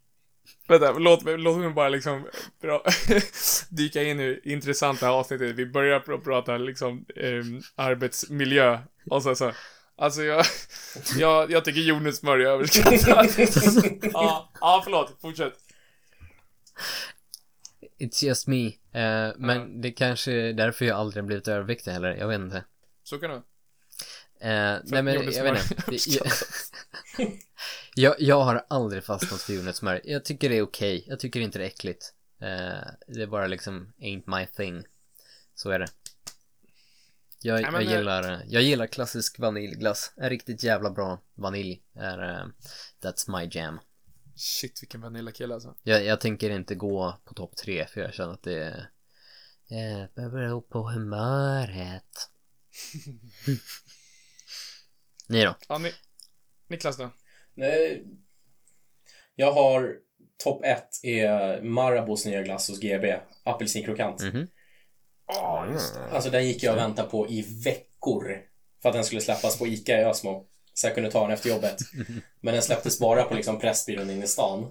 Vänta, 0.69 0.93
låt 0.93 1.25
mig, 1.25 1.39
låt 1.39 1.59
mig 1.59 1.71
bara 1.71 1.89
liksom 1.89 2.27
bra, 2.63 2.85
dyka 3.69 4.03
in 4.03 4.21
i 4.21 4.41
intressanta 4.45 5.11
avsnittet. 5.11 5.57
Vi 5.57 5.67
börjar 5.67 6.01
pr 6.01 6.17
prata 6.17 6.57
liksom 6.57 7.05
ehm, 7.17 7.61
arbetsmiljö 7.75 8.79
och 9.11 9.23
så 9.23 9.35
så. 9.35 9.53
Alltså 9.97 10.23
jag, 10.23 10.45
jag, 11.19 11.51
jag 11.51 11.65
tycker 11.65 11.81
jordnötssmör 11.81 12.39
är 12.39 12.47
överskattat. 12.47 13.39
ja, 14.13 14.53
ja, 14.61 14.81
förlåt. 14.85 15.17
Fortsätt. 15.21 15.55
It's 17.99 18.25
just 18.25 18.47
me. 18.47 18.67
Eh, 18.93 19.33
men 19.37 19.81
det 19.81 19.91
kanske 19.91 20.33
är 20.33 20.53
därför 20.53 20.85
jag 20.85 20.99
aldrig 20.99 21.25
blivit 21.25 21.49
överviktig 21.49 21.91
heller. 21.91 22.17
Jag 22.17 22.29
vet 22.29 22.41
inte. 22.41 22.65
Så 23.05 23.19
kan 23.19 23.31
det 23.31 23.37
Eh, 23.37 23.43
nej 24.41 25.03
men 25.03 25.07
jag 25.07 25.43
vet 25.45 25.71
inte. 25.71 26.11
Jag, 26.11 26.27
jag, 27.95 28.15
jag 28.19 28.41
har 28.45 28.67
aldrig 28.69 29.05
fastnat 29.05 29.41
för 29.43 29.53
jordnötssmör. 29.53 30.01
Jag 30.05 30.25
tycker 30.25 30.49
det 30.49 30.57
är 30.59 30.63
okej. 30.63 31.05
Jag 31.07 31.21
tycker 31.21 31.41
inte 31.41 31.59
det 31.59 31.65
är 31.65 31.69
äckligt. 31.69 32.15
Eh, 32.41 32.89
det 33.07 33.23
är 33.23 33.27
bara 33.27 33.47
liksom 33.47 33.93
ain't 33.99 34.39
my 34.39 34.47
thing. 34.47 34.85
Så 35.55 35.71
är 35.71 35.79
det. 35.79 35.89
Jag, 37.43 37.61
jag, 37.63 37.83
eh, 37.83 37.97
gillar, 37.97 38.43
jag 38.47 38.63
gillar 38.63 38.87
klassisk 38.87 39.39
vaniljglass. 39.39 40.13
En 40.17 40.29
riktigt 40.29 40.63
jävla 40.63 40.91
bra 40.91 41.19
vanilj 41.35 41.83
är 41.95 42.31
eh, 42.31 42.47
That's 43.03 43.39
my 43.39 43.49
jam. 43.53 43.81
Shit, 44.37 44.83
vilken 44.83 45.01
Vanilla-kille 45.01 45.55
alltså. 45.55 45.75
Jag, 45.83 46.05
jag 46.05 46.21
tänker 46.21 46.51
inte 46.51 46.75
gå 46.75 47.21
på 47.25 47.35
topp 47.35 47.57
tre 47.57 47.87
för 47.87 48.01
jag 48.01 48.15
känner 48.15 48.33
att 48.33 48.43
det 48.43 48.59
är... 48.63 48.91
Eh, 49.71 50.07
Det 50.15 50.31
beror 50.31 50.61
på 50.61 50.91
humöret. 50.91 52.31
Ni 55.31 55.45
då? 55.45 55.55
Ja, 55.69 55.79
ni, 55.79 55.93
Niklas 56.69 56.97
då? 56.97 57.11
Nej. 57.55 58.05
Jag 59.35 59.53
har 59.53 59.97
topp 60.45 60.65
ett 60.65 61.05
är 61.05 61.63
Marabous 61.63 62.27
nya 62.27 62.43
glass 62.43 62.69
hos 62.69 62.81
GB. 62.81 63.17
Apelsinkrokant. 63.45 64.23
Ja, 65.27 65.67
just 65.73 65.95
det. 65.95 66.01
Alltså 66.11 66.31
den 66.31 66.47
gick 66.47 66.63
jag 66.63 66.73
och 66.73 66.79
väntade 66.79 67.09
på 67.11 67.29
i 67.29 67.43
veckor. 67.65 68.43
För 68.83 68.89
att 68.89 68.95
den 68.95 69.05
skulle 69.05 69.21
släppas 69.21 69.59
på 69.59 69.67
ICA 69.67 70.01
i 70.01 70.05
Ösmo. 70.05 70.47
Så 70.75 70.87
jag 70.87 70.95
kunde 70.95 71.11
ta 71.11 71.23
den 71.23 71.31
efter 71.31 71.51
jobbet. 71.51 71.77
Men 72.41 72.55
den 72.55 72.63
släpptes 72.63 72.99
bara 72.99 73.23
på 73.23 73.35
liksom 73.35 73.59
Pressbyrån 73.59 74.11
inne 74.11 74.25
i 74.25 74.29
stan. 74.29 74.71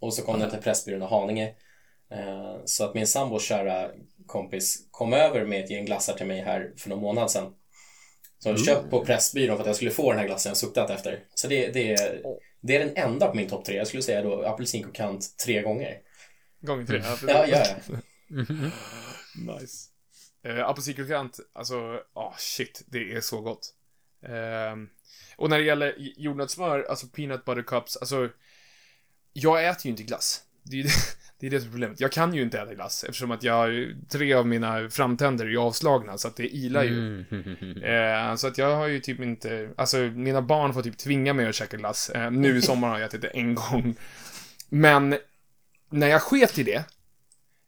Och 0.00 0.14
så 0.14 0.22
kom 0.22 0.40
den 0.40 0.50
till 0.50 0.62
Pressbyrån 0.62 1.02
i 1.02 1.06
Haninge. 1.06 1.54
Eh, 2.10 2.56
Så 2.64 2.84
att 2.84 2.94
min 2.94 3.06
sambos 3.06 3.44
kära 3.44 3.90
kompis 4.26 4.88
kom 4.90 5.12
över 5.12 5.44
med 5.44 5.64
ett 5.64 5.70
gäng 5.70 5.84
glassar 5.84 6.14
till 6.14 6.26
mig 6.26 6.40
här 6.40 6.72
för 6.76 6.88
någon 6.90 7.00
månad 7.00 7.30
sedan. 7.30 7.54
Som 8.38 8.50
jag 8.52 8.64
köpt 8.64 8.90
på 8.90 9.04
Pressbyrån 9.04 9.56
för 9.56 9.62
att 9.62 9.66
jag 9.66 9.76
skulle 9.76 9.90
få 9.90 10.10
den 10.10 10.20
här 10.20 10.26
glassen 10.26 10.50
jag 10.50 10.56
suktat 10.56 10.90
efter. 10.90 11.24
Så 11.34 11.48
det, 11.48 11.68
det, 11.68 11.92
är, 11.92 12.22
det 12.60 12.76
är 12.76 12.86
den 12.86 12.96
enda 12.96 13.26
på 13.26 13.34
min 13.34 13.48
topp 13.48 13.64
tre. 13.64 13.76
Jag 13.76 13.86
skulle 13.86 14.02
säga 14.02 14.22
då 14.22 14.42
apelsinkrokant 14.42 15.38
tre 15.44 15.62
gånger. 15.62 15.98
Gånger 16.60 16.86
tre. 16.86 17.02
Ja, 17.04 17.16
Ja, 17.26 17.46
ja, 17.46 17.66
ja. 18.28 18.70
Nice. 19.58 19.90
Uh, 20.46 20.64
Apelsinkrokant, 20.64 21.40
alltså, 21.52 22.00
ah 22.12 22.34
shit, 22.38 22.82
det 22.86 23.12
är 23.12 23.20
så 23.20 23.40
gott. 23.40 23.74
Ehm, 24.28 24.88
och 25.36 25.50
när 25.50 25.58
det 25.58 25.64
gäller 25.64 25.94
jordnötssmör, 25.98 26.82
alltså 26.82 27.06
peanut 27.06 27.44
butter 27.44 27.62
cups, 27.62 27.96
alltså, 27.96 28.28
jag 29.32 29.66
äter 29.68 29.86
ju 29.86 29.90
inte 29.90 30.02
glass. 30.02 30.42
Det 30.62 30.72
är 30.72 30.76
ju 30.76 30.82
det, 30.82 30.90
är 31.40 31.50
det 31.50 31.60
som 31.60 31.68
är 31.68 31.72
problemet. 31.72 32.00
Jag 32.00 32.12
kan 32.12 32.34
ju 32.34 32.42
inte 32.42 32.60
äta 32.60 32.74
glass 32.74 33.04
eftersom 33.04 33.30
att 33.30 33.42
jag, 33.42 33.54
har- 33.54 34.08
tre 34.08 34.32
av 34.34 34.46
mina 34.46 34.88
framtänder 34.88 35.44
är 35.46 35.50
ju 35.50 35.58
avslagna, 35.58 36.18
så 36.18 36.28
att 36.28 36.36
det 36.36 36.48
ilar 36.56 36.82
ju. 36.82 37.24
Mm. 37.30 37.82
Eh, 38.30 38.36
så 38.36 38.46
att 38.46 38.58
jag 38.58 38.76
har 38.76 38.86
ju 38.86 39.00
typ 39.00 39.20
inte, 39.20 39.70
alltså 39.76 39.96
mina 39.96 40.42
barn 40.42 40.74
får 40.74 40.82
typ 40.82 40.98
tvinga 40.98 41.32
mig 41.34 41.46
att 41.48 41.54
käka 41.54 41.76
glass. 41.76 42.10
Eh, 42.10 42.30
nu 42.30 42.56
i 42.56 42.62
sommar 42.62 42.88
har 42.88 42.98
jag 42.98 43.06
ätit 43.06 43.22
det 43.22 43.28
en 43.28 43.54
gång. 43.54 43.96
Men 44.68 45.16
när 45.90 46.06
jag 46.06 46.22
sket 46.22 46.58
i 46.58 46.62
det, 46.62 46.84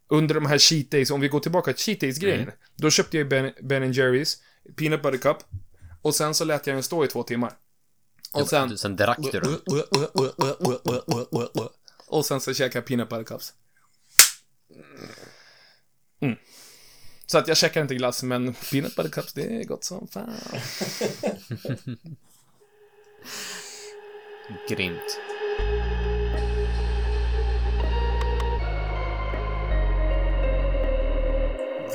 under 0.07 0.35
de 0.35 0.45
här 0.45 0.57
cheat 0.57 0.91
days, 0.91 1.11
om 1.11 1.21
vi 1.21 1.27
går 1.27 1.39
tillbaka 1.39 1.73
till 1.73 1.83
cheat 1.83 1.99
days-grejen, 1.99 2.39
Mm. 2.41 2.53
då 2.75 2.89
köpte 2.89 3.17
jag 3.17 3.27
Ben, 3.29 3.51
ben 3.61 3.91
Jerrys 3.91 4.41
Peanut 4.75 5.01
Butter 5.01 5.17
Cup, 5.17 5.37
och 6.01 6.15
sen 6.15 6.33
så 6.33 6.45
lät 6.45 6.67
jag 6.67 6.75
den 6.75 6.83
stå 6.83 7.05
i 7.05 7.07
två 7.07 7.23
timmar. 7.23 7.51
Och 8.33 8.47
sen... 8.49 8.77
Sen 8.77 8.95
drack 8.95 9.17
du 9.31 9.39
den. 9.39 9.53
Och 12.09 12.25
sen 12.25 12.41
så 12.41 12.53
käkade 12.53 12.77
jag 12.77 12.85
Peanut 12.85 13.09
Butter 13.09 13.23
Cups. 13.23 13.53
Mm. 16.21 16.35
Så 17.25 17.37
att 17.37 17.47
jag 17.47 17.57
käkar 17.57 17.81
inte 17.81 17.95
glass, 17.95 18.23
men 18.23 18.53
Peanut 18.53 18.95
Butter 18.95 19.09
Cups, 19.09 19.33
det 19.33 19.43
är 19.43 19.63
gott 19.63 19.83
som 19.83 20.07
fan. 20.07 20.33
Grymt. 24.69 25.19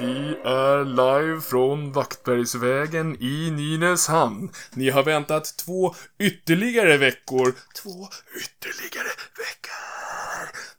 Vi 0.00 0.36
är 0.44 0.84
live 0.84 1.40
från 1.40 1.92
Vaktbergsvägen 1.92 3.22
i 3.22 3.50
Nynäshamn. 3.50 4.50
Ni 4.74 4.90
har 4.90 5.02
väntat 5.02 5.56
två 5.56 5.94
ytterligare 6.18 6.96
veckor. 6.96 7.54
Två 7.74 8.08
ytterligare 8.40 9.08
veckor. 9.38 10.03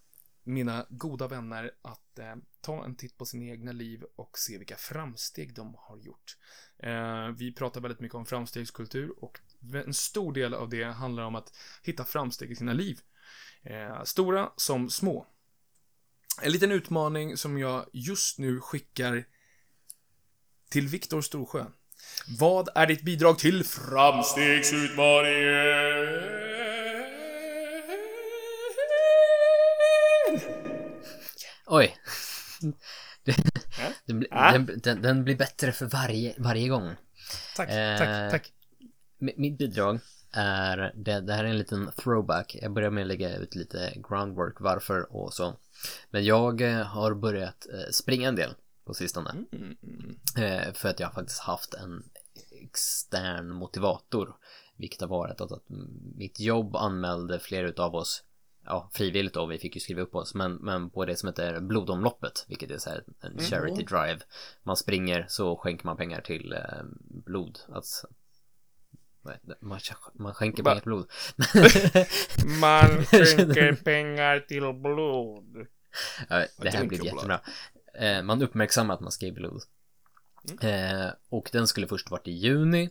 mina 0.44 0.86
goda 0.90 1.28
vänner 1.28 1.70
att 1.82 2.18
eh, 2.18 2.34
ta 2.60 2.84
en 2.84 2.96
titt 2.96 3.18
på 3.18 3.24
sina 3.24 3.44
egna 3.44 3.72
liv 3.72 4.04
och 4.16 4.38
se 4.38 4.58
vilka 4.58 4.76
framsteg 4.76 5.54
de 5.54 5.74
har 5.78 5.98
gjort. 5.98 6.36
Eh, 6.82 7.28
vi 7.38 7.54
pratar 7.54 7.80
väldigt 7.80 8.00
mycket 8.00 8.14
om 8.14 8.26
framstegskultur 8.26 9.24
och 9.24 9.40
en 9.86 9.94
stor 9.94 10.32
del 10.32 10.54
av 10.54 10.68
det 10.68 10.84
handlar 10.84 11.22
om 11.22 11.34
att 11.34 11.56
hitta 11.82 12.04
framsteg 12.04 12.50
i 12.50 12.56
sina 12.56 12.72
liv. 12.72 13.00
Eh, 13.62 14.02
stora 14.04 14.50
som 14.56 14.90
små. 14.90 15.26
En 16.42 16.52
liten 16.52 16.72
utmaning 16.72 17.36
som 17.36 17.58
jag 17.58 17.86
just 17.92 18.38
nu 18.38 18.60
skickar 18.60 19.24
till 20.70 20.88
Viktor 20.88 21.20
Storsjö. 21.20 21.64
Vad 22.38 22.68
är 22.74 22.86
ditt 22.86 23.02
bidrag 23.02 23.38
till 23.38 23.64
framstegsutmaningen? 23.64 26.22
Oj. 31.66 31.96
Det, 33.24 33.36
den, 34.06 34.18
blir- 34.18 34.34
Äh? 34.34 34.52
den, 34.52 34.80
den, 34.82 35.02
den 35.02 35.24
blir 35.24 35.36
bättre 35.36 35.72
för 35.72 35.86
varje, 35.86 36.34
varje 36.38 36.68
gång. 36.68 36.94
Tack, 37.56 37.68
Eh, 37.70 37.98
tack, 37.98 38.30
tack. 38.30 38.52
Mi- 39.18 39.34
Mitt 39.36 39.58
bidrag 39.58 39.98
är, 40.32 40.92
det, 40.96 41.20
det 41.20 41.32
här 41.32 41.44
är 41.44 41.48
en 41.48 41.58
liten 41.58 41.90
throwback. 41.96 42.56
Jag 42.62 42.72
börjar 42.72 42.90
med 42.90 43.02
att 43.02 43.08
lägga 43.08 43.36
ut 43.36 43.54
lite 43.54 43.92
groundwork, 44.08 44.60
varför 44.60 45.16
och 45.16 45.32
så. 45.34 45.56
Men 46.10 46.24
jag 46.24 46.60
eh, 46.60 46.82
har 46.86 47.14
börjat 47.14 47.66
eh, 47.72 47.90
springa 47.90 48.28
en 48.28 48.36
del 48.36 48.54
på 48.84 48.94
sistone. 48.94 49.34
Eh, 50.38 50.72
För 50.72 50.88
att 50.88 51.00
jag 51.00 51.06
har 51.06 51.14
faktiskt 51.14 51.40
haft 51.40 51.74
en 51.74 52.02
extern 52.62 53.48
motivator. 53.54 54.36
Vilket 54.76 55.00
har 55.00 55.08
varit 55.08 55.40
att, 55.40 55.52
att 55.52 55.64
mitt 56.16 56.40
jobb 56.40 56.76
anmälde 56.76 57.38
flera 57.38 57.68
utav 57.68 57.94
oss 57.94 58.24
Ja, 58.64 58.90
frivilligt 58.92 59.34
då, 59.34 59.46
vi 59.46 59.58
fick 59.58 59.74
ju 59.76 59.80
skriva 59.80 60.00
upp 60.02 60.14
oss, 60.14 60.34
men, 60.34 60.54
men 60.54 60.90
på 60.90 61.04
det 61.04 61.16
som 61.16 61.26
heter 61.28 61.60
blodomloppet, 61.60 62.44
vilket 62.48 62.70
är 62.70 62.78
så 62.78 62.90
här 62.90 63.04
en 63.20 63.38
charity 63.38 63.82
drive. 63.84 64.18
Man 64.62 64.76
springer 64.76 65.26
så 65.28 65.56
skänker 65.56 65.86
man 65.86 65.96
pengar 65.96 66.20
till 66.20 66.52
eh, 66.52 66.82
blod, 67.24 67.58
alltså? 67.72 68.06
Man, 69.60 69.80
man 70.12 70.34
skänker 70.34 70.62
pengar 70.62 70.80
till 70.80 70.84
blod. 70.84 71.06
Man 72.60 73.04
skänker 73.04 73.72
pengar 73.84 74.40
till 74.40 74.72
blod. 74.72 75.66
Det 76.56 76.70
här 76.70 76.84
blir 76.84 77.04
jättebra. 77.04 77.40
Eh, 77.94 78.22
man 78.22 78.42
uppmärksammar 78.42 78.94
att 78.94 79.00
man 79.00 79.12
ska 79.12 79.26
ge 79.26 79.32
blod. 79.32 79.62
Eh, 80.60 81.08
och 81.28 81.48
den 81.52 81.66
skulle 81.66 81.86
först 81.86 82.10
varit 82.10 82.28
i 82.28 82.32
juni. 82.32 82.90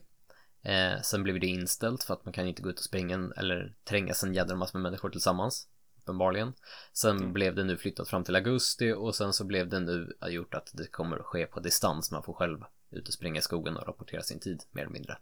Eh, 0.64 1.02
sen 1.02 1.24
blev 1.24 1.40
det 1.40 1.48
inställt 1.48 2.04
för 2.04 2.14
att 2.14 2.26
man 2.26 2.34
kan 2.34 2.48
inte 2.48 2.62
gå 2.62 2.70
ut 2.70 2.80
och 2.80 2.86
springa 2.86 3.32
eller 3.38 3.74
trängas 3.84 4.24
en 4.24 4.34
jädra 4.34 4.56
massa 4.56 4.78
med 4.78 4.84
människor 4.84 5.10
tillsammans. 5.10 5.68
Uppenbarligen. 5.98 6.54
Sen 6.94 7.34
blev 7.34 7.56
det 7.56 7.64
nu 7.64 7.78
flyttat 7.78 8.10
fram 8.10 8.24
till 8.24 8.36
augusti 8.36 8.92
och 8.92 9.16
sen 9.16 9.34
så 9.34 9.44
blev 9.44 9.70
det 9.70 9.80
nu 9.80 10.14
gjort 10.28 10.54
att 10.54 10.72
det 10.74 10.88
kommer 10.88 11.18
att 11.18 11.26
ske 11.26 11.46
på 11.46 11.60
distans. 11.60 12.12
Man 12.12 12.24
får 12.24 12.34
själv 12.34 12.64
ut 12.92 13.08
och 13.08 13.14
springa 13.14 13.40
i 13.40 13.42
skogen 13.42 13.78
och 13.78 13.88
rapportera 13.88 14.22
sin 14.22 14.40
tid 14.40 14.64
mer 14.72 14.82
eller 14.82 14.94
mindre. 14.94 15.18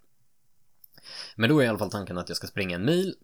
Men 1.35 1.49
då 1.49 1.59
är 1.59 1.65
i 1.65 1.67
alla 1.67 1.79
fall 1.79 1.91
tanken 1.91 2.17
att 2.17 2.29
jag 2.29 2.37
ska 2.37 2.47
springa 2.47 2.75
en 2.75 2.85
mil 2.85 3.15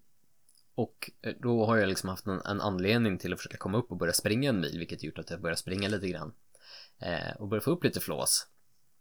och 0.75 1.11
eh, 1.21 1.33
då 1.39 1.65
har 1.65 1.77
jag 1.77 1.89
liksom 1.89 2.09
haft 2.09 2.27
en, 2.27 2.41
en 2.41 2.61
anledning 2.61 3.17
till 3.17 3.33
att 3.33 3.39
försöka 3.39 3.57
komma 3.57 3.77
upp 3.77 3.91
och 3.91 3.97
börja 3.97 4.13
springa 4.13 4.49
en 4.49 4.61
mil, 4.61 4.79
vilket 4.79 5.03
gjort 5.03 5.19
att 5.19 5.29
jag 5.29 5.41
börjar 5.41 5.55
springa 5.55 5.89
lite 5.89 6.07
grann. 6.07 6.33
Eh, 6.99 7.35
och 7.39 7.47
börjar 7.47 7.61
få 7.61 7.71
upp 7.71 7.83
lite 7.83 7.99
flås. 7.99 8.47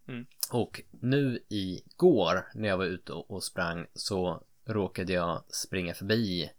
Mm. 0.09 0.27
Och 0.51 0.83
nu 0.91 1.45
igår 1.49 2.49
när 2.55 2.69
jag 2.69 2.79
var 2.79 2.85
ute 2.85 3.13
och, 3.13 3.31
och 3.31 3.45
sprang 3.45 3.87
så 3.95 4.45
råkade 4.67 5.13
jag 5.13 5.45
springa 5.49 5.95
förbi 5.95 6.51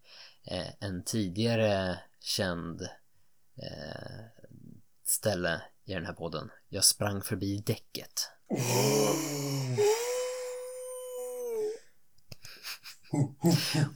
eh, 0.44 0.68
en 0.80 1.04
tidigare 1.04 2.00
känd 2.20 2.82
eh, 3.56 4.26
ställe 5.04 5.62
i 5.86 5.94
den 5.94 6.06
här 6.06 6.14
podden. 6.14 6.50
Jag 6.70 6.84
sprang 6.84 7.22
förbi 7.22 7.64
däcket. 7.66 8.30
Och 9.78 10.01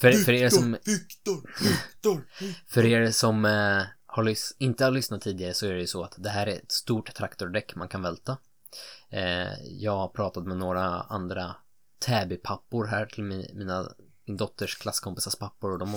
för, 0.00 0.12
för 0.12 0.32
er 0.32 0.48
som 0.48 0.72
Viktor, 0.72 1.50
Viktor. 1.62 2.26
För 2.68 2.86
er 2.86 3.10
som 3.10 3.44
eh, 3.44 3.82
har 4.06 4.34
inte 4.58 4.84
har 4.84 4.90
lyssnat 4.90 5.20
tidigare 5.22 5.54
så 5.54 5.66
är 5.66 5.72
det 5.72 5.80
ju 5.80 5.86
så 5.86 6.02
att 6.04 6.14
det 6.18 6.28
här 6.30 6.46
är 6.46 6.52
ett 6.56 6.72
stort 6.72 7.14
traktordäck 7.14 7.74
man 7.74 7.88
kan 7.88 8.02
välta. 8.02 8.36
Eh, 9.10 9.52
jag 9.80 9.96
har 9.96 10.08
pratat 10.08 10.44
med 10.46 10.56
några 10.56 10.86
andra 11.00 11.56
Täby-pappor 12.06 12.86
här 12.86 13.06
till 13.06 13.24
min, 13.24 13.46
mina, 13.54 13.88
min 14.26 14.36
dotters 14.36 14.74
klasskompisars 14.78 15.36
pappor 15.36 15.72
och 15.72 15.78
de 15.78 15.94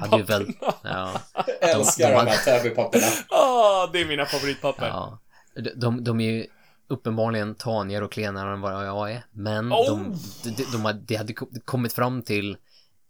hade 0.00 0.16
ju 0.16 0.22
väl, 0.22 0.52
ja, 0.82 1.20
Jag 1.60 1.70
älskar 1.70 2.04
de 2.08 2.12
de, 2.12 2.18
hade- 2.18 2.30
här 2.30 2.44
Täbypapporna. 2.44 3.06
Ah, 3.28 3.86
det 3.86 4.00
är 4.00 4.06
mina 4.06 4.26
favoritpapper. 4.26 4.86
ja, 4.86 5.18
De, 5.54 5.70
de, 5.76 6.04
de 6.04 6.20
är 6.20 6.30
ju 6.30 6.46
uppenbarligen 6.88 7.54
tanigare 7.54 8.04
och 8.04 8.12
klenare 8.12 8.52
än 8.52 8.60
vad 8.60 8.86
jag 8.86 9.12
är. 9.12 9.24
Men 9.32 9.72
Oh! 9.72 10.16
de, 10.44 10.50
de, 10.56 10.64
de, 10.72 10.84
hade- 10.84 11.00
de 11.06 11.16
hade 11.16 11.32
ko- 11.34 11.50
kommit 11.64 11.92
fram 11.92 12.22
till 12.22 12.56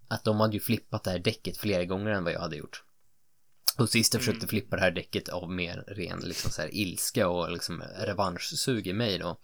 att 0.09 0.25
de 0.25 0.41
hade 0.41 0.55
ju 0.55 0.61
flippat 0.61 1.05
det 1.05 1.11
här 1.11 1.19
däcket 1.19 1.57
flera 1.57 1.85
gånger 1.85 2.11
än 2.11 2.25
vad 2.25 2.33
jag 2.33 2.41
hade 2.41 2.57
gjort. 2.57 2.83
Och 3.79 3.89
sist 3.89 4.15
jag 4.15 4.23
försökte 4.23 4.47
flippa 4.47 4.77
det 4.77 4.83
här 4.83 4.91
däcket 4.91 5.29
av 5.29 5.51
mer 5.51 5.85
ren 5.87 6.19
liksom 6.25 6.51
så 6.51 6.63
här 6.63 6.75
ilska 6.75 7.29
och 7.29 7.51
liksom 7.53 7.83
revanschsug 7.99 8.87
i 8.87 8.93
mig 8.93 9.19
då. 9.19 9.41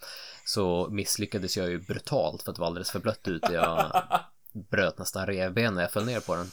Så 0.46 0.88
misslyckades 0.90 1.56
jag 1.56 1.68
ju 1.70 1.78
brutalt 1.80 2.42
för 2.42 2.50
att 2.50 2.56
det 2.56 2.60
var 2.60 2.66
alldeles 2.66 2.90
för 2.90 3.00
blött 3.00 3.28
ute. 3.28 3.52
Jag 3.52 4.02
bröt 4.70 4.98
nästan 4.98 5.26
revben 5.26 5.74
när 5.74 5.82
jag 5.82 5.92
föll 5.92 6.04
ner 6.06 6.20
på 6.20 6.34
den. 6.36 6.50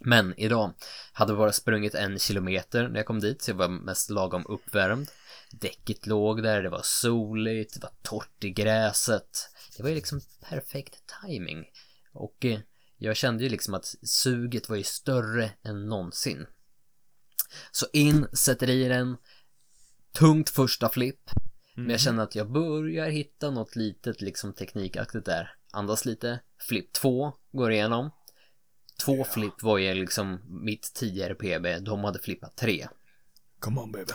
Men 0.00 0.34
idag 0.36 0.72
hade 1.12 1.32
vi 1.32 1.36
bara 1.38 1.52
sprungit 1.52 1.94
en 1.94 2.18
kilometer 2.18 2.88
när 2.88 2.96
jag 2.96 3.06
kom 3.06 3.20
dit, 3.20 3.42
så 3.42 3.50
jag 3.50 3.56
var 3.56 3.68
mest 3.68 4.10
lagom 4.10 4.46
uppvärmd. 4.48 5.08
Däcket 5.50 6.06
låg 6.06 6.42
där, 6.42 6.62
det 6.62 6.68
var 6.68 6.82
soligt, 6.84 7.74
det 7.74 7.82
var 7.82 7.92
torrt 8.02 8.44
i 8.44 8.50
gräset. 8.50 9.50
Det 9.76 9.82
var 9.82 9.90
ju 9.90 9.94
liksom 9.94 10.20
perfekt 10.40 11.14
timing. 11.22 11.64
Och 12.12 12.44
eh, 12.44 12.60
jag 12.96 13.16
kände 13.16 13.44
ju 13.44 13.48
liksom 13.48 13.74
att 13.74 13.94
suget 14.02 14.68
var 14.68 14.76
ju 14.76 14.84
större 14.84 15.50
än 15.62 15.88
någonsin. 15.88 16.46
Så 17.70 17.86
in, 17.92 18.28
sätter 18.32 18.70
i 18.70 18.88
den, 18.88 19.16
tungt 20.12 20.50
första 20.50 20.88
flipp. 20.88 21.30
Men 21.74 21.90
jag 21.90 22.00
känner 22.00 22.22
att 22.22 22.34
jag 22.34 22.52
börjar 22.52 23.08
hitta 23.08 23.50
något 23.50 23.76
litet 23.76 24.20
liksom 24.20 24.52
teknikaktigt 24.52 25.24
där. 25.24 25.54
Andas 25.72 26.04
lite, 26.04 26.40
flipp 26.58 26.92
2 26.92 27.32
går 27.52 27.72
igenom. 27.72 28.10
Två 29.04 29.24
flipp 29.24 29.62
var 29.62 29.78
ju 29.78 29.94
liksom 29.94 30.40
mitt 30.64 30.94
tidigare 30.94 31.34
PB, 31.34 31.84
de 31.84 32.04
hade 32.04 32.18
flippat 32.18 32.56
tre. 32.56 32.88
Come 33.58 33.80
on 33.80 33.92
baby. 33.92 34.12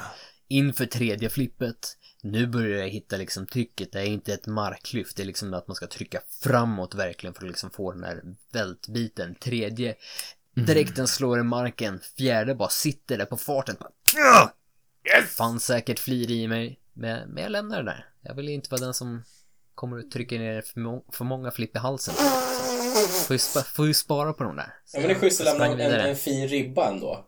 Inför 0.51 0.85
tredje 0.85 1.29
flippet, 1.29 1.97
nu 2.21 2.47
börjar 2.47 2.79
jag 2.79 2.89
hitta 2.89 3.17
liksom 3.17 3.47
trycket, 3.47 3.91
det 3.91 3.99
är 3.99 4.05
inte 4.05 4.33
ett 4.33 4.47
marklyft, 4.47 5.17
det 5.17 5.23
är 5.23 5.25
liksom 5.25 5.53
att 5.53 5.67
man 5.67 5.75
ska 5.75 5.87
trycka 5.87 6.21
framåt 6.43 6.95
verkligen 6.95 7.33
för 7.33 7.43
att 7.43 7.49
liksom 7.49 7.71
få 7.71 7.91
den 7.91 8.03
här 8.03 8.21
vältbiten. 8.53 9.35
Tredje, 9.35 9.95
direkt 10.55 10.95
den 10.95 11.07
slår 11.07 11.39
i 11.39 11.43
marken, 11.43 11.99
fjärde 12.17 12.55
bara 12.55 12.69
sitter 12.69 13.17
där 13.17 13.25
på 13.25 13.37
farten. 13.37 13.75
Bara, 13.79 13.91
Yes! 15.05 15.35
Fanns 15.35 15.65
säkert 15.65 15.99
flir 15.99 16.31
i 16.31 16.47
mig, 16.47 16.79
men, 16.93 17.29
men 17.29 17.43
jag 17.43 17.51
lämnar 17.51 17.77
det 17.77 17.91
där. 17.91 18.05
Jag 18.21 18.35
vill 18.35 18.49
inte 18.49 18.69
vara 18.71 18.81
den 18.81 18.93
som 18.93 19.23
kommer 19.75 19.99
att 19.99 20.11
trycka 20.11 20.35
ner 20.35 20.61
för, 20.61 20.79
må 20.79 21.05
för 21.11 21.25
många 21.25 21.51
flipp 21.51 21.75
i 21.75 21.79
halsen. 21.79 22.13
Får 23.27 23.33
ju, 23.33 23.39
spa 23.39 23.61
får 23.61 23.87
ju 23.87 23.93
spara 23.93 24.33
på 24.33 24.43
de 24.43 24.55
där. 24.55 24.73
Ja, 24.93 24.99
men 24.99 25.09
det 25.09 25.15
är 25.15 25.19
schysst 25.19 25.41
att 25.41 25.45
lämna 25.59 25.83
en, 25.83 26.09
en 26.09 26.15
fin 26.15 26.47
ribba 26.47 26.89
ändå. 26.89 27.25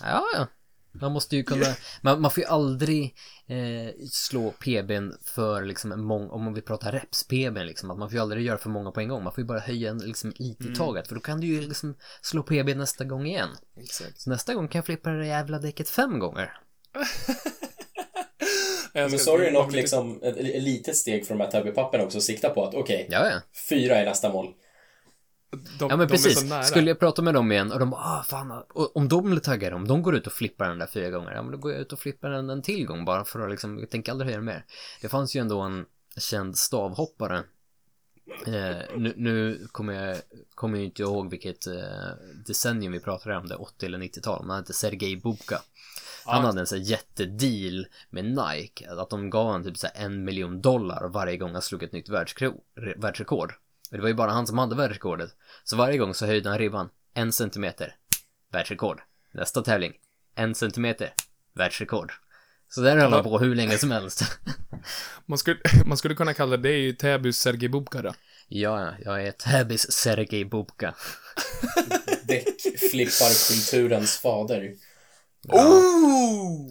Ja, 0.00 0.24
ja. 0.34 0.46
Man 0.92 1.12
måste 1.12 1.36
ju 1.36 1.42
kunna, 1.42 1.66
man, 2.00 2.20
man 2.20 2.30
får 2.30 2.42
ju 2.42 2.48
aldrig 2.48 3.14
eh, 3.46 3.94
slå 4.10 4.50
PBn 4.50 5.12
för 5.24 5.64
liksom 5.64 5.92
en 5.92 6.04
mång, 6.04 6.30
om 6.30 6.54
vi 6.54 6.60
pratar 6.60 6.92
reps 6.92 7.24
PBn 7.24 7.66
liksom, 7.66 7.90
att 7.90 7.98
man 7.98 8.08
får 8.08 8.14
ju 8.14 8.22
aldrig 8.22 8.46
göra 8.46 8.58
för 8.58 8.70
många 8.70 8.90
på 8.90 9.00
en 9.00 9.08
gång, 9.08 9.24
man 9.24 9.32
får 9.32 9.42
ju 9.42 9.48
bara 9.48 9.58
höja 9.58 9.90
en 9.90 9.98
liksom 9.98 10.32
lite 10.36 10.68
i 10.68 10.74
taget, 10.74 11.08
för 11.08 11.14
då 11.14 11.20
kan 11.20 11.40
du 11.40 11.46
ju 11.46 11.60
liksom 11.60 11.94
slå 12.22 12.42
PB 12.42 12.76
nästa 12.76 13.04
gång 13.04 13.26
igen. 13.26 13.48
Exakt. 13.76 14.20
Så 14.20 14.30
nästa 14.30 14.54
gång 14.54 14.68
kan 14.68 14.78
jag 14.78 14.86
flippa 14.86 15.10
det 15.10 15.26
jävla 15.26 15.58
däcket 15.58 15.90
fem 15.90 16.18
gånger. 16.18 16.52
Men 18.92 19.18
så 19.18 19.38
är 19.38 19.44
det 19.44 19.50
nog 19.50 19.72
liksom 19.72 20.22
ett, 20.22 20.36
ett 20.36 20.62
litet 20.62 20.96
steg 20.96 21.26
för 21.26 21.34
de 21.34 21.40
här 21.40 21.50
Tubby-papperna 21.50 22.04
också 22.04 22.20
sikta 22.20 22.50
på 22.50 22.64
att 22.64 22.74
okej, 22.74 23.06
ja. 23.10 23.30
fyra 23.68 23.96
är 23.96 24.04
nästa 24.04 24.32
mål. 24.32 24.54
De, 25.50 25.88
Ja 25.90 25.96
men 25.96 26.08
precis, 26.08 26.52
skulle 26.62 26.90
jag 26.90 26.98
prata 26.98 27.22
med 27.22 27.34
dem 27.34 27.52
igen 27.52 27.72
och 27.72 27.78
de 27.78 27.90
bara 27.90 28.00
ah 28.00 28.22
fan, 28.22 28.62
och 28.74 28.96
om 28.96 29.08
de 29.08 29.30
blir 29.30 29.40
taggade, 29.40 29.76
om 29.76 29.88
de 29.88 30.02
går 30.02 30.14
ut 30.16 30.26
och 30.26 30.32
flippar 30.32 30.68
den 30.68 30.78
där 30.78 30.86
fyra 30.86 31.10
gånger, 31.10 31.32
ja 31.32 31.42
men 31.42 31.52
då 31.52 31.58
går 31.58 31.72
jag 31.72 31.80
ut 31.80 31.92
och 31.92 31.98
flippar 31.98 32.30
den 32.30 32.50
en 32.50 32.62
till 32.62 32.86
gång 32.86 33.04
bara 33.04 33.24
för 33.24 33.40
att 33.40 33.50
liksom, 33.50 33.78
jag 33.78 33.90
tänker 33.90 34.12
aldrig 34.12 34.30
höja 34.30 34.40
mer. 34.40 34.64
Det 35.00 35.08
fanns 35.08 35.36
ju 35.36 35.40
ändå 35.40 35.60
en 35.60 35.86
känd 36.16 36.58
stavhoppare. 36.58 37.42
Eh, 38.46 38.96
nu, 38.96 39.14
nu 39.16 39.66
kommer 39.72 39.92
jag, 39.92 40.16
kommer 40.54 40.78
jag 40.78 40.84
inte 40.84 41.02
ihåg 41.02 41.30
vilket 41.30 41.66
eh, 41.66 41.74
decennium 42.46 42.92
vi 42.92 43.00
pratade 43.00 43.36
om, 43.36 43.46
det 43.46 43.56
80 43.56 43.86
eller 43.86 43.98
90-tal, 43.98 44.40
men 44.40 44.50
han 44.50 44.58
hette 44.58 44.72
Sergej 44.72 45.16
Bubka. 45.16 45.60
Han 46.24 46.44
hade 46.44 46.60
en 46.60 46.66
sån 46.66 46.82
jättedeal 46.82 47.86
med 48.10 48.24
Nike, 48.24 48.90
att 48.90 49.10
de 49.10 49.30
gav 49.30 49.46
honom 49.46 49.64
typ 49.64 49.78
så 49.78 49.86
en 49.94 50.24
miljon 50.24 50.60
dollar 50.60 51.08
varje 51.08 51.36
gång 51.36 51.52
han 51.52 51.62
slog 51.62 51.82
ett 51.82 51.92
nytt 51.92 52.08
världsrekord. 52.08 53.52
Och 53.90 53.96
det 53.96 54.00
var 54.02 54.08
ju 54.08 54.14
bara 54.14 54.30
han 54.30 54.46
som 54.46 54.58
hade 54.58 54.76
världsrekordet. 54.76 55.30
Så 55.64 55.76
varje 55.76 55.98
gång 55.98 56.14
så 56.14 56.26
höjde 56.26 56.48
han 56.48 56.58
ribban 56.58 56.88
en 57.14 57.32
centimeter. 57.32 57.94
Världsrekord. 58.52 59.00
Nästa 59.34 59.62
tävling. 59.62 59.92
En 60.36 60.54
centimeter. 60.54 61.12
Världsrekord. 61.54 62.12
Så 62.68 62.80
där 62.80 62.96
höll 62.96 63.12
han 63.12 63.24
på 63.24 63.38
hur 63.38 63.54
länge 63.54 63.78
som 63.78 63.90
helst. 63.90 64.22
Man 65.26 65.38
skulle, 65.38 65.58
man 65.86 65.96
skulle 65.96 66.14
kunna 66.14 66.34
kalla 66.34 66.56
det 66.56 66.72
ju 66.72 66.92
Täbys 66.92 67.38
Sergej 67.38 67.68
Bubka 67.68 68.02
då. 68.02 68.14
ja, 68.48 68.80
ja, 68.80 68.94
jag 69.00 69.26
är 69.26 69.32
Täbys 69.32 69.92
Sergej 69.92 70.44
Bubka. 70.44 70.94
Däckflipparkulturens 72.22 74.18
fader. 74.18 74.72
Oh! 75.48 76.68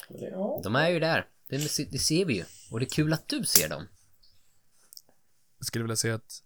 Ja. 0.08 0.60
De 0.64 0.76
är 0.76 0.88
ju 0.88 1.00
där. 1.00 1.28
Det, 1.48 1.56
det 1.90 1.98
ser 1.98 2.24
vi 2.24 2.34
ju. 2.34 2.44
Och 2.70 2.80
det 2.80 2.86
är 2.86 2.90
kul 2.90 3.12
att 3.12 3.28
du 3.28 3.44
ser 3.44 3.68
dem. 3.68 3.88
Jag 5.58 5.66
skulle 5.66 5.84
vilja 5.84 5.96
säga 5.96 6.14
att 6.14 6.42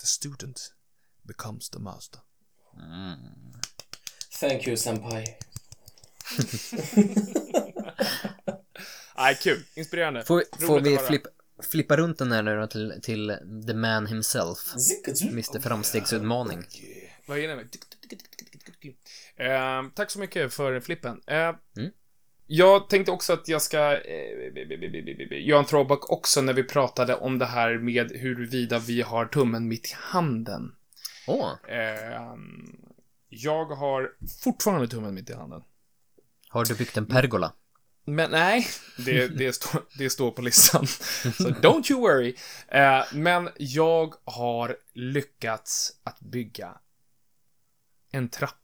the 0.00 0.06
student 0.06 0.74
becomes 1.22 1.70
the 1.70 1.78
master. 1.78 2.20
Thank 4.40 4.66
you, 4.66 4.76
senpai. 4.76 5.24
Nej, 9.16 9.38
kul. 9.42 9.64
Inspirerande. 9.74 10.24
Får, 10.24 10.66
får 10.66 10.80
vi 10.80 10.98
flippa, 10.98 11.28
flippa 11.62 11.96
runt 11.96 12.18
den 12.18 12.32
här 12.32 12.42
nu 12.42 12.56
då 12.56 12.66
till, 12.66 12.94
till 13.02 13.36
the 13.66 13.74
man 13.74 14.06
himself. 14.06 14.58
Mr 15.30 15.60
Framstegsutmaning. 15.60 16.64
Vad 17.26 17.38
är 17.38 17.48
det? 17.48 17.66
Ehm, 19.44 19.90
tack 19.90 20.10
så 20.10 20.18
mycket 20.18 20.54
för 20.54 20.80
flippen. 20.80 21.20
Eh, 21.26 21.36
Mm. 21.76 21.90
jag 22.46 22.88
tänkte 22.88 23.12
också 23.12 23.32
att 23.32 23.48
jag 23.48 23.62
ska 23.62 23.78
eh, 23.78 25.46
göra 25.46 25.58
en 25.58 25.64
throwback 25.64 26.10
också 26.10 26.40
när 26.40 26.52
vi 26.52 26.64
pratade 26.64 27.14
om 27.16 27.38
det 27.38 27.46
här 27.46 27.78
med 27.78 28.12
huruvida 28.12 28.78
vi 28.78 29.02
har 29.02 29.26
tummen 29.26 29.68
mitt 29.68 29.86
i 29.86 29.94
handen. 29.96 30.74
Åh, 31.26 31.50
Eh, 31.68 32.36
jag 33.28 33.64
har 33.64 34.10
fortfarande 34.42 34.88
tummen 34.88 35.14
mitt 35.14 35.30
i 35.30 35.34
handen. 35.34 35.62
har 36.48 36.64
du 36.64 36.74
byggt 36.74 36.96
en 36.96 37.06
pergola? 37.06 37.52
Men 38.04 38.30
nej, 38.30 38.66
det, 38.96 39.28
det, 39.28 39.52
står, 39.52 39.82
det 39.98 40.10
står 40.10 40.30
på 40.30 40.42
listan. 40.42 40.86
Så 41.22 41.48
don't 41.48 41.90
you 41.92 42.00
worry. 42.00 42.34
Eh, 42.68 43.04
men 43.12 43.50
jag 43.58 44.14
har 44.24 44.76
lyckats 44.92 45.92
att 46.04 46.20
bygga 46.20 46.74
en 48.12 48.28
trappa. 48.28 48.58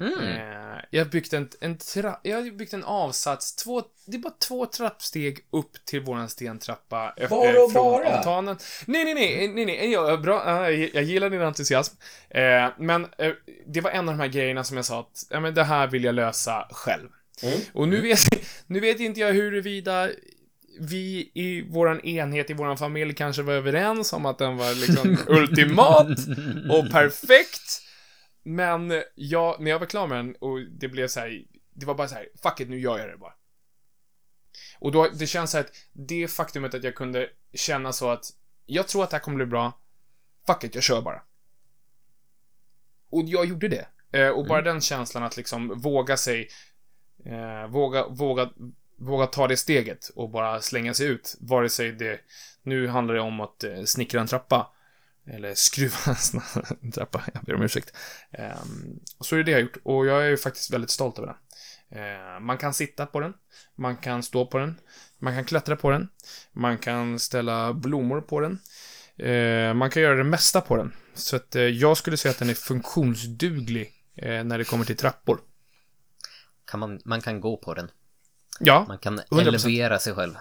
Mm. 0.00 0.18
Eh, 0.18 0.80
jag 0.90 1.04
har 1.04 1.10
byggt 1.10 1.32
en, 1.32 1.48
en 1.60 1.78
tra- 1.78 2.18
jag 2.22 2.36
har 2.36 2.50
byggt 2.50 2.72
en 2.74 2.84
avsats, 2.84 3.56
två, 3.56 3.82
det 4.06 4.16
är 4.16 4.20
bara 4.20 4.34
två 4.48 4.66
trappsteg 4.66 5.46
upp 5.50 5.84
till 5.84 6.00
våran 6.00 6.28
stentrappa. 6.28 7.14
eh, 7.16 7.30
Bara 7.30 7.48
eh, 7.56 7.62
och 7.64 7.72
från 7.72 7.84
bara? 7.92 8.08
altanen. 8.08 8.58
Nej, 8.86 9.04
nej, 9.04 9.14
nej, 9.14 9.48
nej, 9.48 9.64
nej, 9.66 9.90
ja, 9.92 10.16
bra, 10.16 10.66
eh, 10.70 10.84
jag 10.94 11.02
gillar 11.04 11.30
din 11.30 11.42
entusiasm. 11.42 11.94
Eh, 12.30 12.68
men 12.78 13.06
det 13.66 13.80
var 13.80 13.90
en 13.90 14.08
av 14.08 14.14
de 14.14 14.20
här 14.20 14.28
grejerna 14.28 14.64
som 14.64 14.76
jag 14.76 14.86
sa 14.86 15.00
att, 15.00 15.26
ja 15.30 15.40
men 15.40 15.54
det 15.54 15.64
här 15.64 15.86
vill 15.86 16.04
jag 16.04 16.14
lösa 16.14 16.68
själv. 16.70 17.08
Mm. 17.42 17.60
Och 17.72 17.88
nu 17.88 18.00
vet, 18.00 18.18
nu 18.66 18.80
vet 18.80 19.00
inte 19.00 19.20
jag 19.20 19.32
huruvida 19.32 20.10
vi 20.80 21.30
i 21.34 21.62
våran 21.62 22.00
enhet, 22.00 22.50
i 22.50 22.54
våran 22.54 22.78
familj 22.78 23.14
kanske 23.14 23.42
var 23.42 23.52
överens 23.52 24.12
om 24.12 24.26
att 24.26 24.38
den 24.38 24.56
var 24.56 24.74
liksom 24.74 25.18
ultimat 25.26 26.18
och 26.70 26.90
perfekt. 26.90 27.82
Men 28.42 29.02
jag, 29.14 29.60
när 29.60 29.70
jag 29.70 29.78
var 29.78 29.86
klar 29.86 30.06
med 30.06 30.18
den 30.18 30.36
och 30.40 30.60
det 30.60 30.88
blev 30.88 31.08
så 31.08 31.20
här, 31.20 31.44
det 31.74 31.86
var 31.86 31.94
bara 31.94 32.08
så 32.08 32.14
här, 32.14 32.28
fuck 32.42 32.60
it, 32.60 32.68
nu 32.68 32.80
gör 32.80 32.98
jag 32.98 33.08
det 33.08 33.16
bara. 33.16 33.32
Och 34.78 34.92
då, 34.92 35.08
det 35.08 35.26
känns 35.26 35.50
så 35.50 35.56
här 35.56 35.64
att 35.64 35.72
det 35.92 36.28
faktumet 36.28 36.74
att 36.74 36.84
jag 36.84 36.94
kunde 36.94 37.28
känna 37.54 37.92
så 37.92 38.10
att 38.10 38.30
jag 38.66 38.88
tror 38.88 39.04
att 39.04 39.10
det 39.10 39.16
här 39.16 39.22
kommer 39.22 39.36
bli 39.36 39.46
bra, 39.46 39.80
fuck 40.46 40.64
it, 40.64 40.74
jag 40.74 40.84
kör 40.84 41.02
bara. 41.02 41.22
Och 43.10 43.22
jag 43.26 43.46
gjorde 43.46 43.68
det. 43.68 43.86
Eh, 44.12 44.28
och 44.28 44.46
bara 44.46 44.62
den 44.62 44.80
känslan 44.80 45.22
att 45.22 45.36
liksom 45.36 45.78
våga 45.78 46.16
sig, 46.16 46.48
eh, 47.24 47.66
våga, 47.70 48.06
våga, 48.06 48.50
våga 48.98 49.26
ta 49.26 49.48
det 49.48 49.56
steget 49.56 50.10
och 50.14 50.30
bara 50.30 50.60
slänga 50.60 50.94
sig 50.94 51.06
ut. 51.06 51.36
Vare 51.40 51.68
sig 51.68 51.92
det, 51.92 52.20
nu 52.62 52.88
handlar 52.88 53.14
det 53.14 53.20
om 53.20 53.40
att 53.40 53.64
eh, 53.64 53.82
snickra 53.84 54.20
en 54.20 54.26
trappa. 54.26 54.72
Eller 55.30 55.54
skruva 55.54 56.16
en 56.82 56.92
trappa, 56.92 57.22
jag 57.34 57.42
ber 57.42 57.54
om 57.54 57.62
ursäkt. 57.62 57.96
Eh, 58.30 58.64
så 59.20 59.34
är 59.34 59.38
det 59.38 59.44
det 59.44 59.50
jag 59.50 59.58
har 59.58 59.62
gjort 59.62 59.78
och 59.82 60.06
jag 60.06 60.26
är 60.26 60.36
faktiskt 60.36 60.70
väldigt 60.70 60.90
stolt 60.90 61.18
över 61.18 61.26
den. 61.26 61.36
Eh, 62.00 62.40
man 62.40 62.58
kan 62.58 62.74
sitta 62.74 63.06
på 63.06 63.20
den, 63.20 63.34
man 63.74 63.96
kan 63.96 64.22
stå 64.22 64.46
på 64.46 64.58
den, 64.58 64.80
man 65.18 65.34
kan 65.34 65.44
klättra 65.44 65.76
på 65.76 65.90
den, 65.90 66.08
man 66.52 66.78
kan 66.78 67.18
ställa 67.18 67.72
blommor 67.72 68.20
på 68.20 68.40
den. 68.40 68.58
Eh, 69.18 69.74
man 69.74 69.90
kan 69.90 70.02
göra 70.02 70.14
det 70.14 70.24
mesta 70.24 70.60
på 70.60 70.76
den. 70.76 70.92
Så 71.14 71.36
att 71.36 71.56
eh, 71.56 71.62
jag 71.62 71.96
skulle 71.96 72.16
säga 72.16 72.30
att 72.30 72.38
den 72.38 72.50
är 72.50 72.54
funktionsduglig 72.54 73.92
eh, 74.16 74.44
när 74.44 74.58
det 74.58 74.64
kommer 74.64 74.84
till 74.84 74.96
trappor. 74.96 75.40
Kan 76.66 76.80
man, 76.80 77.00
man 77.04 77.20
kan 77.20 77.40
gå 77.40 77.56
på 77.56 77.74
den. 77.74 77.90
Ja, 78.60 78.84
Man 78.88 78.98
kan 78.98 79.20
100%. 79.20 79.40
elevera 79.48 79.98
sig 79.98 80.14
själv. 80.14 80.34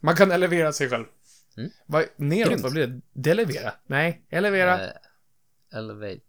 man 0.00 0.16
kan 0.16 0.30
elevera 0.30 0.72
sig 0.72 0.88
själv. 0.90 1.04
Mm. 1.56 1.70
Vad, 1.86 2.04
neråt, 2.16 2.48
Grymt. 2.48 2.62
vad 2.62 2.72
blir 2.72 2.86
det? 2.86 3.00
Delevera? 3.12 3.72
Nej, 3.86 4.26
elevera. 4.30 4.84
Eh, 4.84 4.90
elevate. 5.72 6.20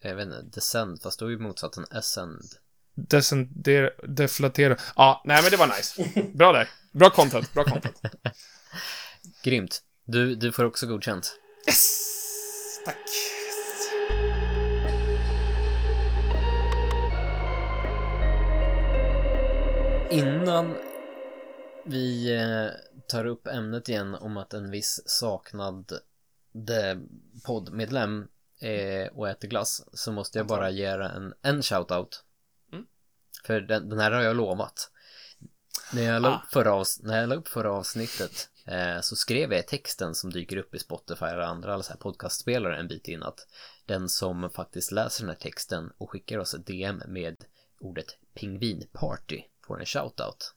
Jag 0.00 0.14
vet 0.14 0.24
inte, 0.26 0.42
descend, 0.42 1.02
fast 1.02 1.18
då 1.18 1.26
är 1.26 1.30
ju 1.30 1.38
motsatsen 1.38 1.84
ascend. 1.90 2.42
Descendera, 2.94 3.90
deflatera. 4.08 4.76
Ja, 4.96 5.22
nej 5.24 5.42
men 5.42 5.50
det 5.50 5.56
var 5.56 5.66
nice. 5.66 6.22
Bra 6.34 6.52
där. 6.52 6.68
Bra 6.92 7.10
content, 7.10 7.54
bra 7.54 7.64
content. 7.64 8.02
Grymt. 9.42 9.82
Du, 10.04 10.34
du 10.34 10.52
får 10.52 10.64
också 10.64 10.86
godkänt. 10.86 11.38
Yes! 11.68 12.82
Tack. 12.84 12.96
Innan 20.10 20.74
vi 21.84 22.34
eh, 22.36 22.68
tar 23.08 23.24
upp 23.26 23.46
ämnet 23.46 23.88
igen 23.88 24.14
om 24.14 24.36
att 24.36 24.54
en 24.54 24.70
viss 24.70 25.02
saknad 25.06 25.92
poddmedlem 27.46 28.28
är 28.60 29.18
och 29.18 29.28
äter 29.28 29.48
glass 29.48 29.84
så 29.92 30.12
måste 30.12 30.38
jag 30.38 30.46
bara 30.46 30.70
ge 30.70 30.84
en, 30.84 31.34
en 31.42 31.62
shoutout. 31.62 32.24
Mm. 32.72 32.86
För 33.46 33.60
den, 33.60 33.88
den 33.88 33.98
här 33.98 34.10
har 34.10 34.22
jag 34.22 34.36
lovat. 34.36 34.90
När 35.92 36.02
jag 36.02 36.22
la 36.22 36.28
Ah. 36.28 36.36
upp 36.42 36.52
förra, 36.52 36.70
avs- 36.70 37.00
när 37.02 37.20
jag 37.20 37.28
la 37.28 37.34
upp 37.34 37.48
förra 37.48 37.72
avsnittet 37.72 38.48
eh, 38.66 39.00
så 39.00 39.16
skrev 39.16 39.52
jag 39.52 39.60
i 39.60 39.66
texten 39.66 40.14
som 40.14 40.30
dyker 40.30 40.56
upp 40.56 40.74
i 40.74 40.78
Spotify 40.78 41.24
eller 41.24 41.38
andra 41.42 41.82
så 41.82 41.92
här 41.92 41.98
podcastspelare 41.98 42.76
en 42.78 42.88
bit 42.88 43.08
in 43.08 43.22
att 43.22 43.46
den 43.86 44.08
som 44.08 44.50
faktiskt 44.50 44.92
läser 44.92 45.22
den 45.22 45.28
här 45.30 45.36
texten 45.36 45.92
och 45.98 46.10
skickar 46.10 46.38
oss 46.38 46.54
ett 46.54 46.66
DM 46.66 47.02
med 47.08 47.36
ordet 47.80 48.06
pingvinparty 48.34 49.42
får 49.66 49.80
en 49.80 49.86
shoutout. 49.86 50.54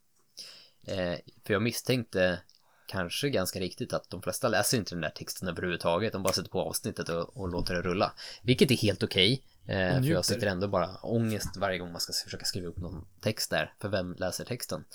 Eh, 0.87 1.15
för 1.45 1.53
jag 1.53 1.61
misstänkte 1.61 2.39
kanske 2.87 3.29
ganska 3.29 3.59
riktigt 3.59 3.93
att 3.93 4.09
de 4.09 4.21
flesta 4.21 4.47
läser 4.47 4.77
inte 4.77 4.95
den 4.95 5.01
där 5.01 5.09
texten 5.09 5.47
överhuvudtaget. 5.47 6.13
De 6.13 6.23
bara 6.23 6.33
sätter 6.33 6.49
på 6.49 6.61
avsnittet 6.61 7.09
och, 7.09 7.37
och 7.37 7.49
låter 7.49 7.73
det 7.73 7.81
rulla. 7.81 8.13
Vilket 8.43 8.71
är 8.71 8.75
helt 8.75 9.03
okej. 9.03 9.43
eh, 9.67 9.75
för 10.01 10.09
jag 10.09 10.25
sitter 10.25 10.47
ändå 10.47 10.67
bara 10.67 10.95
ångest 10.97 11.57
varje 11.57 11.77
gång 11.77 11.91
man 11.91 12.01
ska 12.01 12.13
försöka 12.25 12.45
skriva 12.45 12.67
upp 12.67 12.77
någon 12.77 13.07
text 13.21 13.49
där. 13.49 13.73
För 13.81 13.89
vem 13.89 14.13
läser 14.13 14.45
texten? 14.45 14.85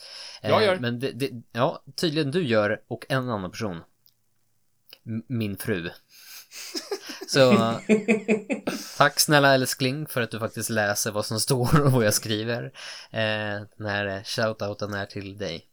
Eh, 0.42 0.50
Jag 0.50 0.62
gör. 0.64 0.76
Men 0.78 0.98
det, 0.98 1.12
det, 1.12 1.30
ja, 1.52 1.84
tydligen 1.96 2.30
du 2.30 2.46
gör 2.46 2.82
och 2.88 3.06
en 3.08 3.28
annan 3.30 3.50
person. 3.50 3.80
M- 5.06 5.22
min 5.28 5.56
fru. 5.56 5.90
Så 7.26 7.74
tack 8.98 9.20
snälla 9.20 9.54
älskling 9.54 10.06
för 10.06 10.20
att 10.20 10.30
du 10.30 10.38
faktiskt 10.38 10.70
läser 10.70 11.10
vad 11.10 11.26
som 11.26 11.40
står 11.40 11.80
och 11.80 11.92
vad 11.92 12.04
jag 12.04 12.14
skriver. 12.14 12.64
Eh, 13.10 13.66
den 13.78 13.86
här 13.86 14.24
shoutouten 14.24 14.94
är 14.94 15.06
till 15.06 15.38
dig. 15.38 15.66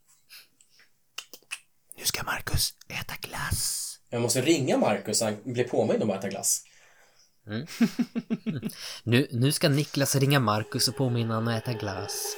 Nu 1.97 2.03
ska 2.05 2.23
Marcus 2.23 2.73
äta 2.87 3.13
glass. 3.21 3.87
Jag 4.09 4.21
måste 4.21 4.41
ringa 4.41 4.77
Marcus 4.77 5.19
så 5.19 5.25
han 5.25 5.37
blir 5.43 5.63
påmind 5.63 6.03
om 6.03 6.09
att 6.09 6.17
äta 6.17 6.29
glass. 6.29 6.63
Nu, 9.03 9.27
nu 9.31 9.51
ska 9.51 9.69
Niklas 9.69 10.15
ringa 10.15 10.39
Marcus 10.39 10.87
och 10.87 10.95
påminna 10.95 11.35
honom 11.35 11.53
att 11.53 11.63
äta 11.63 11.73
glass. 11.73 12.35